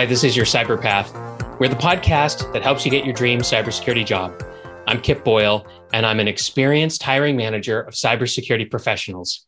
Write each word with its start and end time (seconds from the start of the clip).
Hi, 0.00 0.06
this 0.06 0.24
is 0.24 0.34
your 0.34 0.46
Cyberpath. 0.46 1.60
We're 1.60 1.68
the 1.68 1.76
podcast 1.76 2.54
that 2.54 2.62
helps 2.62 2.86
you 2.86 2.90
get 2.90 3.04
your 3.04 3.12
dream 3.12 3.40
cybersecurity 3.40 4.06
job. 4.06 4.42
I'm 4.86 4.98
Kip 4.98 5.22
Boyle, 5.24 5.66
and 5.92 6.06
I'm 6.06 6.20
an 6.20 6.26
experienced 6.26 7.02
hiring 7.02 7.36
manager 7.36 7.82
of 7.82 7.92
cybersecurity 7.92 8.70
professionals. 8.70 9.46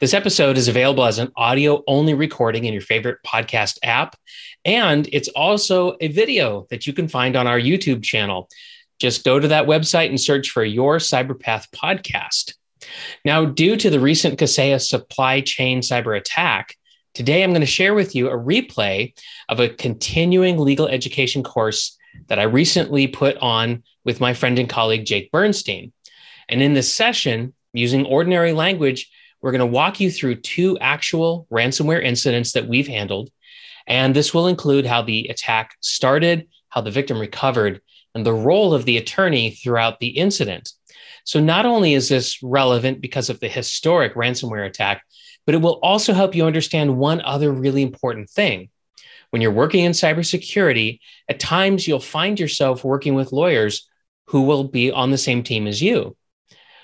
This 0.00 0.12
episode 0.12 0.58
is 0.58 0.66
available 0.66 1.04
as 1.04 1.20
an 1.20 1.30
audio 1.36 1.84
only 1.86 2.12
recording 2.12 2.64
in 2.64 2.72
your 2.72 2.82
favorite 2.82 3.18
podcast 3.24 3.78
app, 3.84 4.16
and 4.64 5.08
it's 5.12 5.28
also 5.28 5.96
a 6.00 6.08
video 6.08 6.66
that 6.70 6.88
you 6.88 6.92
can 6.92 7.06
find 7.06 7.36
on 7.36 7.46
our 7.46 7.60
YouTube 7.60 8.02
channel. 8.02 8.48
Just 8.98 9.22
go 9.22 9.38
to 9.38 9.46
that 9.46 9.68
website 9.68 10.08
and 10.08 10.20
search 10.20 10.50
for 10.50 10.64
your 10.64 10.96
Cyberpath 10.96 11.68
podcast. 11.70 12.54
Now, 13.24 13.44
due 13.44 13.76
to 13.76 13.90
the 13.90 14.00
recent 14.00 14.40
Kaseya 14.40 14.80
supply 14.80 15.40
chain 15.40 15.82
cyber 15.82 16.18
attack, 16.18 16.74
Today, 17.14 17.44
I'm 17.44 17.50
going 17.50 17.60
to 17.60 17.66
share 17.66 17.94
with 17.94 18.16
you 18.16 18.28
a 18.28 18.36
replay 18.36 19.14
of 19.48 19.60
a 19.60 19.68
continuing 19.68 20.58
legal 20.58 20.88
education 20.88 21.44
course 21.44 21.96
that 22.26 22.40
I 22.40 22.42
recently 22.42 23.06
put 23.06 23.36
on 23.36 23.84
with 24.04 24.20
my 24.20 24.34
friend 24.34 24.58
and 24.58 24.68
colleague, 24.68 25.06
Jake 25.06 25.30
Bernstein. 25.30 25.92
And 26.48 26.60
in 26.60 26.74
this 26.74 26.92
session, 26.92 27.54
using 27.72 28.04
ordinary 28.04 28.52
language, 28.52 29.08
we're 29.40 29.52
going 29.52 29.60
to 29.60 29.66
walk 29.66 30.00
you 30.00 30.10
through 30.10 30.40
two 30.40 30.76
actual 30.80 31.46
ransomware 31.52 32.02
incidents 32.02 32.50
that 32.52 32.66
we've 32.66 32.88
handled. 32.88 33.30
And 33.86 34.12
this 34.12 34.34
will 34.34 34.48
include 34.48 34.84
how 34.84 35.02
the 35.02 35.28
attack 35.28 35.76
started, 35.80 36.48
how 36.68 36.80
the 36.80 36.90
victim 36.90 37.20
recovered, 37.20 37.80
and 38.16 38.26
the 38.26 38.34
role 38.34 38.74
of 38.74 38.86
the 38.86 38.98
attorney 38.98 39.50
throughout 39.50 40.00
the 40.00 40.08
incident. 40.08 40.72
So, 41.22 41.38
not 41.38 41.64
only 41.64 41.94
is 41.94 42.08
this 42.08 42.42
relevant 42.42 43.00
because 43.00 43.30
of 43.30 43.38
the 43.38 43.48
historic 43.48 44.14
ransomware 44.14 44.66
attack, 44.66 45.04
but 45.46 45.54
it 45.54 45.62
will 45.62 45.78
also 45.82 46.12
help 46.12 46.34
you 46.34 46.46
understand 46.46 46.96
one 46.96 47.20
other 47.20 47.52
really 47.52 47.82
important 47.82 48.30
thing. 48.30 48.70
When 49.30 49.42
you're 49.42 49.50
working 49.50 49.84
in 49.84 49.92
cybersecurity, 49.92 51.00
at 51.28 51.40
times 51.40 51.88
you'll 51.88 52.00
find 52.00 52.38
yourself 52.38 52.84
working 52.84 53.14
with 53.14 53.32
lawyers 53.32 53.88
who 54.28 54.42
will 54.42 54.64
be 54.64 54.90
on 54.90 55.10
the 55.10 55.18
same 55.18 55.42
team 55.42 55.66
as 55.66 55.82
you. 55.82 56.16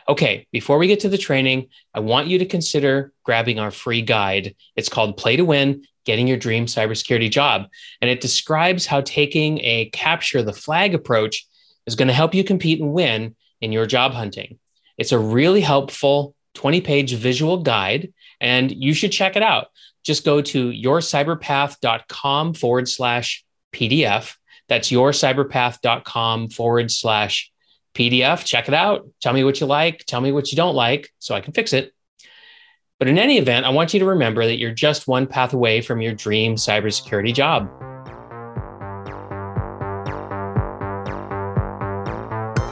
Okay, 0.09 0.49
before 0.51 0.79
we 0.79 0.89
get 0.89 1.01
to 1.01 1.09
the 1.09 1.19
training, 1.19 1.69
I 1.95 2.01
want 2.01 2.27
you 2.27 2.39
to 2.41 2.47
consider 2.47 3.13
grabbing 3.23 3.61
our 3.61 3.71
free 3.71 4.03
guide. 4.03 4.57
It's 4.75 4.89
called 4.89 5.17
Play 5.17 5.37
to 5.37 5.45
Win 5.45 5.85
Getting 6.05 6.27
Your 6.27 6.37
Dream 6.37 6.67
Cybersecurity 6.67 7.31
Job. 7.31 7.69
And 8.01 8.11
it 8.11 8.21
describes 8.21 8.87
how 8.87 9.03
taking 9.03 9.61
a 9.61 9.89
capture 9.91 10.43
the 10.43 10.53
flag 10.53 10.95
approach 10.95 11.47
is 11.87 11.95
going 11.95 12.09
to 12.09 12.15
help 12.15 12.35
you 12.35 12.43
compete 12.43 12.81
and 12.81 12.93
win 12.93 13.37
in 13.61 13.71
your 13.71 13.87
job 13.87 14.13
hunting. 14.13 14.59
It's 14.99 15.13
a 15.13 15.19
really 15.19 15.61
helpful 15.61 16.35
20 16.55 16.81
page 16.81 17.15
visual 17.15 17.63
guide 17.63 18.13
and 18.41 18.71
you 18.71 18.95
should 18.95 19.13
check 19.13 19.37
it 19.37 19.43
out. 19.43 19.69
Just 20.05 20.25
go 20.25 20.41
to 20.41 20.71
yourcyberpath.com 20.71 22.55
forward 22.55 22.89
slash 22.89 23.45
PDF. 23.73 24.37
That's 24.69 24.91
yourcyberpath.com 24.91 26.49
forward 26.51 26.91
slash 26.91 27.51
PDF. 27.95 28.45
Check 28.45 28.69
it 28.69 28.75
out. 28.75 29.09
Tell 29.21 29.33
me 29.33 29.45
what 29.45 29.61
you 29.61 29.67
like. 29.67 30.05
Tell 30.07 30.21
me 30.21 30.33
what 30.33 30.51
you 30.53 30.57
don't 30.57 30.75
like 30.75 31.11
so 31.19 31.35
I 31.35 31.41
can 31.41 31.53
fix 31.53 31.73
it. 31.73 31.93
But 32.99 33.09
in 33.09 33.19
any 33.19 33.39
event, 33.39 33.67
I 33.67 33.71
want 33.71 33.95
you 33.95 34.01
to 34.01 34.07
remember 34.07 34.45
that 34.45 34.59
you're 34.59 34.73
just 34.73 35.09
one 35.09 35.27
path 35.27 35.55
away 35.55 35.81
from 35.81 36.01
your 36.01 36.15
dream 36.15 36.57
cybersecurity 36.57 37.35
job. 37.35 37.90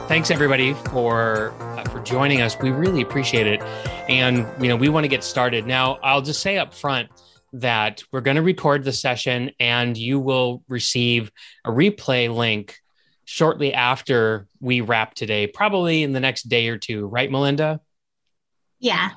Thanks, 0.09 0.31
everybody, 0.31 0.73
for 0.73 1.53
for 1.91 2.01
joining 2.01 2.41
us. 2.41 2.57
We 2.59 2.71
really 2.71 3.03
appreciate 3.03 3.45
it. 3.45 3.61
And, 4.09 4.47
you 4.59 4.67
know, 4.67 4.75
we 4.75 4.89
want 4.89 5.03
to 5.03 5.07
get 5.07 5.23
started. 5.23 5.67
Now, 5.67 5.99
I'll 6.01 6.23
just 6.23 6.41
say 6.41 6.57
up 6.57 6.73
front 6.73 7.09
that 7.53 8.01
we're 8.11 8.21
going 8.21 8.35
to 8.35 8.41
record 8.41 8.83
the 8.83 8.91
session 8.91 9.51
and 9.59 9.95
you 9.95 10.19
will 10.19 10.63
receive 10.67 11.31
a 11.63 11.69
replay 11.69 12.35
link 12.35 12.75
shortly 13.25 13.71
after 13.71 14.47
we 14.59 14.81
wrap 14.81 15.13
today, 15.13 15.45
probably 15.45 16.01
in 16.01 16.11
the 16.11 16.19
next 16.19 16.49
day 16.49 16.69
or 16.69 16.79
two, 16.79 17.05
right, 17.05 17.29
Melinda? 17.29 17.79
Yeah. 18.79 19.11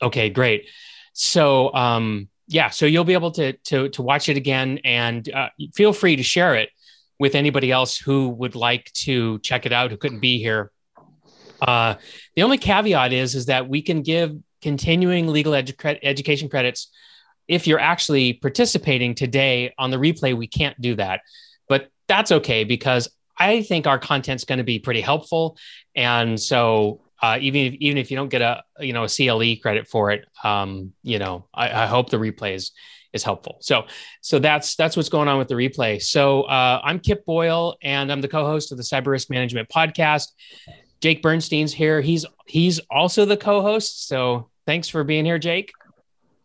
Okay, 0.00 0.30
great. 0.30 0.70
So, 1.12 1.74
um, 1.74 2.30
yeah, 2.46 2.70
so 2.70 2.86
you'll 2.86 3.04
be 3.04 3.12
able 3.12 3.32
to 3.32 3.52
to 3.52 3.90
to 3.90 4.00
watch 4.00 4.30
it 4.30 4.38
again, 4.38 4.78
and 4.82 5.30
uh, 5.30 5.50
feel 5.74 5.92
free 5.92 6.16
to 6.16 6.22
share 6.22 6.54
it 6.54 6.70
with 7.18 7.34
anybody 7.34 7.70
else 7.72 7.96
who 7.96 8.28
would 8.28 8.54
like 8.54 8.92
to 8.92 9.38
check 9.40 9.66
it 9.66 9.72
out 9.72 9.90
who 9.90 9.96
couldn't 9.96 10.20
be 10.20 10.38
here. 10.38 10.70
Uh, 11.60 11.94
the 12.36 12.42
only 12.42 12.58
caveat 12.58 13.12
is 13.12 13.34
is 13.34 13.46
that 13.46 13.68
we 13.68 13.82
can 13.82 14.02
give 14.02 14.36
continuing 14.62 15.28
legal 15.28 15.52
edu- 15.52 15.98
education 16.02 16.48
credits 16.48 16.88
if 17.48 17.66
you're 17.66 17.80
actually 17.80 18.34
participating 18.34 19.14
today 19.14 19.72
on 19.78 19.90
the 19.90 19.96
replay. 19.96 20.36
We 20.36 20.46
can't 20.46 20.80
do 20.80 20.94
that, 20.96 21.22
but 21.68 21.90
that's 22.06 22.30
okay 22.30 22.64
because 22.64 23.08
I 23.36 23.62
think 23.62 23.86
our 23.86 23.98
content's 23.98 24.44
going 24.44 24.58
to 24.58 24.64
be 24.64 24.78
pretty 24.78 25.00
helpful, 25.00 25.56
and 25.96 26.38
so 26.38 27.02
uh, 27.20 27.38
even 27.40 27.66
if, 27.66 27.74
even 27.74 27.98
if 27.98 28.10
you 28.10 28.16
don't 28.16 28.28
get 28.28 28.42
a 28.42 28.62
you 28.78 28.92
know 28.92 29.04
a 29.04 29.08
CLE 29.08 29.56
credit 29.60 29.88
for 29.88 30.10
it, 30.10 30.26
um, 30.44 30.92
you 31.02 31.18
know 31.18 31.46
I, 31.52 31.82
I 31.82 31.86
hope 31.86 32.10
the 32.10 32.18
replay 32.18 32.54
is 33.12 33.22
helpful. 33.22 33.58
So 33.60 33.84
so 34.20 34.38
that's 34.38 34.76
that's 34.76 34.96
what's 34.96 35.08
going 35.08 35.28
on 35.28 35.38
with 35.38 35.48
the 35.48 35.54
replay. 35.54 36.00
So 36.00 36.42
uh, 36.42 36.80
I'm 36.82 37.00
Kip 37.00 37.24
Boyle, 37.24 37.76
and 37.82 38.12
I'm 38.12 38.20
the 38.20 38.28
co-host 38.28 38.72
of 38.72 38.78
the 38.78 38.84
Cyber 38.84 39.08
Risk 39.08 39.30
Management 39.30 39.68
Podcast. 39.68 40.28
Jake 41.00 41.22
Bernstein's 41.22 41.72
here. 41.72 42.00
He's 42.00 42.26
he's 42.46 42.80
also 42.90 43.24
the 43.24 43.36
co-host. 43.36 44.08
So 44.08 44.50
thanks 44.66 44.88
for 44.88 45.04
being 45.04 45.24
here, 45.24 45.38
Jake. 45.38 45.72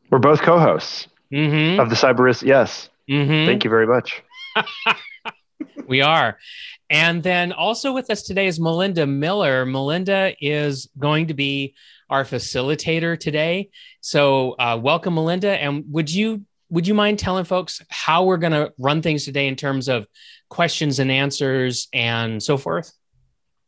We're 0.09 0.19
both 0.19 0.41
co-hosts 0.41 1.07
mm-hmm. 1.31 1.79
of 1.79 1.89
the 1.89 1.95
Cyber 1.95 2.19
Risk. 2.19 2.43
Yes. 2.43 2.89
Mm-hmm. 3.09 3.47
Thank 3.47 3.63
you 3.63 3.69
very 3.69 3.87
much. 3.87 4.21
we 5.87 6.01
are. 6.01 6.37
And 6.89 7.23
then 7.23 7.51
also 7.51 7.93
with 7.93 8.09
us 8.11 8.21
today 8.21 8.47
is 8.47 8.59
Melinda 8.59 9.07
Miller. 9.07 9.65
Melinda 9.65 10.35
is 10.39 10.89
going 10.99 11.27
to 11.27 11.33
be 11.33 11.73
our 12.09 12.23
facilitator 12.23 13.19
today. 13.19 13.69
So 14.01 14.51
uh, 14.51 14.79
welcome, 14.81 15.15
Melinda. 15.15 15.49
And 15.49 15.85
would 15.89 16.13
you 16.13 16.43
would 16.73 16.87
you 16.87 16.95
mind 16.95 17.19
telling 17.19 17.45
folks 17.45 17.83
how 17.89 18.25
we're 18.25 18.37
going 18.37 18.51
to 18.51 18.73
run 18.79 19.03
things 19.03 19.25
today 19.25 19.47
in 19.47 19.55
terms 19.55 19.87
of 19.87 20.07
questions 20.49 20.97
and 20.97 21.11
answers 21.11 21.87
and 21.93 22.41
so 22.41 22.57
forth? 22.57 22.91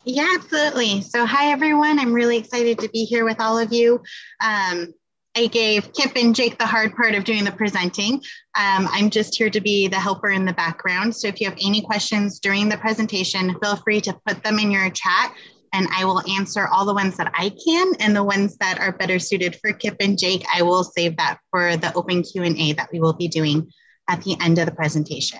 Yeah, 0.05 0.27
absolutely. 0.35 1.01
So, 1.01 1.23
hi, 1.23 1.51
everyone. 1.51 1.99
I'm 1.99 2.13
really 2.13 2.37
excited 2.37 2.79
to 2.79 2.89
be 2.89 3.05
here 3.05 3.23
with 3.23 3.39
all 3.39 3.59
of 3.59 3.71
you. 3.71 4.01
Um, 4.43 4.91
I 5.37 5.47
gave 5.47 5.93
Kip 5.93 6.13
and 6.15 6.33
Jake 6.33 6.57
the 6.57 6.65
hard 6.65 6.95
part 6.95 7.13
of 7.13 7.25
doing 7.25 7.43
the 7.43 7.51
presenting. 7.51 8.15
Um, 8.57 8.87
I'm 8.91 9.11
just 9.11 9.35
here 9.35 9.51
to 9.51 9.61
be 9.61 9.87
the 9.87 9.99
helper 9.99 10.31
in 10.31 10.45
the 10.45 10.53
background. 10.53 11.15
So, 11.15 11.27
if 11.27 11.39
you 11.39 11.47
have 11.47 11.57
any 11.61 11.81
questions 11.81 12.39
during 12.39 12.69
the 12.69 12.77
presentation, 12.77 13.55
feel 13.61 13.75
free 13.75 14.01
to 14.01 14.19
put 14.25 14.43
them 14.43 14.57
in 14.57 14.71
your 14.71 14.89
chat 14.89 15.31
and 15.75 15.89
I 15.91 16.05
will 16.05 16.21
answer 16.31 16.67
all 16.67 16.85
the 16.85 16.93
ones 16.93 17.17
that 17.17 17.33
I 17.35 17.49
can 17.49 17.93
and 17.99 18.15
the 18.15 18.23
ones 18.23 18.55
that 18.57 18.79
are 18.79 18.93
better 18.93 19.19
suited 19.19 19.57
for 19.57 19.73
Kip 19.73 19.97
and 19.99 20.17
Jake, 20.17 20.45
I 20.53 20.61
will 20.61 20.85
save 20.85 21.17
that 21.17 21.39
for 21.51 21.75
the 21.75 21.93
open 21.95 22.23
Q&A 22.23 22.71
that 22.73 22.89
we 22.93 23.01
will 23.01 23.13
be 23.13 23.27
doing 23.27 23.69
at 24.07 24.23
the 24.23 24.37
end 24.39 24.57
of 24.57 24.67
the 24.67 24.71
presentation. 24.71 25.39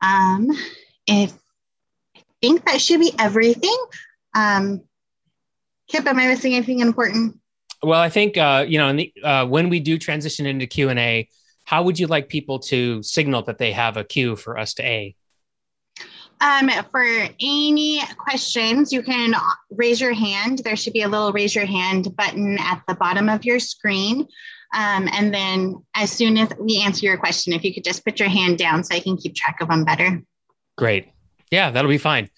Um, 0.00 0.48
if 1.08 1.32
I 2.16 2.20
think 2.40 2.64
that 2.66 2.80
should 2.80 3.00
be 3.00 3.12
everything. 3.18 3.76
Um, 4.36 4.82
Kip, 5.88 6.06
am 6.06 6.20
I 6.20 6.28
missing 6.28 6.54
anything 6.54 6.78
important? 6.78 7.40
Well, 7.82 8.00
I 8.00 8.10
think 8.10 8.38
uh, 8.38 8.64
you 8.68 8.78
know, 8.78 8.92
the, 8.92 9.12
uh, 9.24 9.46
when 9.46 9.70
we 9.70 9.80
do 9.80 9.98
transition 9.98 10.46
into 10.46 10.68
Q 10.68 10.88
and 10.88 11.00
A, 11.00 11.28
how 11.64 11.82
would 11.82 11.98
you 11.98 12.06
like 12.06 12.28
people 12.28 12.60
to 12.60 13.02
signal 13.02 13.42
that 13.42 13.58
they 13.58 13.72
have 13.72 13.96
a 13.96 14.04
queue 14.04 14.36
for 14.36 14.56
us 14.56 14.74
to 14.74 14.84
A? 14.84 15.16
Um, 16.40 16.70
for 16.90 17.04
any 17.40 18.00
questions, 18.18 18.92
you 18.92 19.02
can 19.02 19.34
raise 19.70 20.00
your 20.00 20.12
hand. 20.12 20.58
There 20.58 20.76
should 20.76 20.92
be 20.92 21.02
a 21.02 21.08
little 21.08 21.32
raise 21.32 21.54
your 21.54 21.66
hand 21.66 22.14
button 22.16 22.58
at 22.58 22.82
the 22.86 22.94
bottom 22.94 23.28
of 23.28 23.44
your 23.44 23.58
screen. 23.58 24.26
Um, 24.74 25.08
and 25.12 25.32
then 25.32 25.82
as 25.94 26.10
soon 26.10 26.36
as 26.36 26.48
we 26.58 26.82
answer 26.82 27.06
your 27.06 27.16
question, 27.16 27.52
if 27.52 27.64
you 27.64 27.72
could 27.72 27.84
just 27.84 28.04
put 28.04 28.18
your 28.18 28.28
hand 28.28 28.58
down 28.58 28.82
so 28.82 28.94
I 28.94 29.00
can 29.00 29.16
keep 29.16 29.34
track 29.34 29.58
of 29.60 29.68
them 29.68 29.84
better. 29.84 30.22
Great. 30.76 31.08
Yeah, 31.50 31.70
that'll 31.70 31.88
be 31.90 31.98
fine. 31.98 32.28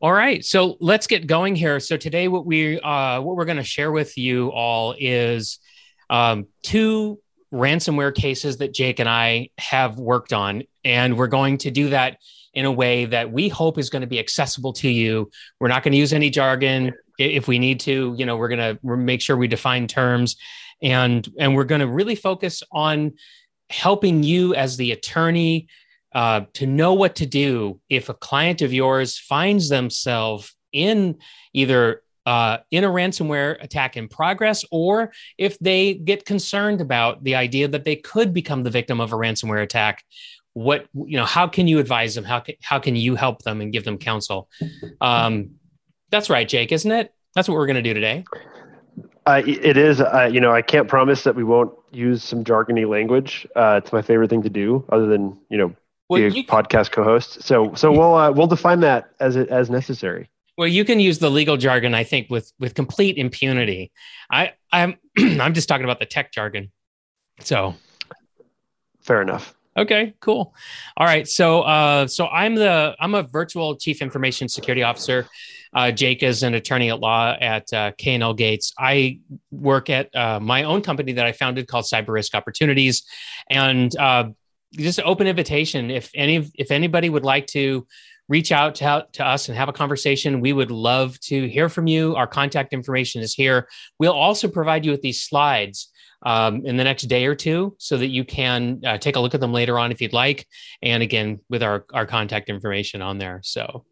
All 0.00 0.12
right, 0.12 0.44
so 0.44 0.76
let's 0.80 1.06
get 1.06 1.28
going 1.28 1.54
here. 1.54 1.78
So 1.78 1.96
today, 1.96 2.26
what 2.26 2.44
we 2.44 2.80
uh, 2.80 3.20
what 3.20 3.36
we're 3.36 3.44
going 3.44 3.58
to 3.58 3.62
share 3.62 3.92
with 3.92 4.18
you 4.18 4.48
all 4.48 4.96
is 4.98 5.60
um, 6.10 6.48
two 6.64 7.20
ransomware 7.54 8.12
cases 8.12 8.56
that 8.56 8.74
Jake 8.74 8.98
and 8.98 9.08
I 9.08 9.50
have 9.58 10.00
worked 10.00 10.32
on, 10.32 10.64
and 10.84 11.16
we're 11.16 11.28
going 11.28 11.58
to 11.58 11.70
do 11.70 11.90
that 11.90 12.18
in 12.54 12.64
a 12.64 12.72
way 12.72 13.04
that 13.06 13.32
we 13.32 13.48
hope 13.48 13.78
is 13.78 13.90
going 13.90 14.02
to 14.02 14.06
be 14.06 14.18
accessible 14.18 14.72
to 14.74 14.88
you. 14.88 15.30
We're 15.58 15.68
not 15.68 15.82
going 15.82 15.92
to 15.92 15.98
use 15.98 16.12
any 16.12 16.30
jargon. 16.30 16.92
If 17.18 17.48
we 17.48 17.58
need 17.58 17.80
to, 17.80 18.14
you 18.16 18.26
know, 18.26 18.36
we're 18.36 18.48
going 18.48 18.78
to 18.78 18.96
make 18.96 19.20
sure 19.20 19.36
we 19.36 19.48
define 19.48 19.86
terms, 19.86 20.36
and 20.82 21.26
and 21.38 21.54
we're 21.54 21.64
going 21.64 21.80
to 21.80 21.86
really 21.86 22.16
focus 22.16 22.62
on 22.72 23.12
helping 23.70 24.22
you 24.22 24.54
as 24.54 24.76
the 24.76 24.92
attorney 24.92 25.68
uh, 26.14 26.42
to 26.54 26.66
know 26.66 26.92
what 26.92 27.16
to 27.16 27.26
do 27.26 27.80
if 27.88 28.08
a 28.08 28.14
client 28.14 28.60
of 28.60 28.72
yours 28.72 29.18
finds 29.18 29.68
themselves 29.68 30.54
in 30.72 31.18
either 31.52 32.02
uh, 32.26 32.58
in 32.70 32.84
a 32.84 32.88
ransomware 32.88 33.62
attack 33.62 33.96
in 33.96 34.08
progress, 34.08 34.64
or 34.70 35.12
if 35.38 35.58
they 35.58 35.94
get 35.94 36.24
concerned 36.24 36.80
about 36.80 37.24
the 37.24 37.34
idea 37.34 37.66
that 37.66 37.84
they 37.84 37.96
could 37.96 38.32
become 38.32 38.62
the 38.62 38.70
victim 38.70 39.00
of 39.00 39.12
a 39.12 39.16
ransomware 39.16 39.62
attack. 39.62 40.04
What 40.54 40.86
you 40.94 41.16
know 41.16 41.24
how 41.24 41.46
can 41.46 41.66
you 41.66 41.78
advise 41.78 42.14
them? 42.14 42.24
How 42.24 42.40
can, 42.40 42.54
how 42.62 42.78
can 42.78 42.96
you 42.96 43.14
help 43.14 43.42
them 43.42 43.60
and 43.60 43.72
give 43.72 43.84
them 43.84 43.98
counsel? 43.98 44.48
Um, 45.00 45.52
that's 46.10 46.28
right 46.28 46.48
jake 46.48 46.72
isn't 46.72 46.90
it? 46.90 47.12
That's 47.34 47.48
what 47.48 47.56
we're 47.56 47.66
going 47.66 47.76
to 47.76 47.82
do 47.82 47.94
today. 47.94 48.24
Uh, 49.24 49.40
it 49.46 49.76
is 49.76 50.00
uh, 50.00 50.28
you 50.32 50.40
know 50.40 50.50
i 50.50 50.60
can't 50.60 50.88
promise 50.88 51.22
that 51.22 51.36
we 51.36 51.44
won't 51.44 51.72
use 51.92 52.22
some 52.22 52.44
jargony 52.44 52.88
language. 52.88 53.46
Uh, 53.54 53.80
it's 53.82 53.92
my 53.92 54.02
favorite 54.02 54.30
thing 54.30 54.42
to 54.42 54.50
do 54.50 54.84
other 54.90 55.06
than 55.06 55.38
you 55.48 55.58
know 55.58 55.74
well, 56.08 56.20
be 56.20 56.26
a 56.26 56.30
you, 56.30 56.44
podcast 56.44 56.90
co-host. 56.90 57.42
So 57.42 57.72
so 57.74 57.92
we'll 57.92 58.14
uh, 58.14 58.30
we'll 58.32 58.46
define 58.46 58.80
that 58.80 59.10
as 59.20 59.36
it 59.36 59.48
as 59.48 59.70
necessary. 59.70 60.28
Well 60.58 60.68
you 60.68 60.84
can 60.84 61.00
use 61.00 61.18
the 61.18 61.30
legal 61.30 61.56
jargon 61.56 61.94
i 61.94 62.04
think 62.04 62.28
with 62.30 62.52
with 62.58 62.74
complete 62.74 63.16
impunity. 63.16 63.92
I 64.30 64.52
i'm 64.72 64.96
i'm 65.18 65.54
just 65.54 65.68
talking 65.68 65.84
about 65.84 65.98
the 66.00 66.06
tech 66.06 66.32
jargon. 66.32 66.72
So 67.40 67.74
fair 69.00 69.22
enough 69.22 69.54
Okay, 69.76 70.14
cool. 70.20 70.54
All 70.96 71.06
right, 71.06 71.26
so 71.26 71.62
uh, 71.62 72.06
so 72.06 72.26
I'm 72.26 72.54
the 72.54 72.94
I'm 73.00 73.14
a 73.14 73.22
virtual 73.22 73.76
chief 73.76 74.02
information 74.02 74.48
security 74.48 74.82
officer. 74.82 75.26
Uh, 75.74 75.90
Jake 75.90 76.22
is 76.22 76.42
an 76.42 76.52
attorney 76.52 76.90
at 76.90 77.00
law 77.00 77.34
at 77.40 77.72
uh, 77.72 77.92
K&L 77.96 78.34
Gates. 78.34 78.74
I 78.78 79.20
work 79.50 79.88
at 79.88 80.14
uh, 80.14 80.38
my 80.38 80.64
own 80.64 80.82
company 80.82 81.12
that 81.12 81.24
I 81.24 81.32
founded 81.32 81.66
called 81.68 81.86
Cyber 81.86 82.08
Risk 82.08 82.34
Opportunities, 82.34 83.04
and 83.48 83.96
uh, 83.96 84.28
just 84.72 84.98
an 84.98 85.04
open 85.06 85.26
invitation 85.26 85.90
if 85.90 86.10
any 86.14 86.50
if 86.54 86.70
anybody 86.70 87.08
would 87.08 87.24
like 87.24 87.46
to 87.48 87.86
reach 88.28 88.52
out 88.52 88.74
to, 88.76 89.06
to 89.12 89.26
us 89.26 89.48
and 89.48 89.56
have 89.56 89.68
a 89.70 89.72
conversation. 89.72 90.40
We 90.40 90.52
would 90.52 90.70
love 90.70 91.18
to 91.20 91.48
hear 91.48 91.68
from 91.68 91.86
you. 91.86 92.14
Our 92.14 92.26
contact 92.26 92.72
information 92.72 93.22
is 93.22 93.34
here. 93.34 93.68
We'll 93.98 94.12
also 94.12 94.48
provide 94.48 94.84
you 94.84 94.90
with 94.90 95.02
these 95.02 95.22
slides 95.22 95.91
um, 96.22 96.64
in 96.64 96.76
the 96.76 96.84
next 96.84 97.02
day 97.04 97.26
or 97.26 97.34
two 97.34 97.74
so 97.78 97.96
that 97.96 98.08
you 98.08 98.24
can 98.24 98.80
uh, 98.84 98.98
take 98.98 99.16
a 99.16 99.20
look 99.20 99.34
at 99.34 99.40
them 99.40 99.52
later 99.52 99.78
on 99.78 99.92
if 99.92 100.00
you'd 100.00 100.12
like. 100.12 100.46
And 100.82 101.02
again, 101.02 101.40
with 101.48 101.62
our, 101.62 101.84
our 101.92 102.06
contact 102.06 102.48
information 102.48 103.02
on 103.02 103.18
there. 103.18 103.40
So, 103.42 103.84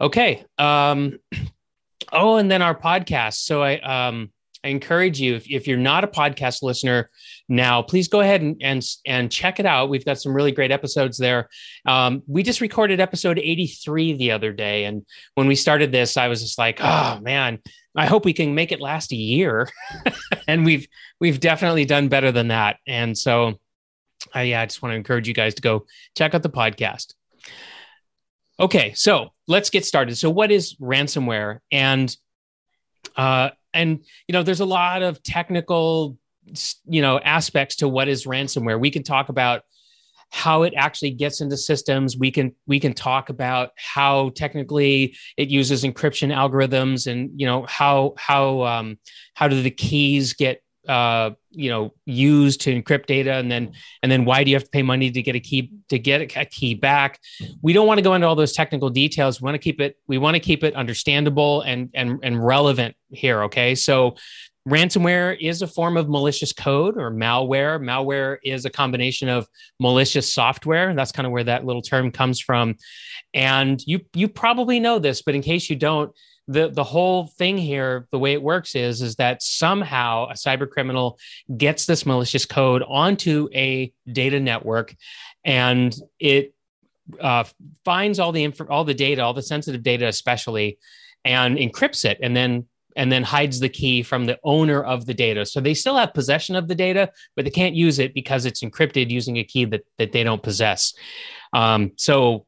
okay. 0.00 0.44
Um, 0.58 1.18
oh, 2.12 2.36
and 2.36 2.50
then 2.50 2.62
our 2.62 2.74
podcast. 2.74 3.44
So 3.44 3.62
I, 3.62 3.78
um, 3.78 4.30
I 4.66 4.70
encourage 4.70 5.20
you, 5.20 5.36
if, 5.36 5.48
if 5.48 5.68
you're 5.68 5.78
not 5.78 6.02
a 6.02 6.08
podcast 6.08 6.60
listener 6.60 7.08
now, 7.48 7.82
please 7.82 8.08
go 8.08 8.18
ahead 8.18 8.42
and, 8.42 8.56
and, 8.60 8.84
and 9.06 9.30
check 9.30 9.60
it 9.60 9.66
out. 9.66 9.90
We've 9.90 10.04
got 10.04 10.20
some 10.20 10.34
really 10.34 10.50
great 10.50 10.72
episodes 10.72 11.18
there. 11.18 11.48
Um, 11.86 12.24
we 12.26 12.42
just 12.42 12.60
recorded 12.60 12.98
episode 12.98 13.38
83 13.38 14.14
the 14.14 14.32
other 14.32 14.52
day. 14.52 14.86
And 14.86 15.06
when 15.36 15.46
we 15.46 15.54
started 15.54 15.92
this, 15.92 16.16
I 16.16 16.26
was 16.26 16.42
just 16.42 16.58
like, 16.58 16.80
oh 16.80 17.20
man, 17.22 17.60
I 17.94 18.06
hope 18.06 18.24
we 18.24 18.32
can 18.32 18.56
make 18.56 18.72
it 18.72 18.80
last 18.80 19.12
a 19.12 19.16
year. 19.16 19.68
and 20.48 20.64
we've 20.64 20.88
we've 21.20 21.38
definitely 21.38 21.84
done 21.84 22.08
better 22.08 22.32
than 22.32 22.48
that. 22.48 22.78
And 22.88 23.16
so 23.16 23.60
I 24.34 24.42
yeah, 24.42 24.62
I 24.62 24.66
just 24.66 24.82
want 24.82 24.94
to 24.94 24.96
encourage 24.96 25.28
you 25.28 25.34
guys 25.34 25.54
to 25.54 25.62
go 25.62 25.86
check 26.16 26.34
out 26.34 26.42
the 26.42 26.50
podcast. 26.50 27.14
Okay, 28.58 28.94
so 28.94 29.30
let's 29.46 29.70
get 29.70 29.84
started. 29.84 30.18
So 30.18 30.28
what 30.28 30.50
is 30.50 30.74
ransomware? 30.80 31.60
And 31.70 32.14
uh 33.16 33.50
and 33.76 34.04
you 34.26 34.32
know, 34.32 34.42
there's 34.42 34.60
a 34.60 34.66
lot 34.66 35.02
of 35.02 35.22
technical 35.22 36.18
you 36.86 37.02
know 37.02 37.18
aspects 37.20 37.76
to 37.76 37.88
what 37.88 38.08
is 38.08 38.24
ransomware. 38.24 38.80
We 38.80 38.90
can 38.90 39.02
talk 39.02 39.28
about 39.28 39.62
how 40.30 40.64
it 40.64 40.74
actually 40.76 41.12
gets 41.12 41.40
into 41.40 41.56
systems 41.56 42.16
we 42.16 42.30
can 42.30 42.52
we 42.66 42.80
can 42.80 42.92
talk 42.92 43.28
about 43.28 43.70
how 43.76 44.30
technically 44.30 45.16
it 45.36 45.48
uses 45.48 45.84
encryption 45.84 46.34
algorithms 46.34 47.06
and 47.06 47.30
you 47.36 47.46
know 47.46 47.64
how 47.68 48.12
how 48.18 48.62
um, 48.62 48.98
how 49.34 49.46
do 49.46 49.62
the 49.62 49.70
keys 49.70 50.32
get 50.32 50.62
uh, 50.88 51.30
you 51.50 51.70
know 51.70 51.92
used 52.04 52.60
to 52.62 52.82
encrypt 52.82 53.06
data 53.06 53.34
and 53.34 53.50
then 53.50 53.72
and 54.02 54.10
then 54.10 54.24
why 54.24 54.44
do 54.44 54.50
you 54.50 54.56
have 54.56 54.64
to 54.64 54.70
pay 54.70 54.82
money 54.82 55.10
to 55.10 55.22
get 55.22 55.34
a 55.34 55.40
key 55.40 55.72
to 55.88 55.98
get 55.98 56.20
a 56.36 56.44
key 56.44 56.74
back 56.74 57.20
we 57.62 57.72
don't 57.72 57.86
want 57.86 57.98
to 57.98 58.02
go 58.02 58.14
into 58.14 58.26
all 58.26 58.34
those 58.34 58.52
technical 58.52 58.90
details 58.90 59.40
we 59.40 59.46
want 59.46 59.54
to 59.54 59.58
keep 59.58 59.80
it 59.80 59.96
we 60.06 60.18
want 60.18 60.34
to 60.34 60.40
keep 60.40 60.62
it 60.62 60.74
understandable 60.74 61.62
and 61.62 61.90
and 61.94 62.18
and 62.22 62.44
relevant 62.44 62.94
here 63.10 63.44
okay 63.44 63.74
so 63.74 64.14
ransomware 64.68 65.36
is 65.40 65.62
a 65.62 65.66
form 65.66 65.96
of 65.96 66.08
malicious 66.08 66.52
code 66.52 66.98
or 66.98 67.10
malware. 67.10 67.80
Malware 67.80 68.38
is 68.42 68.64
a 68.64 68.70
combination 68.70 69.28
of 69.28 69.46
malicious 69.78 70.32
software. 70.32 70.88
And 70.88 70.98
that's 70.98 71.12
kind 71.12 71.26
of 71.26 71.32
where 71.32 71.44
that 71.44 71.64
little 71.64 71.82
term 71.82 72.10
comes 72.10 72.40
from. 72.40 72.74
And 73.32 73.80
you 73.86 74.00
you 74.12 74.28
probably 74.28 74.80
know 74.80 74.98
this, 74.98 75.22
but 75.22 75.34
in 75.34 75.42
case 75.42 75.70
you 75.70 75.76
don't, 75.76 76.12
the 76.48 76.68
the 76.68 76.84
whole 76.84 77.26
thing 77.26 77.58
here, 77.58 78.06
the 78.10 78.18
way 78.18 78.32
it 78.32 78.42
works 78.42 78.74
is 78.74 79.02
is 79.02 79.16
that 79.16 79.42
somehow 79.42 80.28
a 80.28 80.34
cyber 80.34 80.68
criminal 80.68 81.18
gets 81.56 81.86
this 81.86 82.06
malicious 82.06 82.46
code 82.46 82.82
onto 82.86 83.48
a 83.54 83.92
data 84.10 84.38
network, 84.38 84.94
and 85.44 85.94
it 86.20 86.54
uh, 87.20 87.44
finds 87.84 88.18
all 88.18 88.32
the 88.32 88.44
inf- 88.44 88.70
all 88.70 88.84
the 88.84 88.94
data, 88.94 89.22
all 89.22 89.34
the 89.34 89.42
sensitive 89.42 89.82
data, 89.82 90.06
especially, 90.06 90.78
and 91.24 91.58
encrypts 91.58 92.04
it, 92.04 92.18
and 92.22 92.36
then 92.36 92.66
and 92.96 93.12
then 93.12 93.22
hides 93.22 93.60
the 93.60 93.68
key 93.68 94.02
from 94.02 94.24
the 94.24 94.38
owner 94.42 94.82
of 94.82 95.06
the 95.06 95.14
data. 95.14 95.44
So 95.44 95.60
they 95.60 95.74
still 95.74 95.96
have 95.96 96.14
possession 96.14 96.56
of 96.56 96.66
the 96.66 96.74
data, 96.74 97.12
but 97.36 97.44
they 97.44 97.50
can't 97.50 97.74
use 97.74 97.98
it 97.98 98.14
because 98.14 98.46
it's 98.46 98.62
encrypted 98.62 99.10
using 99.10 99.36
a 99.36 99.44
key 99.44 99.66
that, 99.66 99.84
that 99.98 100.12
they 100.12 100.24
don't 100.24 100.42
possess. 100.42 100.94
Um, 101.52 101.92
so, 101.96 102.46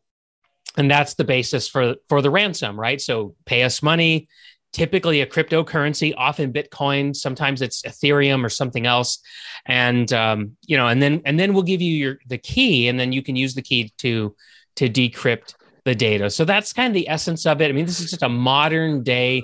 and 0.79 0.91
that's 0.91 1.15
the 1.15 1.25
basis 1.25 1.69
for, 1.69 1.97
for 2.09 2.23
the 2.23 2.31
ransom, 2.31 2.79
right? 2.79 3.01
So 3.01 3.35
pay 3.45 3.65
us 3.65 3.83
money, 3.83 4.29
typically 4.73 5.21
a 5.21 5.27
cryptocurrency, 5.27 6.15
often 6.17 6.53
Bitcoin, 6.53 7.15
sometimes 7.15 7.61
it's 7.61 7.83
Ethereum 7.83 8.45
or 8.45 8.49
something 8.49 8.87
else. 8.87 9.19
And, 9.67 10.11
um, 10.13 10.57
you 10.67 10.77
know, 10.77 10.87
and 10.87 11.03
then, 11.03 11.21
and 11.25 11.39
then 11.39 11.53
we'll 11.53 11.65
give 11.65 11.83
you 11.83 11.93
your, 11.93 12.19
the 12.29 12.39
key 12.39 12.89
and 12.89 12.99
then 12.99 13.13
you 13.13 13.23
can 13.23 13.35
use 13.35 13.55
the 13.55 13.63
key 13.63 13.93
to, 13.99 14.37
to 14.77 14.89
decrypt 14.89 15.55
the 15.85 15.97
data. 15.97 16.31
So 16.31 16.45
that's 16.45 16.73
kind 16.73 16.89
of 16.89 16.95
the 16.95 17.09
essence 17.09 17.45
of 17.45 17.61
it. 17.61 17.69
I 17.69 17.73
mean, 17.73 17.85
this 17.85 17.99
is 17.99 18.11
just 18.11 18.23
a 18.23 18.29
modern 18.29 19.03
day 19.03 19.43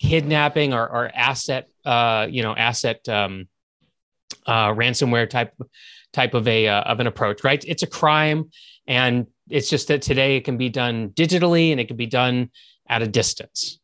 kidnapping 0.00 0.74
or, 0.74 0.86
or 0.86 1.10
asset, 1.14 1.68
uh, 1.86 2.26
you 2.28 2.42
know, 2.42 2.54
asset 2.54 3.08
um, 3.08 3.48
uh, 4.46 4.68
ransomware 4.68 5.30
type 5.30 5.54
type 6.12 6.34
of 6.34 6.46
a 6.46 6.68
uh, 6.68 6.82
of 6.82 7.00
an 7.00 7.06
approach, 7.06 7.42
right? 7.44 7.62
It's 7.66 7.82
a 7.82 7.86
crime, 7.86 8.50
and 8.86 9.26
it's 9.48 9.68
just 9.68 9.88
that 9.88 10.02
today 10.02 10.36
it 10.36 10.44
can 10.44 10.56
be 10.56 10.68
done 10.68 11.10
digitally 11.10 11.70
and 11.70 11.80
it 11.80 11.88
can 11.88 11.96
be 11.96 12.06
done 12.06 12.50
at 12.88 13.02
a 13.02 13.06
distance, 13.06 13.78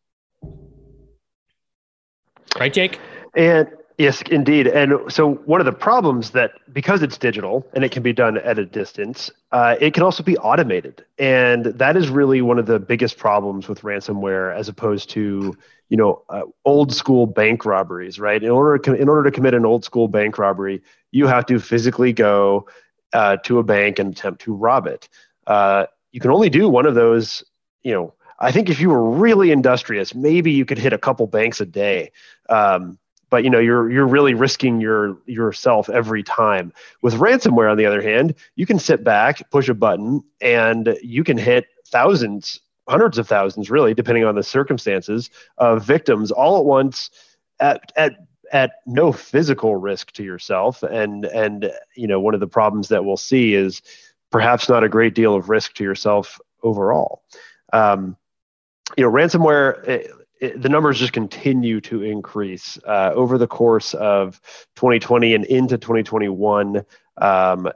right, 2.59 2.73
Jake? 2.73 2.99
And 3.35 3.69
Yes, 4.01 4.23
indeed. 4.31 4.67
And 4.67 5.13
so 5.13 5.35
one 5.45 5.61
of 5.61 5.67
the 5.67 5.75
problems 5.75 6.31
that 6.31 6.53
because 6.73 7.03
it's 7.03 7.19
digital 7.19 7.67
and 7.75 7.85
it 7.85 7.93
can 7.93 8.03
be 8.03 8.15
done 8.15 8.39
at 8.39 8.59
a 8.59 8.65
distance, 8.65 9.31
uh, 9.53 9.77
it 9.79 9.93
can 9.93 10.03
also 10.03 10.23
be 10.23 10.39
automated, 10.39 11.05
and 11.19 11.67
that 11.67 11.99
is 11.99 12.09
really 12.09 12.41
one 12.41 12.59
of 12.59 12.65
the 12.65 12.79
biggest 12.79 13.19
problems 13.19 13.69
with 13.69 13.83
ransomware, 13.83 14.57
as 14.57 14.71
opposed 14.71 15.11
to 15.11 15.55
you 15.91 15.97
know 15.99 16.23
uh, 16.31 16.45
old 16.65 16.95
school 16.95 17.27
bank 17.27 17.67
robberies. 17.67 18.19
Right? 18.19 18.43
In 18.43 18.49
order 18.49 18.79
to, 18.79 18.95
in 18.95 19.07
order 19.07 19.31
to 19.31 19.31
commit 19.31 19.53
an 19.53 19.67
old 19.67 19.85
school 19.85 20.09
bank 20.09 20.39
robbery, 20.39 20.81
you 21.11 21.27
have 21.27 21.45
to 21.45 21.59
physically 21.59 22.15
go 22.15 22.67
uh, 23.13 23.37
to 23.45 23.59
a 23.59 23.63
bank 23.63 23.99
and 23.99 24.15
attempt 24.15 24.41
to 24.45 24.55
rob 24.55 24.87
it. 24.87 25.11
Uh, 25.51 25.87
you 26.13 26.21
can 26.21 26.31
only 26.31 26.49
do 26.49 26.69
one 26.69 26.87
of 26.87 26.95
those. 26.95 27.43
You 27.83 27.93
know, 27.93 28.15
I 28.39 28.53
think 28.53 28.71
if 28.71 28.81
you 28.81 28.89
were 28.89 29.11
really 29.11 29.51
industrious, 29.51 30.15
maybe 30.15 30.53
you 30.53 30.65
could 30.65 30.79
hit 30.79 30.93
a 30.93 30.99
couple 30.99 31.27
banks 31.27 31.61
a 31.61 31.67
day. 31.67 32.13
Um, 32.49 32.99
but 33.31 33.45
you 33.45 33.51
know 33.51 33.59
you're 33.59 33.91
you're 33.91 34.07
really 34.07 34.35
risking 34.35 34.81
your 34.81 35.17
yourself 35.27 35.89
every 35.89 36.23
time 36.23 36.73
with 37.01 37.15
ransomware 37.15 37.71
on 37.71 37.79
the 37.79 37.87
other 37.87 38.03
hand 38.03 38.35
you 38.57 38.67
can 38.67 38.79
sit 38.79 39.05
back 39.05 39.49
push 39.51 39.69
a 39.69 39.75
button 39.75 40.21
and 40.41 40.99
you 41.01 41.23
can 41.23 41.39
hit 41.39 41.67
thousands 41.87 42.61
hundreds 42.89 43.19
of 43.19 43.29
thousands 43.29 43.71
really 43.71 43.95
depending 43.95 44.25
on 44.25 44.35
the 44.35 44.43
circumstances 44.43 45.31
of 45.59 45.85
victims 45.85 46.33
all 46.33 46.59
at 46.59 46.65
once 46.65 47.09
at 47.61 47.93
at 47.95 48.17
at 48.53 48.73
no 48.85 49.13
physical 49.13 49.77
risk 49.77 50.11
to 50.11 50.25
yourself 50.25 50.83
and 50.83 51.25
and 51.27 51.71
you 51.95 52.09
know 52.09 52.19
one 52.19 52.35
of 52.35 52.41
the 52.41 52.49
problems 52.49 52.89
that 52.89 53.05
we'll 53.05 53.17
see 53.17 53.55
is 53.55 53.81
perhaps 54.31 54.69
not 54.69 54.85
a 54.85 54.89
great 54.89 55.15
deal 55.15 55.35
of 55.35 55.49
risk 55.49 55.75
to 55.75 55.85
yourself 55.85 56.41
overall 56.63 57.23
um, 57.73 58.17
you 58.97 59.05
know 59.05 59.11
ransomware 59.11 59.89
eh, 59.89 60.07
it, 60.41 60.61
the 60.61 60.69
numbers 60.69 60.99
just 60.99 61.13
continue 61.13 61.81
to 61.83 62.03
increase 62.03 62.79
uh, 62.87 63.13
over 63.15 63.39
the 63.39 63.47
course 63.47 63.95
of 63.95 64.41
2020 64.77 65.35
and 65.35 65.45
into 65.45 65.79
2021. 65.79 66.85
Um, 67.19 67.71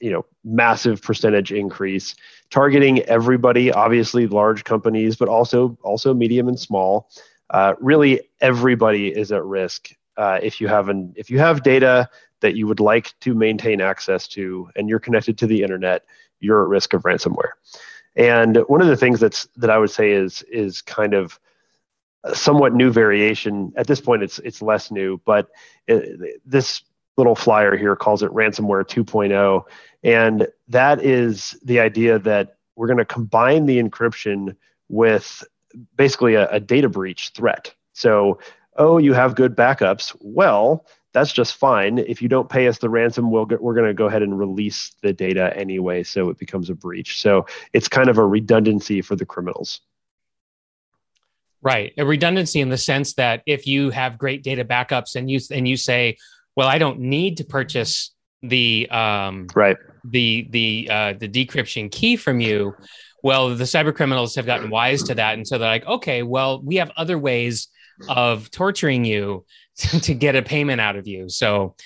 you 0.00 0.10
know, 0.10 0.26
massive 0.44 1.00
percentage 1.00 1.50
increase, 1.50 2.14
targeting 2.50 3.00
everybody. 3.02 3.72
Obviously, 3.72 4.26
large 4.26 4.64
companies, 4.64 5.16
but 5.16 5.28
also 5.28 5.78
also 5.82 6.12
medium 6.12 6.46
and 6.46 6.60
small. 6.60 7.08
Uh, 7.48 7.74
really, 7.80 8.20
everybody 8.40 9.08
is 9.08 9.32
at 9.32 9.42
risk 9.44 9.94
uh, 10.18 10.38
if 10.42 10.60
you 10.60 10.68
have 10.68 10.90
an 10.90 11.14
if 11.16 11.30
you 11.30 11.38
have 11.38 11.62
data 11.62 12.08
that 12.44 12.56
you 12.56 12.66
would 12.66 12.78
like 12.78 13.18
to 13.20 13.32
maintain 13.32 13.80
access 13.80 14.28
to, 14.28 14.68
and 14.76 14.86
you're 14.86 14.98
connected 14.98 15.38
to 15.38 15.46
the 15.46 15.62
internet, 15.62 16.04
you're 16.40 16.62
at 16.62 16.68
risk 16.68 16.92
of 16.92 17.02
ransomware. 17.04 17.52
And 18.16 18.58
one 18.66 18.82
of 18.82 18.88
the 18.88 18.98
things 18.98 19.18
that's 19.18 19.48
that 19.56 19.70
I 19.70 19.78
would 19.78 19.90
say 19.90 20.12
is 20.12 20.42
is 20.42 20.82
kind 20.82 21.14
of 21.14 21.40
somewhat 22.34 22.74
new 22.74 22.92
variation. 22.92 23.72
At 23.76 23.86
this 23.86 24.02
point, 24.02 24.22
it's 24.22 24.38
it's 24.40 24.60
less 24.60 24.90
new, 24.90 25.22
but 25.24 25.48
it, 25.86 26.42
this 26.44 26.82
little 27.16 27.34
flyer 27.34 27.78
here 27.78 27.96
calls 27.96 28.22
it 28.22 28.30
ransomware 28.32 28.84
2.0. 28.84 29.62
And 30.02 30.46
that 30.68 31.02
is 31.02 31.56
the 31.64 31.80
idea 31.80 32.18
that 32.18 32.56
we're 32.76 32.88
going 32.88 32.98
to 32.98 33.06
combine 33.06 33.64
the 33.64 33.82
encryption 33.82 34.54
with 34.90 35.42
basically 35.96 36.34
a, 36.34 36.46
a 36.50 36.60
data 36.60 36.90
breach 36.90 37.30
threat. 37.34 37.72
So, 37.94 38.38
oh, 38.76 38.98
you 38.98 39.14
have 39.14 39.34
good 39.34 39.56
backups. 39.56 40.14
Well, 40.20 40.84
that's 41.14 41.32
just 41.32 41.54
fine. 41.54 41.98
If 41.98 42.20
you 42.20 42.28
don't 42.28 42.48
pay 42.48 42.66
us 42.66 42.78
the 42.78 42.90
ransom, 42.90 43.30
we'll 43.30 43.46
get, 43.46 43.62
we're 43.62 43.74
going 43.74 43.86
to 43.86 43.94
go 43.94 44.06
ahead 44.06 44.22
and 44.22 44.36
release 44.36 44.94
the 45.00 45.12
data 45.12 45.56
anyway, 45.56 46.02
so 46.02 46.28
it 46.28 46.38
becomes 46.38 46.68
a 46.68 46.74
breach. 46.74 47.20
So 47.20 47.46
it's 47.72 47.88
kind 47.88 48.10
of 48.10 48.18
a 48.18 48.26
redundancy 48.26 49.00
for 49.00 49.14
the 49.14 49.24
criminals. 49.24 49.80
Right, 51.62 51.94
a 51.96 52.04
redundancy 52.04 52.60
in 52.60 52.68
the 52.68 52.76
sense 52.76 53.14
that 53.14 53.42
if 53.46 53.66
you 53.66 53.88
have 53.90 54.18
great 54.18 54.42
data 54.42 54.64
backups 54.64 55.14
and 55.16 55.30
you 55.30 55.40
and 55.50 55.66
you 55.66 55.78
say, 55.78 56.18
well, 56.56 56.68
I 56.68 56.76
don't 56.76 57.00
need 57.00 57.38
to 57.38 57.44
purchase 57.44 58.12
the 58.42 58.86
um, 58.90 59.46
right 59.54 59.78
the 60.04 60.46
the 60.50 60.88
uh, 60.90 61.12
the 61.14 61.28
decryption 61.28 61.90
key 61.90 62.16
from 62.16 62.40
you. 62.40 62.74
Well, 63.22 63.54
the 63.54 63.64
cyber 63.64 63.94
criminals 63.94 64.34
have 64.34 64.44
gotten 64.44 64.68
wise 64.68 65.04
to 65.04 65.14
that, 65.14 65.34
and 65.34 65.48
so 65.48 65.56
they're 65.56 65.66
like, 65.66 65.86
okay, 65.86 66.22
well, 66.22 66.60
we 66.60 66.76
have 66.76 66.90
other 66.98 67.18
ways 67.18 67.68
of 68.08 68.50
torturing 68.50 69.04
you 69.04 69.44
to, 69.76 70.00
to 70.00 70.14
get 70.14 70.36
a 70.36 70.42
payment 70.42 70.80
out 70.80 70.96
of 70.96 71.06
you. 71.06 71.28
So, 71.28 71.76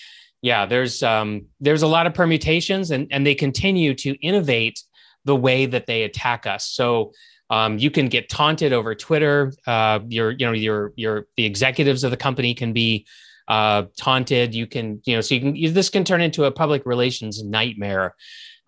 yeah, 0.41 0.67
there's 0.67 1.03
um, 1.03 1.47
there's 1.61 1.83
a 1.83 1.87
lot 1.87 2.07
of 2.07 2.15
permutations, 2.15 2.91
and 2.91 3.09
and 3.11 3.27
they 3.27 3.35
continue 3.35 3.95
to 3.95 4.15
innovate 4.25 4.81
the 5.25 5.35
way 5.35 5.67
that 5.67 5.87
they 5.87 6.03
attack 6.03 6.47
us. 6.47 6.67
So. 6.67 7.12
Um, 7.50 7.79
you 7.79 7.91
can 7.91 8.09
get 8.09 8.29
taunted 8.29 8.75
over 8.75 8.95
Twitter. 8.95 9.55
Uh, 9.67 10.00
your, 10.07 10.33
you 10.33 10.45
know, 10.45 10.53
your, 10.53 10.93
your, 10.97 11.29
the 11.38 11.47
executives 11.47 12.05
of 12.05 12.11
the 12.11 12.17
company 12.19 12.53
can 12.53 12.75
be 12.75 13.07
uh, 13.49 13.85
taunted. 13.97 14.55
You 14.55 14.67
can, 14.67 15.00
you 15.07 15.17
know, 15.17 15.23
so 15.23 15.35
you 15.35 15.41
can, 15.41 15.57
you, 15.57 15.71
this 15.71 15.88
can 15.88 16.05
turn 16.05 16.21
into 16.21 16.45
a 16.45 16.50
public 16.50 16.85
relations 16.85 17.43
nightmare. 17.43 18.15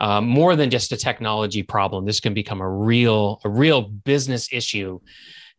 Um, 0.00 0.26
more 0.26 0.56
than 0.56 0.70
just 0.70 0.92
a 0.92 0.97
technology 0.97 1.62
problem, 1.62 2.06
this 2.06 2.20
can 2.20 2.32
become 2.32 2.62
a 2.62 2.68
real, 2.68 3.38
a 3.44 3.50
real 3.50 3.82
business 3.82 4.49
issue. 4.50 4.99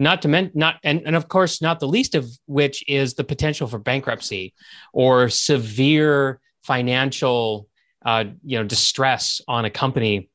Not 0.02 0.24
to 0.24 0.28
mention, 0.28 0.54
not 0.56 0.80
and, 0.84 1.04
and 1.06 1.16
of 1.16 1.28
course, 1.28 1.62
not 1.62 1.80
the 1.80 1.88
least 1.88 2.16
of 2.16 2.28
which 2.48 2.84
is 2.88 3.14
the 3.14 3.24
potential 3.24 3.68
for 3.68 3.78
bankruptcy 3.78 4.56
or 4.94 5.30
severe 5.30 6.40
financial, 6.64 7.68
uh, 8.04 8.24
you 8.44 8.58
know, 8.58 8.64
distress 8.64 9.42
on 9.48 9.66
a 9.66 9.70
company. 9.70 10.28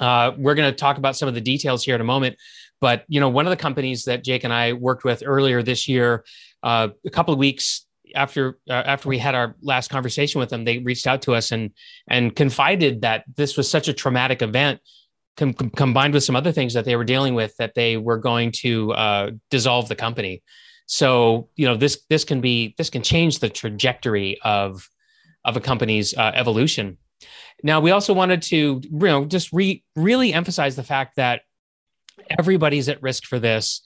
Uh, 0.00 0.32
we're 0.36 0.56
going 0.56 0.68
to 0.68 0.76
talk 0.76 0.98
about 0.98 1.16
some 1.16 1.28
of 1.28 1.34
the 1.34 1.40
details 1.40 1.84
here 1.84 1.94
in 1.94 2.00
a 2.00 2.04
moment, 2.04 2.36
but 2.80 3.04
you 3.06 3.20
know, 3.20 3.28
one 3.28 3.46
of 3.46 3.50
the 3.50 3.56
companies 3.56 4.02
that 4.06 4.24
Jake 4.24 4.42
and 4.42 4.52
I 4.52 4.72
worked 4.72 5.04
with 5.04 5.22
earlier 5.24 5.62
this 5.62 5.86
year, 5.86 6.24
uh, 6.64 6.88
a 7.06 7.10
couple 7.10 7.32
of 7.32 7.38
weeks 7.38 7.86
after 8.16 8.58
uh, 8.68 8.72
after 8.72 9.08
we 9.08 9.18
had 9.18 9.36
our 9.36 9.54
last 9.62 9.88
conversation 9.88 10.40
with 10.40 10.50
them, 10.50 10.64
they 10.64 10.78
reached 10.78 11.06
out 11.06 11.22
to 11.22 11.34
us 11.36 11.52
and 11.52 11.70
and 12.08 12.34
confided 12.34 13.02
that 13.02 13.22
this 13.36 13.56
was 13.56 13.70
such 13.70 13.86
a 13.86 13.92
traumatic 13.92 14.42
event, 14.42 14.80
com- 15.36 15.54
com- 15.54 15.70
combined 15.70 16.14
with 16.14 16.24
some 16.24 16.36
other 16.36 16.52
things 16.52 16.74
that 16.74 16.84
they 16.84 16.96
were 16.96 17.04
dealing 17.04 17.34
with, 17.34 17.56
that 17.56 17.74
they 17.74 17.96
were 17.96 18.18
going 18.18 18.52
to 18.52 18.92
uh, 18.92 19.30
dissolve 19.50 19.88
the 19.88 19.94
company. 19.94 20.42
So 20.86 21.48
you 21.56 21.66
know 21.66 21.76
this 21.76 22.04
this 22.08 22.24
can 22.24 22.40
be 22.40 22.74
this 22.78 22.90
can 22.90 23.02
change 23.02 23.38
the 23.38 23.48
trajectory 23.48 24.38
of 24.42 24.88
of 25.44 25.56
a 25.56 25.60
company's 25.60 26.16
uh, 26.16 26.32
evolution. 26.34 26.98
Now 27.62 27.80
we 27.80 27.90
also 27.90 28.12
wanted 28.14 28.42
to 28.42 28.80
you 28.82 28.90
know 28.90 29.24
just 29.24 29.52
re- 29.52 29.82
really 29.96 30.32
emphasize 30.32 30.76
the 30.76 30.84
fact 30.84 31.16
that 31.16 31.42
everybody's 32.38 32.88
at 32.88 33.02
risk 33.02 33.24
for 33.24 33.38
this 33.38 33.82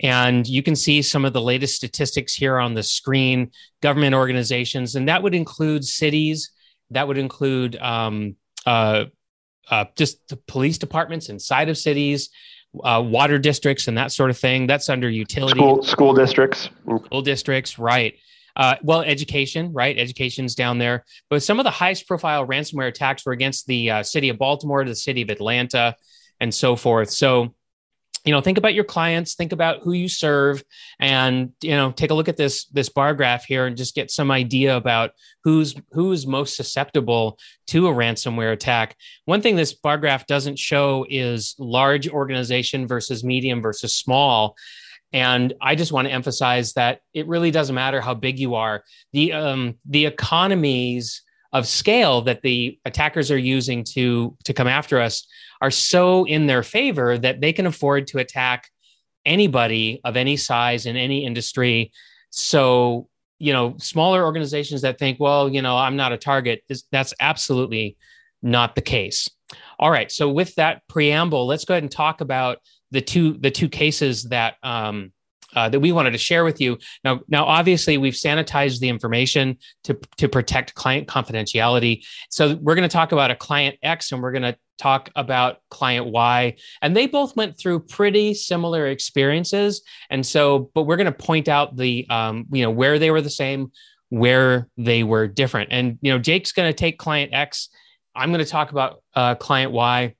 and 0.00 0.46
you 0.46 0.62
can 0.62 0.76
see 0.76 1.00
some 1.00 1.24
of 1.24 1.32
the 1.32 1.40
latest 1.40 1.76
statistics 1.76 2.34
here 2.34 2.58
on 2.58 2.74
the 2.74 2.82
screen, 2.82 3.50
government 3.80 4.14
organizations, 4.14 4.94
and 4.94 5.08
that 5.08 5.22
would 5.22 5.34
include 5.34 5.84
cities, 5.84 6.50
that 6.90 7.08
would 7.08 7.18
include 7.18 7.76
um, 7.76 8.36
uh, 8.66 9.06
uh, 9.70 9.86
just 9.96 10.28
the 10.28 10.36
police 10.36 10.78
departments 10.78 11.28
inside 11.28 11.68
of 11.68 11.78
cities, 11.78 12.30
uh, 12.84 13.02
water 13.04 13.38
districts, 13.38 13.88
and 13.88 13.98
that 13.98 14.12
sort 14.12 14.30
of 14.30 14.38
thing. 14.38 14.66
That's 14.66 14.88
under 14.88 15.08
utility. 15.08 15.58
School, 15.58 15.82
school 15.82 16.14
districts. 16.14 16.68
School 16.84 17.22
districts, 17.22 17.78
right. 17.78 18.14
Uh, 18.54 18.76
well, 18.82 19.02
education, 19.02 19.72
right? 19.72 19.98
Education's 19.98 20.54
down 20.54 20.78
there. 20.78 21.04
But 21.28 21.42
some 21.42 21.60
of 21.60 21.64
the 21.64 21.70
highest 21.70 22.06
profile 22.08 22.46
ransomware 22.46 22.88
attacks 22.88 23.26
were 23.26 23.32
against 23.32 23.66
the 23.66 23.90
uh, 23.90 24.02
city 24.02 24.30
of 24.30 24.38
Baltimore, 24.38 24.84
the 24.84 24.94
city 24.94 25.22
of 25.22 25.28
Atlanta, 25.28 25.94
and 26.40 26.54
so 26.54 26.74
forth. 26.74 27.10
So 27.10 27.54
you 28.26 28.32
know 28.32 28.40
think 28.40 28.58
about 28.58 28.74
your 28.74 28.84
clients 28.84 29.34
think 29.34 29.52
about 29.52 29.82
who 29.82 29.92
you 29.92 30.08
serve 30.08 30.62
and 30.98 31.52
you 31.62 31.70
know 31.70 31.92
take 31.92 32.10
a 32.10 32.14
look 32.14 32.28
at 32.28 32.36
this 32.36 32.66
this 32.66 32.88
bar 32.88 33.14
graph 33.14 33.44
here 33.44 33.66
and 33.66 33.76
just 33.76 33.94
get 33.94 34.10
some 34.10 34.30
idea 34.30 34.76
about 34.76 35.12
who's 35.44 35.74
who's 35.92 36.26
most 36.26 36.56
susceptible 36.56 37.38
to 37.68 37.86
a 37.86 37.92
ransomware 37.92 38.52
attack 38.52 38.96
one 39.24 39.40
thing 39.40 39.56
this 39.56 39.72
bar 39.72 39.96
graph 39.96 40.26
doesn't 40.26 40.58
show 40.58 41.06
is 41.08 41.54
large 41.58 42.08
organization 42.08 42.86
versus 42.86 43.24
medium 43.24 43.62
versus 43.62 43.94
small 43.94 44.56
and 45.12 45.54
I 45.62 45.76
just 45.76 45.92
want 45.92 46.08
to 46.08 46.12
emphasize 46.12 46.72
that 46.72 47.00
it 47.14 47.28
really 47.28 47.50
doesn't 47.50 47.74
matter 47.74 48.00
how 48.00 48.12
big 48.12 48.40
you 48.40 48.56
are. 48.56 48.82
The 49.12 49.32
um, 49.32 49.76
the 49.88 50.04
economies 50.04 51.22
of 51.52 51.66
scale 51.66 52.22
that 52.22 52.42
the 52.42 52.78
attackers 52.84 53.30
are 53.30 53.38
using 53.38 53.84
to 53.94 54.36
to 54.44 54.52
come 54.52 54.66
after 54.66 55.00
us 55.00 55.26
are 55.60 55.70
so 55.70 56.24
in 56.24 56.46
their 56.46 56.62
favor 56.62 57.18
that 57.18 57.40
they 57.40 57.52
can 57.52 57.66
afford 57.66 58.06
to 58.08 58.18
attack 58.18 58.70
anybody 59.24 60.00
of 60.04 60.16
any 60.16 60.36
size 60.36 60.86
in 60.86 60.96
any 60.96 61.24
industry. 61.24 61.92
So, 62.30 63.08
you 63.38 63.52
know, 63.52 63.76
smaller 63.78 64.24
organizations 64.24 64.82
that 64.82 64.98
think, 64.98 65.18
well, 65.20 65.48
you 65.48 65.62
know, 65.62 65.76
I'm 65.76 65.96
not 65.96 66.12
a 66.12 66.18
target, 66.18 66.62
is 66.68 66.84
that's 66.92 67.12
absolutely 67.20 67.96
not 68.42 68.74
the 68.74 68.82
case. 68.82 69.28
All 69.78 69.90
right. 69.90 70.10
So 70.10 70.30
with 70.30 70.54
that 70.56 70.82
preamble, 70.88 71.46
let's 71.46 71.64
go 71.64 71.74
ahead 71.74 71.82
and 71.82 71.90
talk 71.90 72.20
about 72.20 72.58
the 72.90 73.00
two 73.00 73.36
the 73.38 73.50
two 73.50 73.68
cases 73.68 74.24
that 74.24 74.56
um, 74.62 75.12
uh, 75.54 75.68
that 75.68 75.80
we 75.80 75.92
wanted 75.92 76.10
to 76.10 76.18
share 76.18 76.44
with 76.44 76.60
you. 76.60 76.78
Now, 77.02 77.20
now, 77.28 77.44
obviously, 77.44 77.98
we've 77.98 78.14
sanitized 78.14 78.80
the 78.80 78.88
information 78.88 79.58
to 79.84 79.98
to 80.18 80.28
protect 80.28 80.74
client 80.74 81.08
confidentiality. 81.08 82.04
So 82.30 82.56
we're 82.56 82.74
going 82.74 82.88
to 82.88 82.92
talk 82.92 83.12
about 83.12 83.30
a 83.30 83.36
client 83.36 83.76
X, 83.82 84.12
and 84.12 84.22
we're 84.22 84.32
going 84.32 84.42
to 84.42 84.56
talk 84.78 85.10
about 85.16 85.58
client 85.70 86.06
Y, 86.06 86.56
and 86.82 86.96
they 86.96 87.06
both 87.06 87.36
went 87.36 87.58
through 87.58 87.80
pretty 87.80 88.34
similar 88.34 88.86
experiences. 88.86 89.82
And 90.10 90.24
so, 90.24 90.70
but 90.74 90.82
we're 90.82 90.96
going 90.96 91.06
to 91.06 91.12
point 91.12 91.48
out 91.48 91.76
the 91.76 92.06
um, 92.10 92.46
you 92.52 92.62
know 92.62 92.70
where 92.70 92.98
they 92.98 93.10
were 93.10 93.20
the 93.20 93.30
same, 93.30 93.72
where 94.08 94.68
they 94.76 95.02
were 95.02 95.26
different. 95.26 95.70
And 95.72 95.98
you 96.02 96.12
know, 96.12 96.18
Jake's 96.18 96.52
going 96.52 96.68
to 96.68 96.76
take 96.76 96.98
client 96.98 97.34
X. 97.34 97.68
I'm 98.14 98.30
going 98.30 98.44
to 98.44 98.50
talk 98.50 98.70
about 98.70 99.02
uh, 99.14 99.34
client 99.34 99.72
Y, 99.72 100.14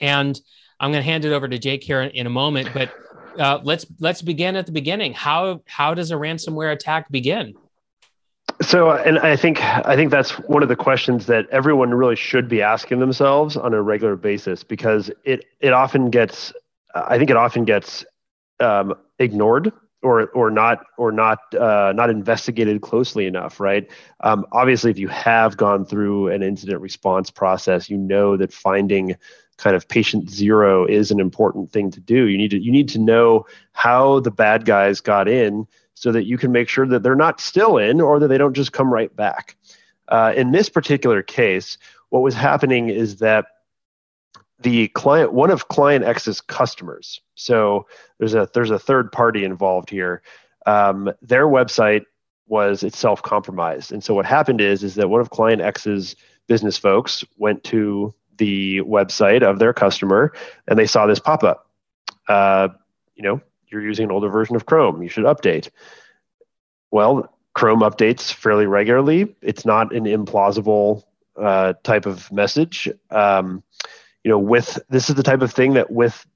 and 0.00 0.38
I'm 0.80 0.90
going 0.92 1.02
to 1.02 1.10
hand 1.10 1.24
it 1.24 1.32
over 1.32 1.48
to 1.48 1.58
Jake 1.58 1.82
here 1.82 2.02
in, 2.02 2.10
in 2.10 2.26
a 2.26 2.30
moment, 2.30 2.70
but 2.74 2.92
uh, 3.38 3.60
let's 3.62 3.86
let's 4.00 4.22
begin 4.22 4.56
at 4.56 4.66
the 4.66 4.72
beginning. 4.72 5.12
How 5.12 5.62
how 5.66 5.94
does 5.94 6.10
a 6.10 6.14
ransomware 6.14 6.72
attack 6.72 7.10
begin? 7.10 7.54
So, 8.62 8.92
and 8.92 9.18
I 9.18 9.36
think 9.36 9.60
I 9.62 9.96
think 9.96 10.10
that's 10.10 10.32
one 10.40 10.62
of 10.62 10.68
the 10.68 10.76
questions 10.76 11.26
that 11.26 11.48
everyone 11.50 11.92
really 11.92 12.16
should 12.16 12.48
be 12.48 12.62
asking 12.62 13.00
themselves 13.00 13.56
on 13.56 13.74
a 13.74 13.82
regular 13.82 14.16
basis 14.16 14.62
because 14.62 15.10
it 15.24 15.44
it 15.60 15.72
often 15.72 16.10
gets 16.10 16.52
I 16.94 17.18
think 17.18 17.30
it 17.30 17.36
often 17.36 17.64
gets 17.64 18.04
um, 18.60 18.94
ignored 19.18 19.72
or 20.02 20.28
or 20.28 20.50
not 20.50 20.84
or 20.98 21.10
not 21.10 21.38
uh, 21.54 21.92
not 21.96 22.10
investigated 22.10 22.80
closely 22.80 23.26
enough, 23.26 23.58
right? 23.58 23.90
Um, 24.20 24.46
obviously, 24.52 24.90
if 24.90 24.98
you 24.98 25.08
have 25.08 25.56
gone 25.56 25.84
through 25.84 26.28
an 26.28 26.42
incident 26.42 26.80
response 26.80 27.30
process, 27.30 27.90
you 27.90 27.96
know 27.96 28.36
that 28.36 28.52
finding 28.52 29.16
kind 29.56 29.76
of 29.76 29.88
patient 29.88 30.30
zero 30.30 30.84
is 30.84 31.10
an 31.10 31.20
important 31.20 31.72
thing 31.72 31.90
to 31.90 32.00
do. 32.00 32.26
You 32.26 32.38
need 32.38 32.50
to 32.50 32.62
you 32.62 32.70
need 32.70 32.88
to 32.90 32.98
know 32.98 33.46
how 33.72 34.20
the 34.20 34.30
bad 34.30 34.64
guys 34.64 35.00
got 35.00 35.28
in 35.28 35.66
so 35.94 36.12
that 36.12 36.24
you 36.24 36.36
can 36.36 36.52
make 36.52 36.68
sure 36.68 36.86
that 36.86 37.02
they're 37.02 37.14
not 37.14 37.40
still 37.40 37.78
in 37.78 38.00
or 38.00 38.18
that 38.18 38.28
they 38.28 38.38
don't 38.38 38.54
just 38.54 38.72
come 38.72 38.92
right 38.92 39.14
back. 39.14 39.56
Uh, 40.08 40.32
in 40.36 40.50
this 40.50 40.68
particular 40.68 41.22
case, 41.22 41.78
what 42.10 42.20
was 42.20 42.34
happening 42.34 42.90
is 42.90 43.16
that 43.16 43.46
the 44.60 44.88
client, 44.88 45.32
one 45.32 45.50
of 45.50 45.68
client 45.68 46.04
X's 46.04 46.40
customers, 46.40 47.20
so 47.34 47.86
there's 48.18 48.34
a 48.34 48.48
there's 48.54 48.70
a 48.70 48.78
third 48.78 49.10
party 49.12 49.44
involved 49.44 49.90
here. 49.90 50.22
Um, 50.66 51.10
their 51.22 51.46
website 51.46 52.04
was 52.46 52.82
itself 52.82 53.22
compromised, 53.22 53.92
and 53.92 54.02
so 54.02 54.14
what 54.14 54.26
happened 54.26 54.60
is 54.60 54.84
is 54.84 54.94
that 54.94 55.08
one 55.08 55.20
of 55.20 55.30
client 55.30 55.60
X's 55.60 56.16
business 56.46 56.76
folks 56.78 57.24
went 57.36 57.64
to 57.64 58.14
the 58.36 58.80
website 58.80 59.42
of 59.42 59.58
their 59.58 59.72
customer 59.72 60.32
and 60.66 60.78
they 60.78 60.86
saw 60.86 61.06
this 61.06 61.18
pop 61.18 61.42
up. 61.42 61.70
Uh, 62.28 62.68
you 63.14 63.22
know, 63.22 63.40
you're 63.74 63.86
using 63.86 64.04
an 64.04 64.10
older 64.10 64.28
version 64.28 64.56
of 64.56 64.66
Chrome, 64.66 65.02
you 65.02 65.08
should 65.08 65.24
update. 65.24 65.70
Well, 66.90 67.30
Chrome 67.54 67.80
updates 67.80 68.32
fairly 68.32 68.66
regularly. 68.66 69.34
It's 69.42 69.64
not 69.64 69.94
an 69.94 70.04
implausible 70.04 71.04
uh, 71.36 71.74
type 71.82 72.06
of 72.06 72.30
message. 72.32 72.88
Um, 73.10 73.62
you 74.22 74.30
know, 74.30 74.38
with 74.38 74.78
this 74.88 75.10
is 75.10 75.16
the 75.16 75.22
type 75.22 75.42
of 75.42 75.52
thing 75.52 75.74
that 75.74 75.90
with 75.90 76.26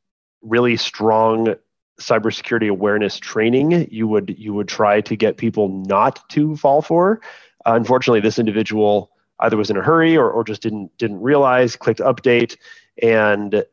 really 0.42 0.76
strong 0.76 1.54
cybersecurity 2.00 2.68
awareness 2.68 3.18
training, 3.18 3.88
you 3.90 4.07
would 4.07 4.35
you 4.38 4.54
would 4.54 4.68
try 4.68 5.00
to 5.00 5.16
get 5.16 5.37
people 5.37 5.68
not 5.68 6.28
to 6.30 6.57
fall 6.57 6.83
for. 6.83 7.21
Uh, 7.66 7.75
unfortunately, 7.75 8.21
this 8.21 8.38
individual 8.38 9.11
either 9.40 9.57
was 9.57 9.71
in 9.71 9.76
a 9.76 9.83
hurry 9.83 10.16
or, 10.16 10.30
or 10.30 10.45
just 10.45 10.62
didn't 10.62 10.97
didn't 10.99 11.21
realize, 11.21 11.76
clicked 11.76 12.00
update, 12.00 12.57
and 13.02 13.64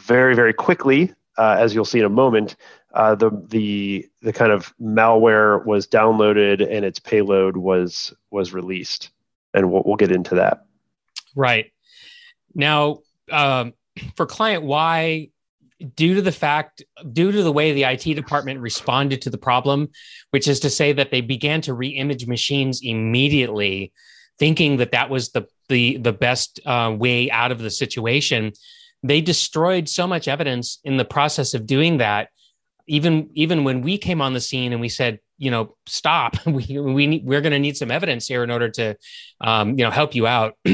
very 0.00 0.34
very 0.34 0.52
quickly, 0.52 1.12
uh, 1.38 1.56
as 1.58 1.74
you'll 1.74 1.84
see 1.84 2.00
in 2.00 2.04
a 2.04 2.10
moment, 2.10 2.56
uh, 2.94 3.14
the 3.14 3.30
the 3.48 4.08
the 4.22 4.32
kind 4.32 4.52
of 4.52 4.74
malware 4.80 5.64
was 5.64 5.86
downloaded 5.86 6.66
and 6.68 6.84
its 6.84 6.98
payload 6.98 7.56
was 7.56 8.12
was 8.30 8.52
released, 8.52 9.10
and 9.54 9.70
we'll, 9.70 9.82
we'll 9.84 9.96
get 9.96 10.10
into 10.10 10.36
that. 10.36 10.64
Right 11.36 11.72
now, 12.54 13.00
um, 13.30 13.74
for 14.16 14.26
client 14.26 14.64
Y, 14.64 15.30
due 15.94 16.14
to 16.14 16.22
the 16.22 16.32
fact, 16.32 16.82
due 17.12 17.32
to 17.32 17.42
the 17.42 17.52
way 17.52 17.72
the 17.72 17.84
IT 17.84 18.14
department 18.14 18.60
responded 18.60 19.22
to 19.22 19.30
the 19.30 19.38
problem, 19.38 19.88
which 20.30 20.48
is 20.48 20.60
to 20.60 20.70
say 20.70 20.92
that 20.92 21.10
they 21.10 21.20
began 21.20 21.60
to 21.62 21.74
re-image 21.74 22.26
machines 22.26 22.80
immediately, 22.82 23.92
thinking 24.38 24.78
that 24.78 24.92
that 24.92 25.10
was 25.10 25.30
the 25.30 25.46
the 25.68 25.96
the 25.98 26.12
best 26.12 26.60
uh, 26.66 26.94
way 26.96 27.30
out 27.30 27.52
of 27.52 27.60
the 27.60 27.70
situation. 27.70 28.52
They 29.02 29.20
destroyed 29.20 29.88
so 29.88 30.06
much 30.06 30.28
evidence 30.28 30.78
in 30.84 30.96
the 30.96 31.04
process 31.04 31.54
of 31.54 31.66
doing 31.66 31.98
that. 31.98 32.28
Even 32.86 33.30
even 33.34 33.64
when 33.64 33.82
we 33.82 33.98
came 33.98 34.20
on 34.20 34.34
the 34.34 34.40
scene 34.40 34.72
and 34.72 34.80
we 34.80 34.88
said 34.88 35.20
you 35.38 35.50
know 35.50 35.76
stop 35.86 36.34
we 36.46 36.78
we 36.78 37.06
need, 37.06 37.24
we're 37.24 37.40
going 37.40 37.52
to 37.52 37.58
need 37.58 37.76
some 37.76 37.90
evidence 37.90 38.26
here 38.26 38.44
in 38.44 38.50
order 38.50 38.68
to 38.68 38.96
um, 39.40 39.78
you 39.78 39.84
know 39.84 39.90
help 39.90 40.14
you 40.14 40.26
out. 40.26 40.54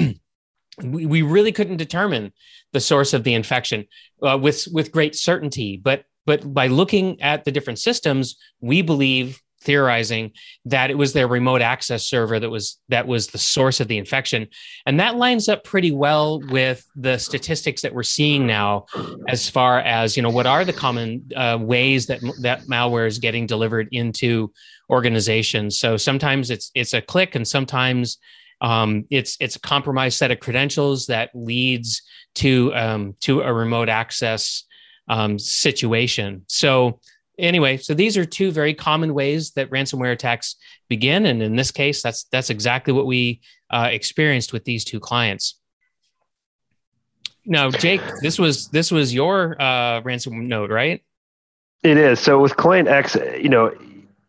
We, 0.84 1.06
we 1.06 1.22
really 1.22 1.52
couldn't 1.52 1.78
determine 1.78 2.34
the 2.74 2.80
source 2.80 3.14
of 3.14 3.24
the 3.24 3.32
infection 3.32 3.86
uh, 4.22 4.36
with 4.38 4.68
with 4.70 4.92
great 4.92 5.14
certainty. 5.14 5.80
But 5.82 6.04
but 6.26 6.52
by 6.52 6.66
looking 6.66 7.22
at 7.22 7.44
the 7.44 7.50
different 7.50 7.78
systems 7.78 8.36
we 8.60 8.82
believe 8.82 9.40
theorizing 9.66 10.30
that 10.64 10.90
it 10.90 10.96
was 10.96 11.12
their 11.12 11.28
remote 11.28 11.60
access 11.60 12.06
server 12.06 12.38
that 12.38 12.48
was 12.48 12.78
that 12.88 13.06
was 13.06 13.26
the 13.26 13.38
source 13.38 13.80
of 13.80 13.88
the 13.88 13.98
infection. 13.98 14.46
And 14.86 15.00
that 15.00 15.16
lines 15.16 15.48
up 15.48 15.64
pretty 15.64 15.90
well 15.90 16.40
with 16.40 16.86
the 16.94 17.18
statistics 17.18 17.82
that 17.82 17.92
we're 17.92 18.04
seeing 18.04 18.46
now 18.46 18.86
as 19.28 19.50
far 19.50 19.80
as 19.80 20.16
you 20.16 20.22
know 20.22 20.30
what 20.30 20.46
are 20.46 20.64
the 20.64 20.72
common 20.72 21.28
uh, 21.36 21.58
ways 21.60 22.06
that 22.06 22.20
that 22.40 22.62
malware 22.62 23.08
is 23.08 23.18
getting 23.18 23.46
delivered 23.46 23.88
into 23.90 24.52
organizations. 24.88 25.78
So 25.78 25.96
sometimes 25.96 26.50
it's 26.50 26.70
it's 26.74 26.94
a 26.94 27.02
click 27.02 27.34
and 27.34 27.46
sometimes 27.46 28.18
um, 28.60 29.04
it's 29.10 29.36
it's 29.40 29.56
a 29.56 29.60
compromised 29.60 30.16
set 30.16 30.30
of 30.30 30.40
credentials 30.40 31.06
that 31.06 31.30
leads 31.34 32.02
to 32.36 32.72
um, 32.74 33.16
to 33.20 33.42
a 33.42 33.52
remote 33.52 33.88
access 33.88 34.64
um, 35.08 35.38
situation. 35.38 36.44
So 36.48 37.00
anyway, 37.38 37.76
so 37.76 37.94
these 37.94 38.16
are 38.16 38.24
two 38.24 38.50
very 38.50 38.74
common 38.74 39.14
ways 39.14 39.52
that 39.52 39.70
ransomware 39.70 40.12
attacks 40.12 40.56
begin, 40.88 41.26
and 41.26 41.42
in 41.42 41.56
this 41.56 41.70
case, 41.70 42.02
that's 42.02 42.24
that's 42.24 42.50
exactly 42.50 42.92
what 42.92 43.06
we 43.06 43.40
uh, 43.70 43.88
experienced 43.90 44.52
with 44.52 44.64
these 44.64 44.84
two 44.84 45.00
clients. 45.00 45.58
Now, 47.44 47.70
Jake, 47.70 48.02
this 48.22 48.38
was 48.38 48.68
this 48.68 48.90
was 48.90 49.14
your 49.14 49.60
uh, 49.60 50.00
ransom 50.02 50.46
note, 50.46 50.70
right? 50.70 51.02
It 51.82 51.96
is. 51.96 52.18
So 52.18 52.40
with 52.40 52.56
client 52.56 52.88
X, 52.88 53.16
you 53.40 53.48
know, 53.48 53.72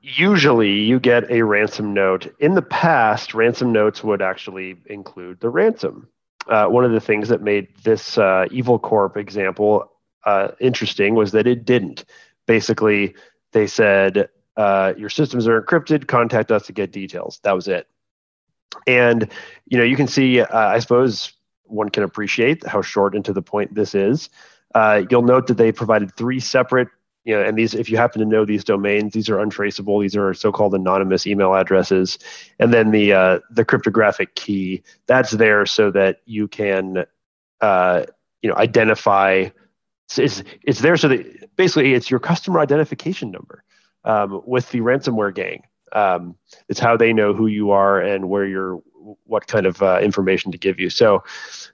usually 0.01 0.71
you 0.71 0.99
get 0.99 1.29
a 1.31 1.41
ransom 1.41 1.93
note. 1.93 2.33
In 2.39 2.53
the 2.53 2.61
past, 2.61 3.33
ransom 3.33 3.71
notes 3.71 4.03
would 4.03 4.21
actually 4.21 4.77
include 4.85 5.39
the 5.39 5.49
ransom. 5.49 6.07
Uh, 6.47 6.67
one 6.67 6.85
of 6.85 6.91
the 6.91 6.99
things 6.99 7.29
that 7.29 7.41
made 7.41 7.67
this 7.83 8.17
uh, 8.17 8.45
Evil 8.51 8.79
Corp 8.79 9.17
example 9.17 9.91
uh, 10.25 10.49
interesting 10.59 11.15
was 11.15 11.31
that 11.31 11.47
it 11.47 11.65
didn't 11.65 12.05
basically 12.47 13.13
they 13.51 13.67
said 13.67 14.29
uh, 14.55 14.93
your 14.97 15.09
systems 15.09 15.47
are 15.47 15.61
encrypted 15.61 16.07
contact 16.07 16.51
us 16.51 16.65
to 16.65 16.73
get 16.73 16.91
details. 16.91 17.39
That 17.43 17.53
was 17.53 17.67
it. 17.67 17.87
And 18.87 19.31
you 19.67 19.77
know 19.77 19.83
you 19.83 19.95
can 19.95 20.07
see 20.07 20.41
uh, 20.41 20.47
i 20.51 20.79
suppose 20.79 21.33
one 21.63 21.89
can 21.89 22.03
appreciate 22.03 22.65
how 22.65 22.81
short 22.81 23.15
and 23.15 23.23
to 23.25 23.33
the 23.33 23.41
point 23.41 23.75
this 23.75 23.93
is. 23.93 24.29
Uh, 24.73 25.03
you'll 25.09 25.21
note 25.21 25.47
that 25.47 25.57
they 25.57 25.71
provided 25.71 26.13
three 26.15 26.39
separate 26.39 26.87
you 27.23 27.35
know 27.35 27.43
and 27.43 27.57
these 27.57 27.73
if 27.73 27.89
you 27.89 27.97
happen 27.97 28.19
to 28.19 28.25
know 28.25 28.45
these 28.45 28.63
domains 28.63 29.13
these 29.13 29.29
are 29.29 29.39
untraceable. 29.39 29.99
These 29.99 30.15
are 30.15 30.33
so-called 30.33 30.73
anonymous 30.73 31.27
email 31.27 31.53
addresses. 31.53 32.17
And 32.59 32.73
then 32.73 32.91
the 32.91 33.13
uh, 33.13 33.39
the 33.51 33.65
cryptographic 33.65 34.35
key 34.35 34.83
that's 35.07 35.31
there 35.31 35.65
so 35.65 35.91
that 35.91 36.21
you 36.25 36.47
can 36.47 37.05
uh, 37.61 38.05
you 38.41 38.49
know 38.49 38.55
identify 38.55 39.49
it's, 40.17 40.43
it's 40.63 40.79
there 40.79 40.97
so 40.97 41.07
that 41.09 41.55
basically 41.55 41.93
it's 41.93 42.09
your 42.09 42.19
customer 42.19 42.59
identification 42.59 43.31
number 43.31 43.63
um, 44.05 44.41
with 44.45 44.69
the 44.71 44.79
ransomware 44.79 45.33
gang. 45.33 45.63
Um, 45.91 46.35
it's 46.69 46.79
how 46.79 46.97
they 46.97 47.13
know 47.13 47.33
who 47.33 47.47
you 47.47 47.71
are 47.71 47.99
and 48.01 48.29
where 48.29 48.45
you're, 48.45 48.81
what 49.25 49.47
kind 49.47 49.65
of 49.65 49.81
uh, 49.81 49.99
information 50.01 50.51
to 50.51 50.57
give 50.57 50.79
you. 50.79 50.89
So, 50.89 51.23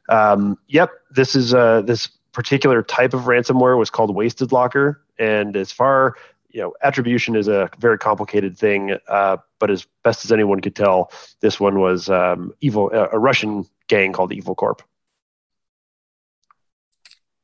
um, 0.10 0.58
yep, 0.68 0.92
this 1.10 1.36
is 1.36 1.54
uh, 1.54 1.82
this 1.82 2.08
particular 2.32 2.84
type 2.84 3.14
of 3.14 3.22
ransomware 3.22 3.78
was 3.78 3.90
called 3.90 4.16
Wasted 4.16 4.52
Locker, 4.52 5.04
and 5.18 5.56
as 5.56 5.72
far 5.72 6.16
you 6.54 6.62
know, 6.62 6.74
attribution 6.84 7.36
is 7.36 7.48
a 7.48 7.70
very 7.80 7.98
complicated 7.98 8.58
thing, 8.58 8.96
uh, 9.08 9.38
but 9.60 9.72
as 9.72 9.88
best 10.04 10.24
as 10.24 10.32
anyone 10.32 10.60
could 10.60 10.76
tell, 10.76 11.12
this 11.42 11.60
one 11.60 11.80
was 11.80 12.10
um, 12.10 12.54
evil, 12.62 12.92
a 12.92 13.18
Russian 13.18 13.66
gang 13.88 14.14
called 14.14 14.32
Evil 14.32 14.54
Corp. 14.54 14.84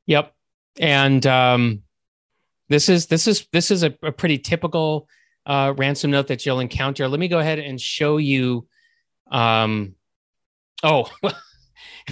Yep, 0.06 0.34
and 0.80 1.26
um, 1.28 1.84
this 2.70 2.90
is 2.90 3.08
this 3.08 3.28
is 3.28 3.46
this 3.52 3.70
is 3.70 3.84
a, 3.84 3.94
a 4.02 4.12
pretty 4.12 4.38
typical 4.38 5.08
uh, 5.46 5.74
ransom 5.78 6.12
note 6.12 6.28
that 6.28 6.46
you'll 6.46 6.60
encounter. 6.60 7.08
Let 7.08 7.20
me 7.20 7.28
go 7.28 7.40
ahead 7.40 7.60
and 7.60 7.80
show 7.80 8.18
you. 8.18 8.68
Um, 9.30 9.96
oh, 10.82 11.10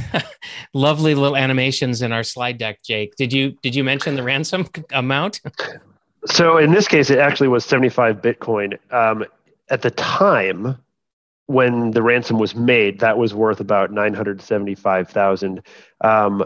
lovely 0.74 1.16
little 1.16 1.38
animations 1.38 2.02
in 2.02 2.12
our 2.12 2.24
slide 2.24 2.58
deck, 2.58 2.84
Jake. 2.84 3.16
Did 3.16 3.32
you 3.32 3.56
did 3.64 3.74
you 3.74 3.84
mention 3.84 4.16
the 4.16 4.24
ransom 4.24 4.68
amount? 4.92 5.42
so 6.26 6.58
in 6.58 6.72
this 6.72 6.88
case, 6.88 7.10
it 7.10 7.20
actually 7.20 7.48
was 7.48 7.64
seventy 7.64 7.90
five 7.90 8.22
Bitcoin. 8.22 8.78
Um, 8.92 9.26
at 9.70 9.82
the 9.82 9.92
time 9.92 10.78
when 11.46 11.92
the 11.92 12.02
ransom 12.02 12.40
was 12.40 12.56
made, 12.56 13.00
that 13.00 13.18
was 13.18 13.34
worth 13.34 13.62
about 13.62 13.92
nine 13.92 14.14
hundred 14.14 14.42
seventy 14.42 14.76
five 14.76 15.10
thousand. 15.10 15.62
Um, 16.02 16.44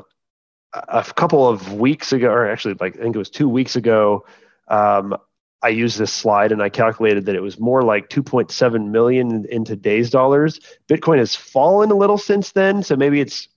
a 0.73 1.03
couple 1.15 1.47
of 1.47 1.73
weeks 1.73 2.13
ago, 2.13 2.29
or 2.29 2.49
actually, 2.49 2.75
like 2.79 2.97
I 2.97 3.01
think 3.01 3.15
it 3.15 3.19
was 3.19 3.29
two 3.29 3.49
weeks 3.49 3.75
ago, 3.75 4.25
um, 4.67 5.17
I 5.61 5.69
used 5.69 5.97
this 5.97 6.11
slide 6.11 6.51
and 6.51 6.61
I 6.61 6.69
calculated 6.69 7.25
that 7.25 7.35
it 7.35 7.41
was 7.41 7.59
more 7.59 7.83
like 7.83 8.09
2.7 8.09 8.89
million 8.89 9.45
in 9.45 9.63
today's 9.63 10.09
dollars. 10.09 10.59
Bitcoin 10.87 11.19
has 11.19 11.35
fallen 11.35 11.91
a 11.91 11.95
little 11.95 12.17
since 12.17 12.51
then, 12.51 12.81
so 12.81 12.95
maybe 12.95 13.21
it's 13.21 13.47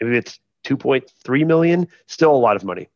maybe 0.00 0.16
it's 0.16 0.38
2.3 0.64 1.46
million. 1.46 1.88
Still 2.06 2.34
a 2.34 2.36
lot 2.36 2.56
of 2.56 2.64
money. 2.64 2.88